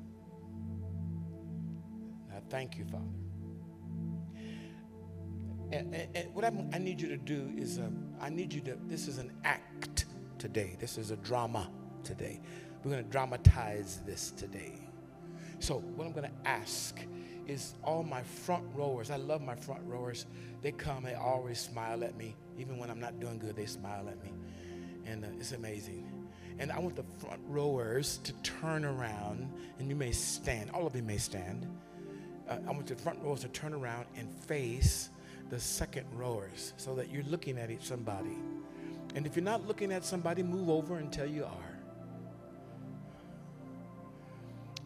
I 2.37 2.41
thank 2.51 2.77
you, 2.77 2.85
Father. 2.85 3.20
And, 5.73 5.95
and, 5.95 6.17
and 6.17 6.35
what 6.35 6.45
I'm, 6.45 6.69
i 6.73 6.79
need 6.79 7.01
you 7.01 7.09
to 7.09 7.17
do 7.17 7.53
is, 7.57 7.79
um, 7.79 7.97
I 8.21 8.29
need 8.29 8.53
you 8.53 8.61
to, 8.63 8.77
this 8.87 9.07
is 9.07 9.19
an 9.19 9.31
act 9.45 10.07
today. 10.39 10.77
This 10.81 10.99
is 10.99 11.11
a 11.11 11.17
drama 11.17 11.71
today. 12.03 12.41
We're 12.83 12.91
going 12.91 13.05
to 13.05 13.11
dramatize 13.11 14.01
this 14.05 14.33
today. 14.33 14.75
So, 15.61 15.79
what 15.79 16.07
I'm 16.07 16.13
going 16.13 16.29
to 16.29 16.49
ask 16.49 16.99
is 17.47 17.75
all 17.85 18.03
my 18.03 18.23
front 18.23 18.65
rowers, 18.75 19.11
I 19.11 19.17
love 19.17 19.43
my 19.43 19.55
front 19.55 19.83
rowers. 19.85 20.27
They 20.63 20.73
come, 20.73 21.05
they 21.05 21.15
always 21.15 21.61
smile 21.61 22.03
at 22.05 22.17
me. 22.17 22.35
Even 22.59 22.79
when 22.79 22.91
I'm 22.91 23.01
not 23.01 23.21
doing 23.21 23.39
good, 23.39 23.57
they 23.57 23.67
smile 23.67 24.09
at 24.09 24.23
me. 24.23 24.33
And 25.07 25.25
uh, 25.25 25.29
it's 25.39 25.53
amazing. 25.53 26.11
And 26.59 26.73
I 26.73 26.79
want 26.79 26.97
the 26.97 27.05
front 27.19 27.41
rowers 27.47 28.19
to 28.25 28.33
turn 28.43 28.85
around, 28.85 29.53
and 29.79 29.89
you 29.89 29.97
may 29.97 30.13
stand, 30.13 30.71
all 30.71 30.87
of 30.87 30.97
you 30.97 31.03
may 31.03 31.19
stand. 31.19 31.67
Uh, 32.49 32.59
I 32.67 32.71
want 32.71 32.87
the 32.87 32.97
front 32.97 33.19
rowers 33.23 33.41
to 33.41 33.49
turn 33.49 33.73
around 33.73 34.07
and 34.17 34.29
face 34.31 35.11
the 35.51 35.61
second 35.61 36.07
rowers 36.15 36.73
so 36.77 36.95
that 36.95 37.11
you're 37.11 37.25
looking 37.25 37.59
at 37.59 37.71
each 37.71 37.83
somebody. 37.83 38.37
And 39.15 39.27
if 39.27 39.37
you're 39.37 39.45
not 39.45 39.67
looking 39.67 39.93
at 39.93 40.05
somebody, 40.05 40.43
move 40.43 40.71
over 40.71 40.97
until 40.97 41.27
you 41.27 41.45
are. 41.45 41.79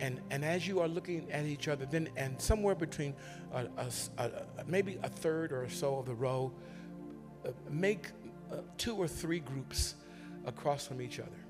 And, 0.00 0.20
and 0.30 0.44
as 0.44 0.66
you 0.66 0.80
are 0.80 0.88
looking 0.88 1.30
at 1.30 1.44
each 1.44 1.68
other, 1.68 1.86
then 1.86 2.08
and 2.16 2.40
somewhere 2.40 2.74
between 2.74 3.14
a, 3.52 3.66
a, 3.76 3.90
a, 4.18 4.30
maybe 4.66 4.98
a 5.02 5.08
third 5.08 5.52
or 5.52 5.68
so 5.68 5.98
of 5.98 6.06
the 6.06 6.14
row, 6.14 6.52
uh, 7.46 7.50
make 7.70 8.08
uh, 8.50 8.56
two 8.76 8.96
or 8.96 9.06
three 9.06 9.40
groups 9.40 9.94
across 10.46 10.86
from 10.86 11.00
each 11.00 11.20
other. 11.20 11.43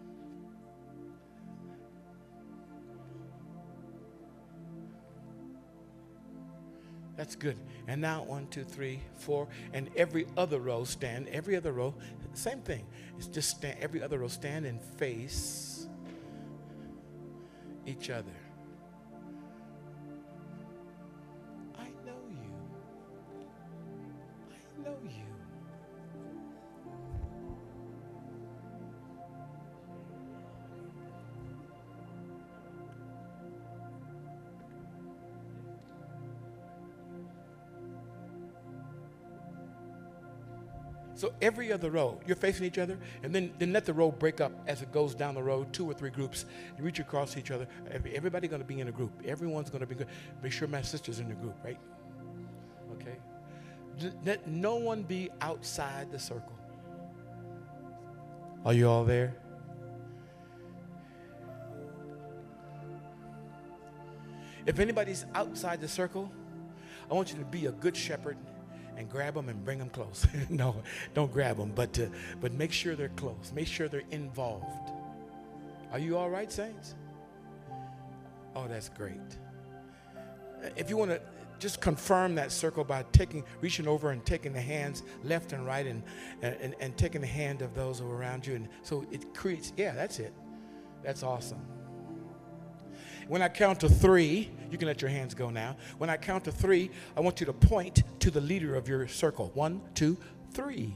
That's 7.17 7.37
good. 7.37 7.57
And 7.87 8.01
now 8.01 8.25
one, 8.25 8.49
two, 8.49 8.65
three, 8.65 9.01
four, 9.15 9.49
and 9.73 9.89
every 9.97 10.27
other 10.37 10.59
row 10.59 10.85
stand. 10.85 11.29
Every 11.29 11.57
other 11.57 11.73
row, 11.73 11.95
same 12.33 12.61
thing. 12.61 12.85
It's 13.17 13.29
just 13.29 13.51
stand. 13.51 13.79
Every 13.81 14.03
other 14.03 14.19
row 14.19 14.29
stand 14.29 14.67
and 14.67 14.83
face 14.83 15.87
each 17.87 18.11
other. 18.11 18.33
So 41.17 41.33
every 41.41 41.73
other 41.73 41.91
row, 41.91 42.21
you're 42.27 42.37
facing 42.37 42.67
each 42.67 42.79
other, 42.79 42.99
and 43.23 43.33
then, 43.35 43.53
then 43.59 43.73
let 43.73 43.85
the 43.85 43.93
row 43.93 44.11
break 44.11 44.41
up 44.41 44.53
as 44.67 44.83
it 44.83 44.93
goes 44.93 45.15
down 45.15 45.35
the 45.35 45.43
road, 45.43 45.73
two 45.73 45.89
or 45.89 45.95
three 45.95 46.11
groups. 46.11 46.45
You 46.77 46.85
reach 46.85 46.99
across 46.99 47.37
each 47.37 47.51
other. 47.51 47.69
Every- 47.91 48.17
Everybody 48.17 48.49
going 48.49 48.63
to 48.63 48.67
be 48.67 48.81
in 48.81 48.89
a 48.89 48.93
group. 48.93 49.13
Everyone's 49.25 49.71
going 49.71 49.81
to 49.81 49.87
be 49.87 49.95
good. 49.95 50.09
Make 50.43 50.53
sure 50.53 50.67
my 50.67 50.83
sister's 50.83 51.21
in 51.21 51.29
the 51.29 51.35
group, 51.35 51.57
right? 51.65 51.79
Okay. 52.93 53.17
Let 54.25 54.49
no 54.49 54.75
one 54.75 55.05
be 55.05 55.31
outside 55.41 56.11
the 56.11 56.19
circle. 56.19 56.59
Are 58.65 58.73
you 58.73 58.89
all 58.89 59.05
there? 59.05 59.37
If 64.67 64.79
anybody's 64.81 65.27
outside 65.35 65.81
the 65.81 65.89
circle, 65.89 66.33
I 67.11 67.15
want 67.15 67.31
you 67.31 67.39
to 67.39 67.45
be 67.45 67.67
a 67.67 67.73
good 67.73 67.97
shepherd 67.97 68.39
and 68.97 69.11
grab 69.11 69.35
them 69.35 69.49
and 69.49 69.65
bring 69.65 69.79
them 69.79 69.91
close. 69.91 70.27
no, 70.49 70.77
don't 71.15 71.33
grab 71.33 71.57
them, 71.57 71.73
but, 71.75 71.99
uh, 71.99 72.07
but 72.41 72.53
make 72.53 72.73
sure 72.73 72.95
they're 72.95 73.09
close. 73.11 73.53
Make 73.55 73.67
sure 73.67 73.89
they're 73.89 74.03
involved. 74.11 74.91
Are 75.93 75.99
you 75.99 76.17
all 76.17 76.31
right, 76.31 76.51
saints? 76.51 76.95
Oh, 78.57 78.67
that's 78.69 78.89
great. 78.89 79.39
If 80.77 80.89
you 80.89 80.97
want 80.97 81.11
to 81.11 81.21
just 81.59 81.81
confirm 81.81 82.35
that 82.35 82.53
circle 82.53 82.85
by 82.85 83.05
taking, 83.13 83.45
reaching 83.61 83.87
over 83.87 84.11
and 84.11 84.25
taking 84.27 84.53
the 84.53 84.61
hands 84.61 85.03
left 85.23 85.53
and 85.53 85.65
right 85.67 85.87
and, 85.87 86.03
and, 86.43 86.75
and 86.81 86.97
taking 86.97 87.21
the 87.21 87.27
hand 87.27 87.63
of 87.63 87.75
those 87.75 88.01
who 88.01 88.11
are 88.11 88.17
around 88.17 88.47
you. 88.47 88.57
And 88.57 88.69
so 88.83 89.07
it 89.11 89.35
creates, 89.35 89.73
yeah, 89.77 89.93
that's 89.93 90.19
it. 90.19 90.33
That's 91.03 91.23
awesome. 91.23 91.61
When 93.29 93.43
I 93.43 93.49
count 93.49 93.81
to 93.81 93.89
three, 93.89 94.51
you 94.71 94.79
can 94.79 94.87
let 94.87 95.01
your 95.01 95.11
hands 95.11 95.35
go 95.35 95.51
now. 95.51 95.77
When 95.99 96.11
I 96.11 96.17
count 96.17 96.45
to 96.45 96.53
three, 96.53 96.91
I 97.17 97.21
want 97.21 97.41
you 97.41 97.47
to 97.47 97.53
point 97.53 98.03
to 98.21 98.31
the 98.31 98.41
leader 98.41 98.75
of 98.75 98.89
your 98.89 99.09
circle. 99.09 99.51
One, 99.55 99.81
two, 99.95 100.17
three. 100.53 100.95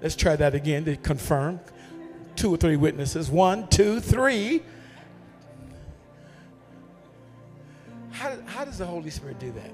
Let's 0.00 0.16
try 0.16 0.36
that 0.36 0.54
again 0.54 0.84
to 0.86 0.96
confirm. 0.96 1.60
Two 2.36 2.54
or 2.54 2.56
three 2.56 2.76
witnesses. 2.76 3.30
One, 3.30 3.68
two, 3.68 4.00
three. 4.00 4.62
How, 8.10 8.36
how 8.46 8.64
does 8.64 8.78
the 8.78 8.86
Holy 8.86 9.10
Spirit 9.10 9.38
do 9.38 9.52
that? 9.52 9.70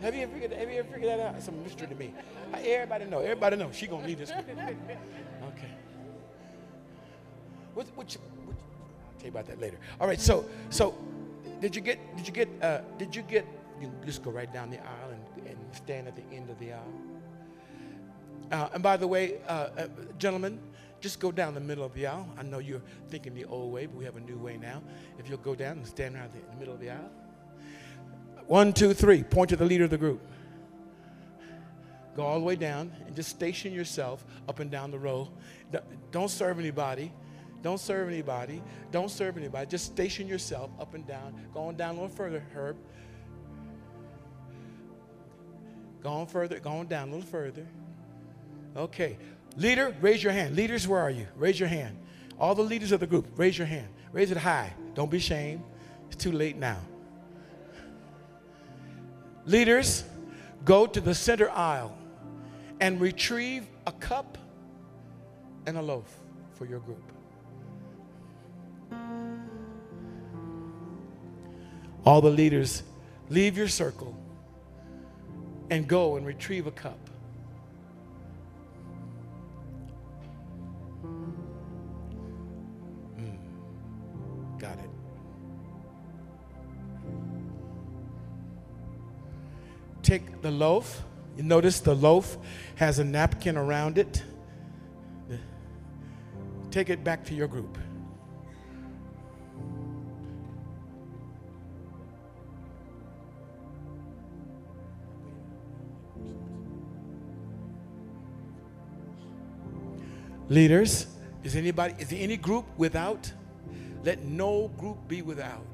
Have 0.00 0.16
you 0.16 0.22
ever 0.22 0.32
figured, 0.32 0.52
have 0.52 0.70
you 0.70 0.78
ever 0.80 0.88
figured 0.92 1.10
that 1.12 1.20
out? 1.20 1.34
It's 1.36 1.46
a 1.46 1.52
mystery 1.52 1.86
to 1.86 1.94
me. 1.94 2.12
Everybody 2.52 3.04
know. 3.04 3.20
Everybody 3.20 3.56
know. 3.56 3.70
She 3.70 3.86
gonna 3.86 4.04
lead 4.04 4.18
this. 4.18 4.32
group. 4.32 4.46
I'll 7.76 7.84
tell 8.04 8.20
you 9.24 9.30
about 9.30 9.46
that 9.46 9.60
later. 9.60 9.78
All 10.00 10.06
right. 10.06 10.20
So, 10.20 10.44
so 10.70 10.94
did 11.60 11.74
you 11.74 11.82
get? 11.82 12.16
Did 12.16 12.26
you 12.26 12.32
get? 12.32 12.48
Uh, 12.60 12.80
did 12.98 13.14
you 13.14 13.22
get? 13.22 13.46
You 13.80 13.90
just 14.04 14.22
go 14.22 14.30
right 14.30 14.52
down 14.52 14.70
the 14.70 14.78
aisle 14.78 15.10
and, 15.10 15.46
and 15.46 15.58
stand 15.74 16.06
at 16.06 16.16
the 16.16 16.22
end 16.34 16.50
of 16.50 16.58
the 16.58 16.72
aisle. 16.72 16.92
Uh, 18.50 18.68
and 18.74 18.82
by 18.82 18.96
the 18.96 19.08
way, 19.08 19.38
uh, 19.48 19.68
uh, 19.76 19.86
gentlemen, 20.18 20.60
just 21.00 21.18
go 21.18 21.32
down 21.32 21.54
the 21.54 21.60
middle 21.60 21.84
of 21.84 21.94
the 21.94 22.06
aisle. 22.06 22.28
I 22.38 22.42
know 22.42 22.58
you're 22.58 22.82
thinking 23.08 23.34
the 23.34 23.46
old 23.46 23.72
way, 23.72 23.86
but 23.86 23.96
we 23.96 24.04
have 24.04 24.16
a 24.16 24.20
new 24.20 24.36
way 24.36 24.56
now. 24.56 24.82
If 25.18 25.28
you'll 25.28 25.38
go 25.38 25.54
down 25.54 25.78
and 25.78 25.86
stand 25.86 26.14
right 26.14 26.24
in 26.24 26.52
the 26.52 26.56
middle 26.58 26.74
of 26.74 26.80
the 26.80 26.90
aisle. 26.90 27.10
One, 28.46 28.72
two, 28.72 28.92
three. 28.92 29.22
Point 29.22 29.50
to 29.50 29.56
the 29.56 29.64
leader 29.64 29.84
of 29.84 29.90
the 29.90 29.98
group. 29.98 30.20
Go 32.14 32.24
all 32.24 32.38
the 32.38 32.44
way 32.44 32.56
down 32.56 32.92
and 33.06 33.16
just 33.16 33.30
station 33.30 33.72
yourself 33.72 34.24
up 34.48 34.60
and 34.60 34.70
down 34.70 34.90
the 34.90 34.98
row. 34.98 35.30
Don't 36.10 36.30
serve 36.30 36.58
anybody. 36.58 37.10
Don't 37.62 37.78
serve 37.78 38.08
anybody. 38.08 38.60
Don't 38.90 39.10
serve 39.10 39.36
anybody. 39.36 39.66
Just 39.66 39.86
station 39.86 40.26
yourself 40.26 40.70
up 40.80 40.94
and 40.94 41.06
down. 41.06 41.34
Go 41.54 41.60
on 41.60 41.76
down 41.76 41.90
a 41.90 41.92
little 41.94 42.08
further, 42.08 42.44
Herb. 42.54 42.76
Go 46.02 46.10
on 46.10 46.26
further. 46.26 46.58
Go 46.58 46.70
on 46.70 46.88
down 46.88 47.08
a 47.08 47.12
little 47.12 47.26
further. 47.26 47.66
Okay. 48.76 49.16
Leader, 49.56 49.94
raise 50.00 50.22
your 50.22 50.32
hand. 50.32 50.56
Leaders, 50.56 50.88
where 50.88 51.00
are 51.00 51.10
you? 51.10 51.26
Raise 51.36 51.60
your 51.60 51.68
hand. 51.68 51.96
All 52.38 52.54
the 52.54 52.62
leaders 52.62 52.90
of 52.90 53.00
the 53.00 53.06
group, 53.06 53.26
raise 53.36 53.56
your 53.56 53.66
hand. 53.66 53.88
Raise 54.12 54.30
it 54.30 54.36
high. 54.36 54.72
Don't 54.94 55.10
be 55.10 55.18
ashamed. 55.18 55.62
It's 56.08 56.22
too 56.22 56.32
late 56.32 56.56
now. 56.56 56.80
Leaders, 59.44 60.04
go 60.64 60.86
to 60.86 61.00
the 61.00 61.14
center 61.14 61.50
aisle 61.50 61.96
and 62.80 63.00
retrieve 63.00 63.66
a 63.86 63.92
cup 63.92 64.38
and 65.66 65.76
a 65.76 65.82
loaf 65.82 66.18
for 66.54 66.66
your 66.66 66.80
group. 66.80 67.02
All 72.04 72.20
the 72.20 72.30
leaders, 72.30 72.82
leave 73.30 73.56
your 73.56 73.68
circle 73.68 74.16
and 75.70 75.86
go 75.86 76.16
and 76.16 76.26
retrieve 76.26 76.66
a 76.66 76.70
cup. 76.70 76.98
Mm. 83.16 83.38
Got 84.58 84.78
it. 84.78 84.90
Take 90.02 90.42
the 90.42 90.50
loaf. 90.50 91.02
You 91.36 91.44
notice 91.44 91.80
the 91.80 91.94
loaf 91.94 92.36
has 92.74 92.98
a 92.98 93.04
napkin 93.04 93.56
around 93.56 93.96
it. 93.96 94.22
Take 96.70 96.90
it 96.90 97.04
back 97.04 97.24
to 97.26 97.34
your 97.34 97.48
group. 97.48 97.78
Leaders, 110.52 111.06
is 111.42 111.56
anybody, 111.56 111.94
is 111.98 112.10
there 112.10 112.18
any 112.20 112.36
group 112.36 112.66
without? 112.76 113.32
Let 114.04 114.22
no 114.22 114.68
group 114.76 114.98
be 115.08 115.22
without. 115.22 115.64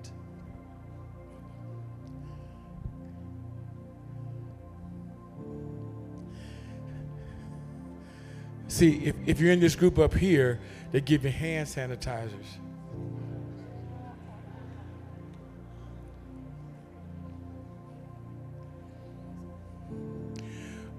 See, 8.69 9.07
if, 9.07 9.17
if 9.27 9.41
you're 9.41 9.51
in 9.51 9.59
this 9.59 9.75
group 9.75 9.99
up 9.99 10.15
here, 10.15 10.61
they 10.93 11.01
give 11.01 11.25
you 11.25 11.31
hand 11.31 11.67
sanitizers. 11.67 12.47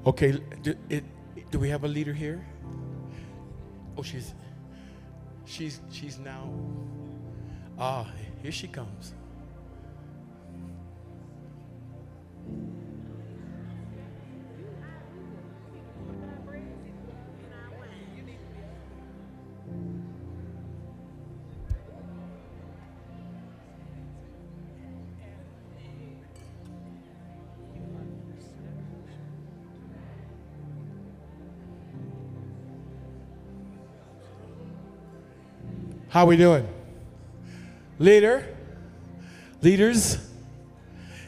Okay, 0.05 0.37
do, 0.63 0.75
it, 0.89 1.05
do 1.49 1.59
we 1.59 1.69
have 1.69 1.85
a 1.85 1.87
leader 1.87 2.11
here? 2.11 2.45
Oh, 3.99 4.01
she's 4.01 4.33
she's 5.45 5.81
she's 5.91 6.19
now. 6.19 6.49
Ah, 7.77 8.07
here 8.41 8.51
she 8.51 8.69
comes. 8.69 9.13
How 36.09 36.25
we 36.25 36.37
doing? 36.37 36.67
Leader, 37.99 38.43
leaders. 39.61 40.17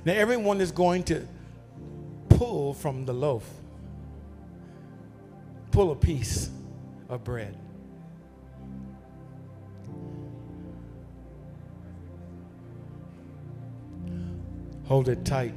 Now 0.05 0.13
everyone 0.13 0.59
is 0.59 0.71
going 0.71 1.03
to 1.03 1.27
pull 2.29 2.73
from 2.73 3.05
the 3.05 3.13
loaf. 3.13 3.47
Pull 5.69 5.91
a 5.91 5.95
piece 5.95 6.49
of 7.09 7.23
bread. 7.23 7.55
Hold 14.87 15.09
it 15.09 15.23
tight. 15.23 15.53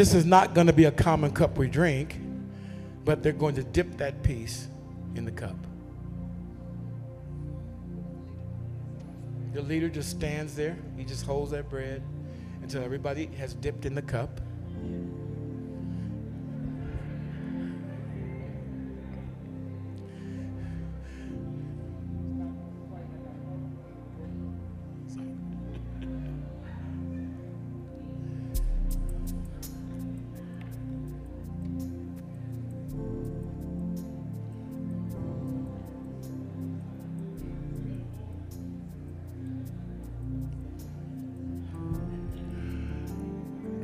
This 0.00 0.14
is 0.14 0.24
not 0.24 0.54
going 0.54 0.66
to 0.66 0.72
be 0.72 0.86
a 0.86 0.90
common 0.90 1.30
cup 1.30 1.58
we 1.58 1.68
drink, 1.68 2.18
but 3.04 3.22
they're 3.22 3.34
going 3.34 3.54
to 3.54 3.62
dip 3.62 3.98
that 3.98 4.22
piece 4.22 4.66
in 5.14 5.26
the 5.26 5.30
cup. 5.30 5.54
The 9.52 9.60
leader 9.60 9.90
just 9.90 10.08
stands 10.08 10.56
there. 10.56 10.78
He 10.96 11.04
just 11.04 11.26
holds 11.26 11.50
that 11.50 11.68
bread 11.68 12.02
until 12.62 12.82
everybody 12.82 13.26
has 13.36 13.52
dipped 13.52 13.84
in 13.84 13.94
the 13.94 14.00
cup. 14.00 14.40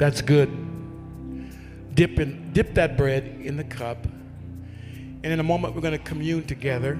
That's 0.06 0.22
good. 0.22 0.48
Dip, 1.96 2.20
in, 2.20 2.52
dip 2.52 2.74
that 2.74 2.96
bread 2.96 3.24
in 3.42 3.56
the 3.56 3.64
cup. 3.64 4.04
And 4.04 5.26
in 5.26 5.40
a 5.40 5.42
moment, 5.42 5.74
we're 5.74 5.80
going 5.80 5.98
to 5.98 6.04
commune 6.04 6.44
together. 6.46 6.94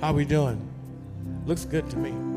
How 0.00 0.14
we 0.14 0.24
doing? 0.24 0.66
Looks 1.44 1.66
good 1.66 1.90
to 1.90 1.98
me. 1.98 2.31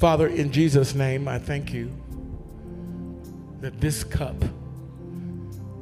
Father, 0.00 0.28
in 0.28 0.50
Jesus' 0.50 0.94
name, 0.94 1.28
I 1.28 1.38
thank 1.38 1.74
you 1.74 1.92
that 3.60 3.82
this 3.82 4.02
cup 4.02 4.34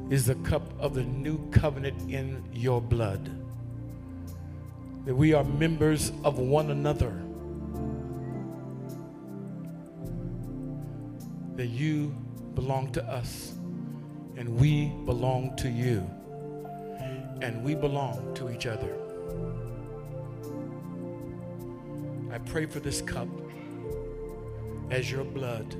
is 0.09 0.25
the 0.25 0.35
cup 0.35 0.73
of 0.77 0.93
the 0.93 1.03
new 1.03 1.49
covenant 1.51 2.11
in 2.11 2.43
your 2.51 2.81
blood. 2.81 3.29
That 5.05 5.15
we 5.15 5.33
are 5.33 5.45
members 5.45 6.11
of 6.25 6.37
one 6.37 6.69
another. 6.69 7.17
That 11.55 11.67
you 11.67 12.13
belong 12.55 12.91
to 12.91 13.03
us 13.05 13.53
and 14.35 14.49
we 14.59 14.89
belong 15.05 15.55
to 15.55 15.69
you. 15.69 15.99
And 17.41 17.63
we 17.63 17.73
belong 17.73 18.33
to 18.33 18.53
each 18.53 18.65
other. 18.65 18.93
I 22.33 22.37
pray 22.39 22.65
for 22.65 22.81
this 22.81 23.01
cup 23.01 23.29
as 24.91 25.11
your 25.11 25.23
blood 25.23 25.75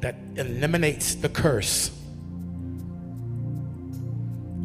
that 0.00 0.16
eliminates 0.36 1.14
the 1.14 1.28
curse, 1.28 1.90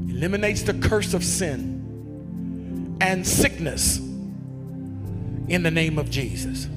eliminates 0.09 0.63
the 0.63 0.73
curse 0.73 1.13
of 1.13 1.23
sin 1.23 2.97
and 3.01 3.25
sickness 3.25 3.99
in 5.47 5.63
the 5.63 5.71
name 5.71 5.97
of 5.97 6.09
Jesus. 6.09 6.67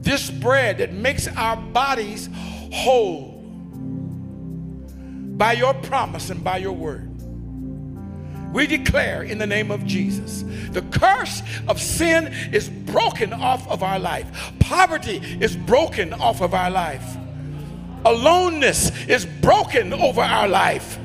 This 0.00 0.30
bread 0.30 0.78
that 0.78 0.92
makes 0.92 1.28
our 1.28 1.56
bodies 1.56 2.28
whole 2.72 3.40
by 5.36 5.52
your 5.52 5.74
promise 5.74 6.30
and 6.30 6.42
by 6.44 6.58
your 6.58 6.72
word. 6.72 7.13
We 8.54 8.68
declare 8.68 9.24
in 9.24 9.38
the 9.38 9.48
name 9.48 9.72
of 9.72 9.84
Jesus 9.84 10.44
the 10.70 10.82
curse 10.82 11.42
of 11.66 11.80
sin 11.80 12.28
is 12.52 12.68
broken 12.68 13.32
off 13.32 13.66
of 13.68 13.82
our 13.82 13.98
life, 13.98 14.52
poverty 14.60 15.16
is 15.40 15.56
broken 15.56 16.12
off 16.12 16.40
of 16.40 16.54
our 16.54 16.70
life, 16.70 17.16
aloneness 18.04 18.92
is 19.06 19.26
broken 19.26 19.92
over 19.92 20.20
our 20.20 20.46
life. 20.46 20.98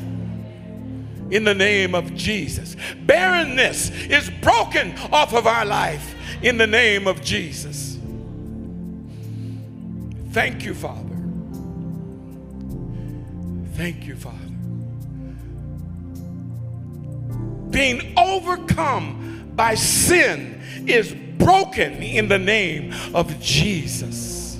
In 1.32 1.44
the 1.44 1.56
name 1.56 1.96
of 1.96 2.14
Jesus. 2.16 2.76
Barrenness 3.06 3.90
is 3.92 4.30
broken 4.42 4.96
off 5.12 5.34
of 5.34 5.48
our 5.48 5.66
life 5.66 6.16
in 6.44 6.58
the 6.58 6.68
name 6.68 7.08
of 7.08 7.22
Jesus. 7.24 7.98
Thank 10.32 10.66
you, 10.66 10.76
Father. 10.76 11.18
Thank 13.76 14.06
you, 14.06 14.16
Father. 14.16 14.49
Being 17.70 18.14
overcome 18.18 19.52
by 19.56 19.76
sin 19.76 20.62
is 20.88 21.14
broken 21.38 21.94
in 22.02 22.28
the 22.28 22.40
name 22.40 22.94
of 23.14 23.40
Jesus. 23.40 24.58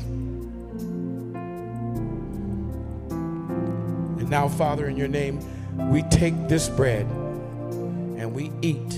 And 3.10 4.30
now, 4.30 4.48
Father, 4.48 4.88
in 4.88 4.98
your 4.98 5.08
name, 5.08 5.40
we 5.90 6.04
take 6.04 6.48
this 6.48 6.70
bread 6.70 7.06
and 7.06 8.34
we 8.34 8.52
eat 8.62 8.98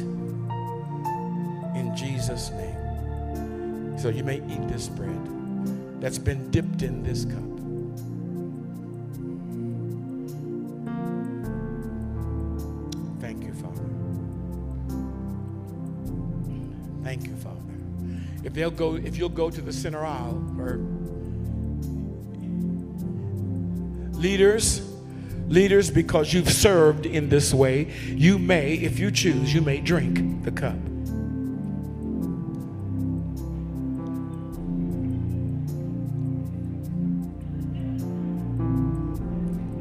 in 1.76 1.94
Jesus' 1.96 2.50
name. 2.52 3.98
So 3.98 4.10
you 4.10 4.24
may 4.24 4.38
eat 4.38 4.68
this 4.68 4.88
bread 4.88 6.02
that's 6.02 6.18
been 6.18 6.50
dipped 6.50 6.82
in 6.82 7.04
this 7.04 7.26
cup. 7.26 7.61
They'll 18.62 18.70
go, 18.70 18.94
if 18.94 19.18
you'll 19.18 19.28
go 19.28 19.50
to 19.50 19.60
the 19.60 19.74
center 19.74 20.06
aisle, 20.06 20.38
or 20.60 20.78
leaders, 24.14 24.88
leaders, 25.48 25.90
because 25.90 26.32
you've 26.32 26.52
served 26.52 27.08
in 27.08 27.28
this 27.28 27.56
way, 27.56 27.92
you 28.06 28.38
may, 28.38 28.76
if 28.76 29.00
you 29.00 29.10
choose, 29.10 29.52
you 29.52 29.62
may 29.62 29.82
drink 29.82 30.44
the 30.44 30.52
cup. 30.52 30.76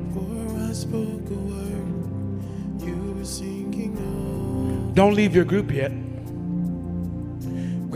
Before 0.08 0.58
I 0.58 0.72
spoke 0.72 1.28
a 1.28 1.34
word, 1.34 2.82
you 2.82 3.14
were 3.14 3.24
singing. 3.26 4.94
Don't 4.94 5.12
leave 5.12 5.34
your 5.34 5.44
group 5.44 5.70
yet. 5.70 5.92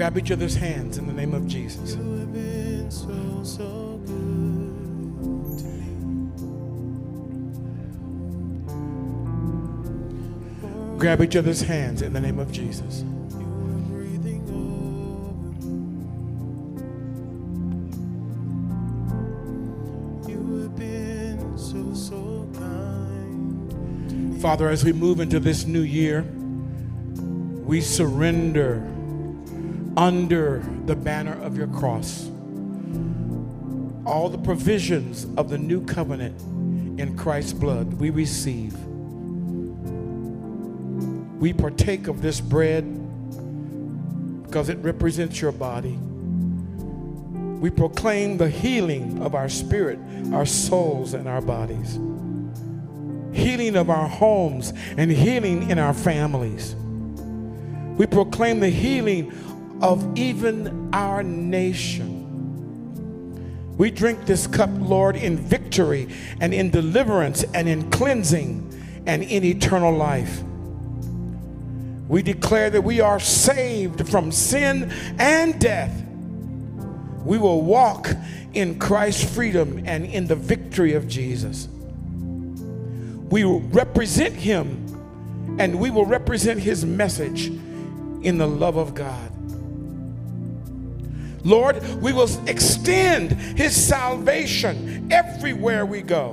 Grab 0.05 0.19
each 0.19 0.31
other's 0.33 0.55
hands 0.55 0.99
in 0.99 1.07
the 1.07 1.15
name 1.15 1.33
of 1.33 1.47
Jesus. 1.49 1.95
You 1.95 2.19
have 2.19 2.31
been 2.31 2.91
so, 2.91 3.43
so 3.43 3.99
good 4.05 5.59
to 5.61 5.65
me. 5.65 5.89
Grab 10.99 11.23
each 11.23 11.37
other's 11.37 11.63
hands 11.63 12.03
in 12.03 12.13
the 12.13 12.21
name 12.21 12.39
of 12.39 12.53
Jesus. 12.53 13.01
You 13.01 13.47
were 13.47 13.81
breathing 13.89 14.43
over 14.51 15.65
me. 20.27 20.31
You 20.31 20.61
have 20.65 20.77
been 20.77 21.57
so, 21.57 21.95
so 21.95 22.47
kind. 22.53 24.43
Father, 24.43 24.69
as 24.69 24.85
we 24.85 24.93
move 24.93 25.21
into 25.21 25.41
this 25.41 25.65
new 25.65 25.81
year, 25.81 26.27
we 27.65 27.81
surrender 27.81 28.87
under 29.97 30.63
the 30.87 30.97
banner 30.97 31.41
of 31.43 31.57
your 31.57 31.69
cross 31.69 32.31
all 34.07 34.29
the 34.29 34.39
provisions 34.39 35.27
of 35.37 35.49
the 35.49 35.59
new 35.59 35.85
covenant 35.87 36.39
in 37.01 37.17
Christ's 37.17 37.53
blood 37.53 37.95
we 37.95 38.11
receive. 38.11 38.75
We 41.41 41.53
partake 41.53 42.07
of 42.07 42.23
this 42.23 42.41
bread 42.41 42.85
because 44.45 44.69
it 44.69 44.79
represents 44.79 45.41
your 45.41 45.53
body. 45.53 45.99
We 47.61 47.71
proclaim 47.71 48.37
the 48.37 48.49
healing 48.49 49.23
of 49.23 49.35
our 49.35 49.49
spirit, 49.49 49.99
our 50.33 50.47
souls, 50.47 51.15
and 51.15 51.27
our 51.27 51.41
bodies. 51.41 51.99
Healing 53.33 53.75
of 53.75 53.91
our 53.91 54.07
homes 54.07 54.73
and 54.97 55.11
healing 55.11 55.71
in 55.71 55.79
our 55.79 55.95
families. 55.95 56.77
We 57.97 58.07
proclaim 58.07 58.61
the 58.61 58.69
healing 58.69 59.33
of 59.85 60.19
even 60.19 60.89
our 60.95 61.23
nation 61.23 62.15
We 63.77 63.91
drink 63.91 64.25
this 64.25 64.47
cup, 64.47 64.71
Lord, 64.73 65.17
in 65.17 65.37
victory 65.37 66.09
and 66.41 66.55
in 66.55 66.71
deliverance 66.71 67.45
and 67.55 67.69
in 67.69 67.91
cleansing 67.91 69.03
and 69.05 69.23
in 69.23 69.45
eternal 69.45 69.93
life. 69.93 70.43
We 72.09 72.23
declare 72.23 72.71
that 72.71 72.83
we 72.83 73.01
are 73.01 73.19
saved 73.19 74.09
from 74.09 74.31
sin 74.31 74.93
and 75.19 75.61
death. 75.61 76.07
We 77.25 77.37
will 77.37 77.63
walk 77.63 78.11
in 78.53 78.79
Christ's 78.79 79.35
freedom 79.35 79.83
and 79.87 80.05
in 80.07 80.29
the 80.29 80.37
victory 80.37 80.95
of 80.95 81.09
Jesus. 81.09 81.67
We 81.67 83.45
will 83.45 83.61
represent 83.61 84.35
Him 84.35 85.57
and 85.59 85.81
we 85.81 85.91
will 85.91 86.07
represent 86.07 86.61
His 86.61 86.85
message 86.85 87.49
in 88.23 88.39
the 88.39 88.47
love 88.47 88.77
of 88.77 88.95
God. 88.95 89.34
Lord, 91.45 91.83
we 92.01 92.13
will 92.13 92.31
extend 92.49 93.33
His 93.33 93.77
salvation 93.77 95.13
everywhere 95.13 95.85
we 95.87 96.01
go. 96.01 96.33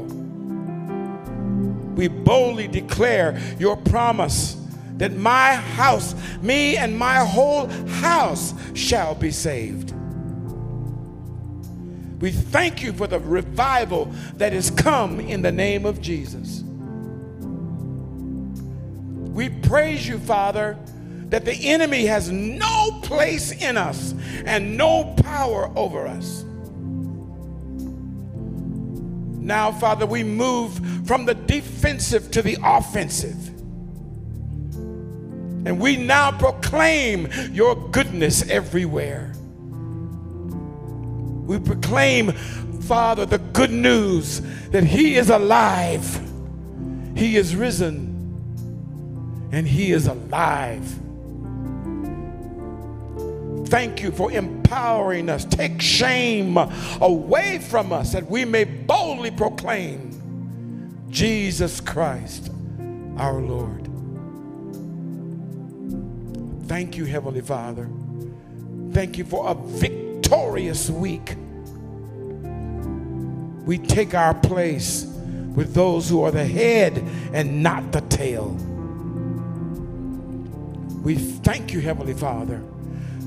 We 1.96 2.08
boldly 2.08 2.68
declare 2.68 3.40
your 3.60 3.76
promise 3.76 4.58
that 4.98 5.14
my 5.14 5.56
house, 5.56 6.16
me 6.42 6.78
and 6.78 6.98
my 6.98 7.26
whole 7.26 7.68
house 7.68 8.54
shall 8.74 9.14
be 9.14 9.32
saved. 9.32 9.94
We 12.22 12.32
thank 12.32 12.82
you 12.84 12.94
for 12.94 13.08
the 13.08 13.20
revival 13.20 14.06
that 14.36 14.54
has 14.54 14.70
come 14.70 15.20
in 15.20 15.42
the 15.42 15.52
name 15.52 15.86
of 15.86 16.00
Jesus. 16.02 16.64
We 19.34 19.50
praise 19.50 20.08
you, 20.08 20.20
Father, 20.20 20.78
that 21.32 21.46
the 21.46 21.70
enemy 21.70 22.06
has 22.06 22.30
no 22.30 23.00
place 23.02 23.52
in 23.52 23.78
us 23.78 24.14
and 24.46 24.78
no 24.78 25.16
power 25.24 25.72
over 25.78 26.06
us. 26.06 26.44
Now, 29.42 29.72
Father, 29.72 30.06
we 30.06 30.24
move 30.24 30.80
from 31.08 31.26
the 31.26 31.34
defensive 31.34 32.30
to 32.32 32.42
the 32.42 32.58
offensive. 32.64 33.48
And 35.66 35.80
we 35.80 35.96
now 35.96 36.32
proclaim 36.32 37.30
your 37.52 37.76
goodness 37.76 38.48
everywhere. 38.50 39.34
We 41.46 41.60
proclaim, 41.60 42.34
Father, 42.82 43.26
the 43.26 43.38
good 43.40 43.72
news 43.72 44.42
that 44.72 44.84
He 44.84 45.16
is 45.16 45.30
alive, 45.30 46.22
He 47.16 47.38
is 47.38 47.56
risen, 47.56 48.10
and 49.54 49.66
He 49.66 49.92
is 49.94 50.08
alive. 50.08 51.01
Thank 53.68 54.02
you 54.02 54.12
for 54.12 54.32
empowering 54.32 55.30
us. 55.30 55.46
Take 55.46 55.82
shame 55.82 56.58
away 57.00 57.60
from 57.60 57.94
us 57.94 58.14
that 58.14 58.30
we 58.30 58.46
may 58.46 58.64
boldly 58.64 59.32
proclaim 59.32 61.08
Jesus 61.10 61.80
Christ, 61.82 62.52
our 63.18 63.40
Lord. 63.42 63.88
Thank 66.68 66.98
you, 66.98 67.06
Heavenly 67.06 67.42
Father. 67.42 67.90
Thank 68.92 69.18
you 69.18 69.26
for 69.26 69.50
a 69.50 69.54
victorious 69.54 70.90
week. 70.90 71.36
We 73.66 73.78
take 73.78 74.14
our 74.14 74.34
place 74.34 75.06
with 75.54 75.74
those 75.74 76.10
who 76.10 76.24
are 76.24 76.32
the 76.32 76.46
head 76.46 76.98
and 77.34 77.62
not 77.62 77.92
the 77.92 78.02
tail. 78.02 78.50
We 81.04 81.16
thank 81.16 81.74
you, 81.74 81.80
Heavenly 81.80 82.14
Father. 82.14 82.62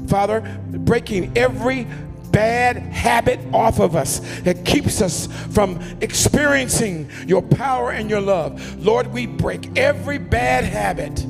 Father, 0.09 0.41
breaking 0.71 1.37
every 1.37 1.87
bad 2.31 2.77
habit 2.77 3.39
off 3.53 3.79
of 3.79 3.95
us 3.95 4.21
that 4.41 4.65
keeps 4.65 5.01
us 5.01 5.29
from 5.53 5.81
experiencing 6.01 7.09
your 7.27 7.43
power 7.43 7.93
and 7.93 8.11
your 8.11 8.21
love. 8.21 8.85
Lord, 8.85 9.07
we 9.09 9.27
break 9.27 9.79
every 9.79 10.19
bad 10.19 10.65
habit 10.65 11.25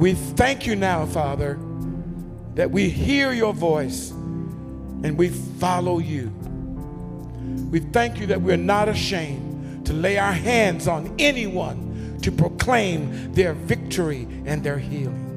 we 0.00 0.14
thank 0.14 0.66
you 0.66 0.76
now, 0.76 1.04
Father, 1.04 1.58
that 2.54 2.70
we 2.70 2.88
hear 2.88 3.32
your 3.32 3.52
voice 3.52 4.12
and 4.12 5.18
we 5.18 5.28
follow 5.28 5.98
you. 5.98 6.28
We 7.70 7.80
thank 7.80 8.18
you 8.18 8.26
that 8.28 8.40
we're 8.40 8.56
not 8.56 8.88
ashamed 8.88 9.84
to 9.84 9.92
lay 9.92 10.16
our 10.16 10.32
hands 10.32 10.88
on 10.88 11.14
anyone 11.18 12.18
to 12.22 12.32
proclaim 12.32 13.34
their 13.34 13.52
victory 13.52 14.26
and 14.46 14.64
their 14.64 14.78
healing. 14.78 15.29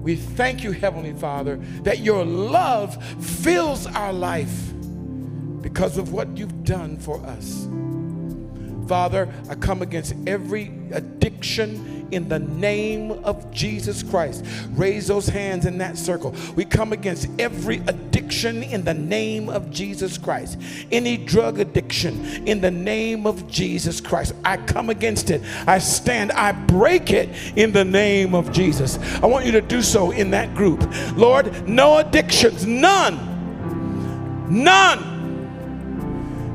We 0.00 0.16
thank 0.16 0.64
you, 0.64 0.72
Heavenly 0.72 1.12
Father, 1.12 1.56
that 1.82 2.00
your 2.00 2.24
love 2.24 3.02
fills 3.22 3.86
our 3.86 4.12
life 4.12 4.72
because 5.60 5.98
of 5.98 6.12
what 6.12 6.36
you've 6.38 6.64
done 6.64 6.96
for 6.98 7.20
us. 7.26 7.68
Father, 8.88 9.32
I 9.48 9.54
come 9.54 9.82
against 9.82 10.14
every 10.26 10.72
addiction 10.90 11.99
in 12.10 12.28
the 12.28 12.38
name 12.38 13.12
of 13.24 13.50
Jesus 13.50 14.02
Christ. 14.02 14.44
Raise 14.70 15.06
those 15.08 15.28
hands 15.28 15.66
in 15.66 15.78
that 15.78 15.98
circle. 15.98 16.34
We 16.56 16.64
come 16.64 16.92
against 16.92 17.28
every 17.38 17.78
addiction 17.86 18.62
in 18.62 18.84
the 18.84 18.94
name 18.94 19.48
of 19.48 19.70
Jesus 19.70 20.18
Christ. 20.18 20.58
Any 20.90 21.16
drug 21.16 21.58
addiction 21.58 22.46
in 22.46 22.60
the 22.60 22.70
name 22.70 23.26
of 23.26 23.48
Jesus 23.48 24.00
Christ. 24.00 24.34
I 24.44 24.56
come 24.56 24.90
against 24.90 25.30
it. 25.30 25.42
I 25.66 25.78
stand, 25.78 26.32
I 26.32 26.52
break 26.52 27.10
it 27.10 27.28
in 27.56 27.72
the 27.72 27.84
name 27.84 28.34
of 28.34 28.52
Jesus. 28.52 28.98
I 29.22 29.26
want 29.26 29.46
you 29.46 29.52
to 29.52 29.60
do 29.60 29.82
so 29.82 30.10
in 30.10 30.30
that 30.30 30.54
group. 30.54 30.80
Lord, 31.16 31.68
no 31.68 31.98
addictions, 31.98 32.66
none. 32.66 33.28
None 34.48 35.09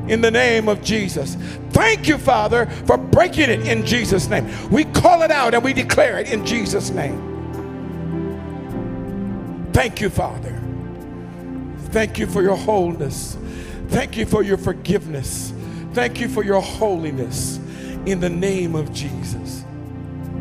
in 0.08 0.20
the 0.20 0.30
name 0.30 0.68
of 0.68 0.82
Jesus. 0.82 1.36
Thank 1.70 2.08
you, 2.08 2.18
Father, 2.18 2.66
for 2.86 2.96
breaking 2.96 3.50
it 3.50 3.66
in 3.66 3.84
Jesus' 3.84 4.28
name. 4.28 4.48
We 4.70 4.84
call 4.84 5.22
it 5.22 5.30
out 5.30 5.54
and 5.54 5.62
we 5.62 5.72
declare 5.72 6.18
it 6.18 6.32
in 6.32 6.44
Jesus' 6.44 6.90
name. 6.90 7.34
Thank 9.72 10.00
you, 10.00 10.08
Father. 10.08 10.58
Thank 11.90 12.18
you 12.18 12.26
for 12.26 12.42
your 12.42 12.56
wholeness. 12.56 13.36
Thank 13.88 14.16
you 14.16 14.26
for 14.26 14.42
your 14.42 14.56
forgiveness. 14.56 15.52
Thank 15.92 16.20
you 16.20 16.28
for 16.28 16.44
your 16.44 16.60
holiness. 16.60 17.58
In 18.06 18.20
the 18.20 18.30
name 18.30 18.74
of 18.74 18.92
Jesus, 18.92 19.64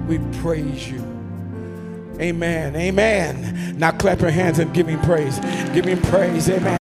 we 0.08 0.20
praise 0.42 0.90
you. 0.90 1.00
Amen. 2.20 2.76
Amen. 2.76 3.78
Now 3.78 3.92
clap 3.92 4.22
your 4.22 4.30
hands 4.30 4.60
and 4.60 4.74
give 4.74 4.88
him 4.88 5.02
praise. 5.02 5.40
Give 5.74 5.86
him 5.86 6.02
praise. 6.02 6.50
Amen. 6.50 6.78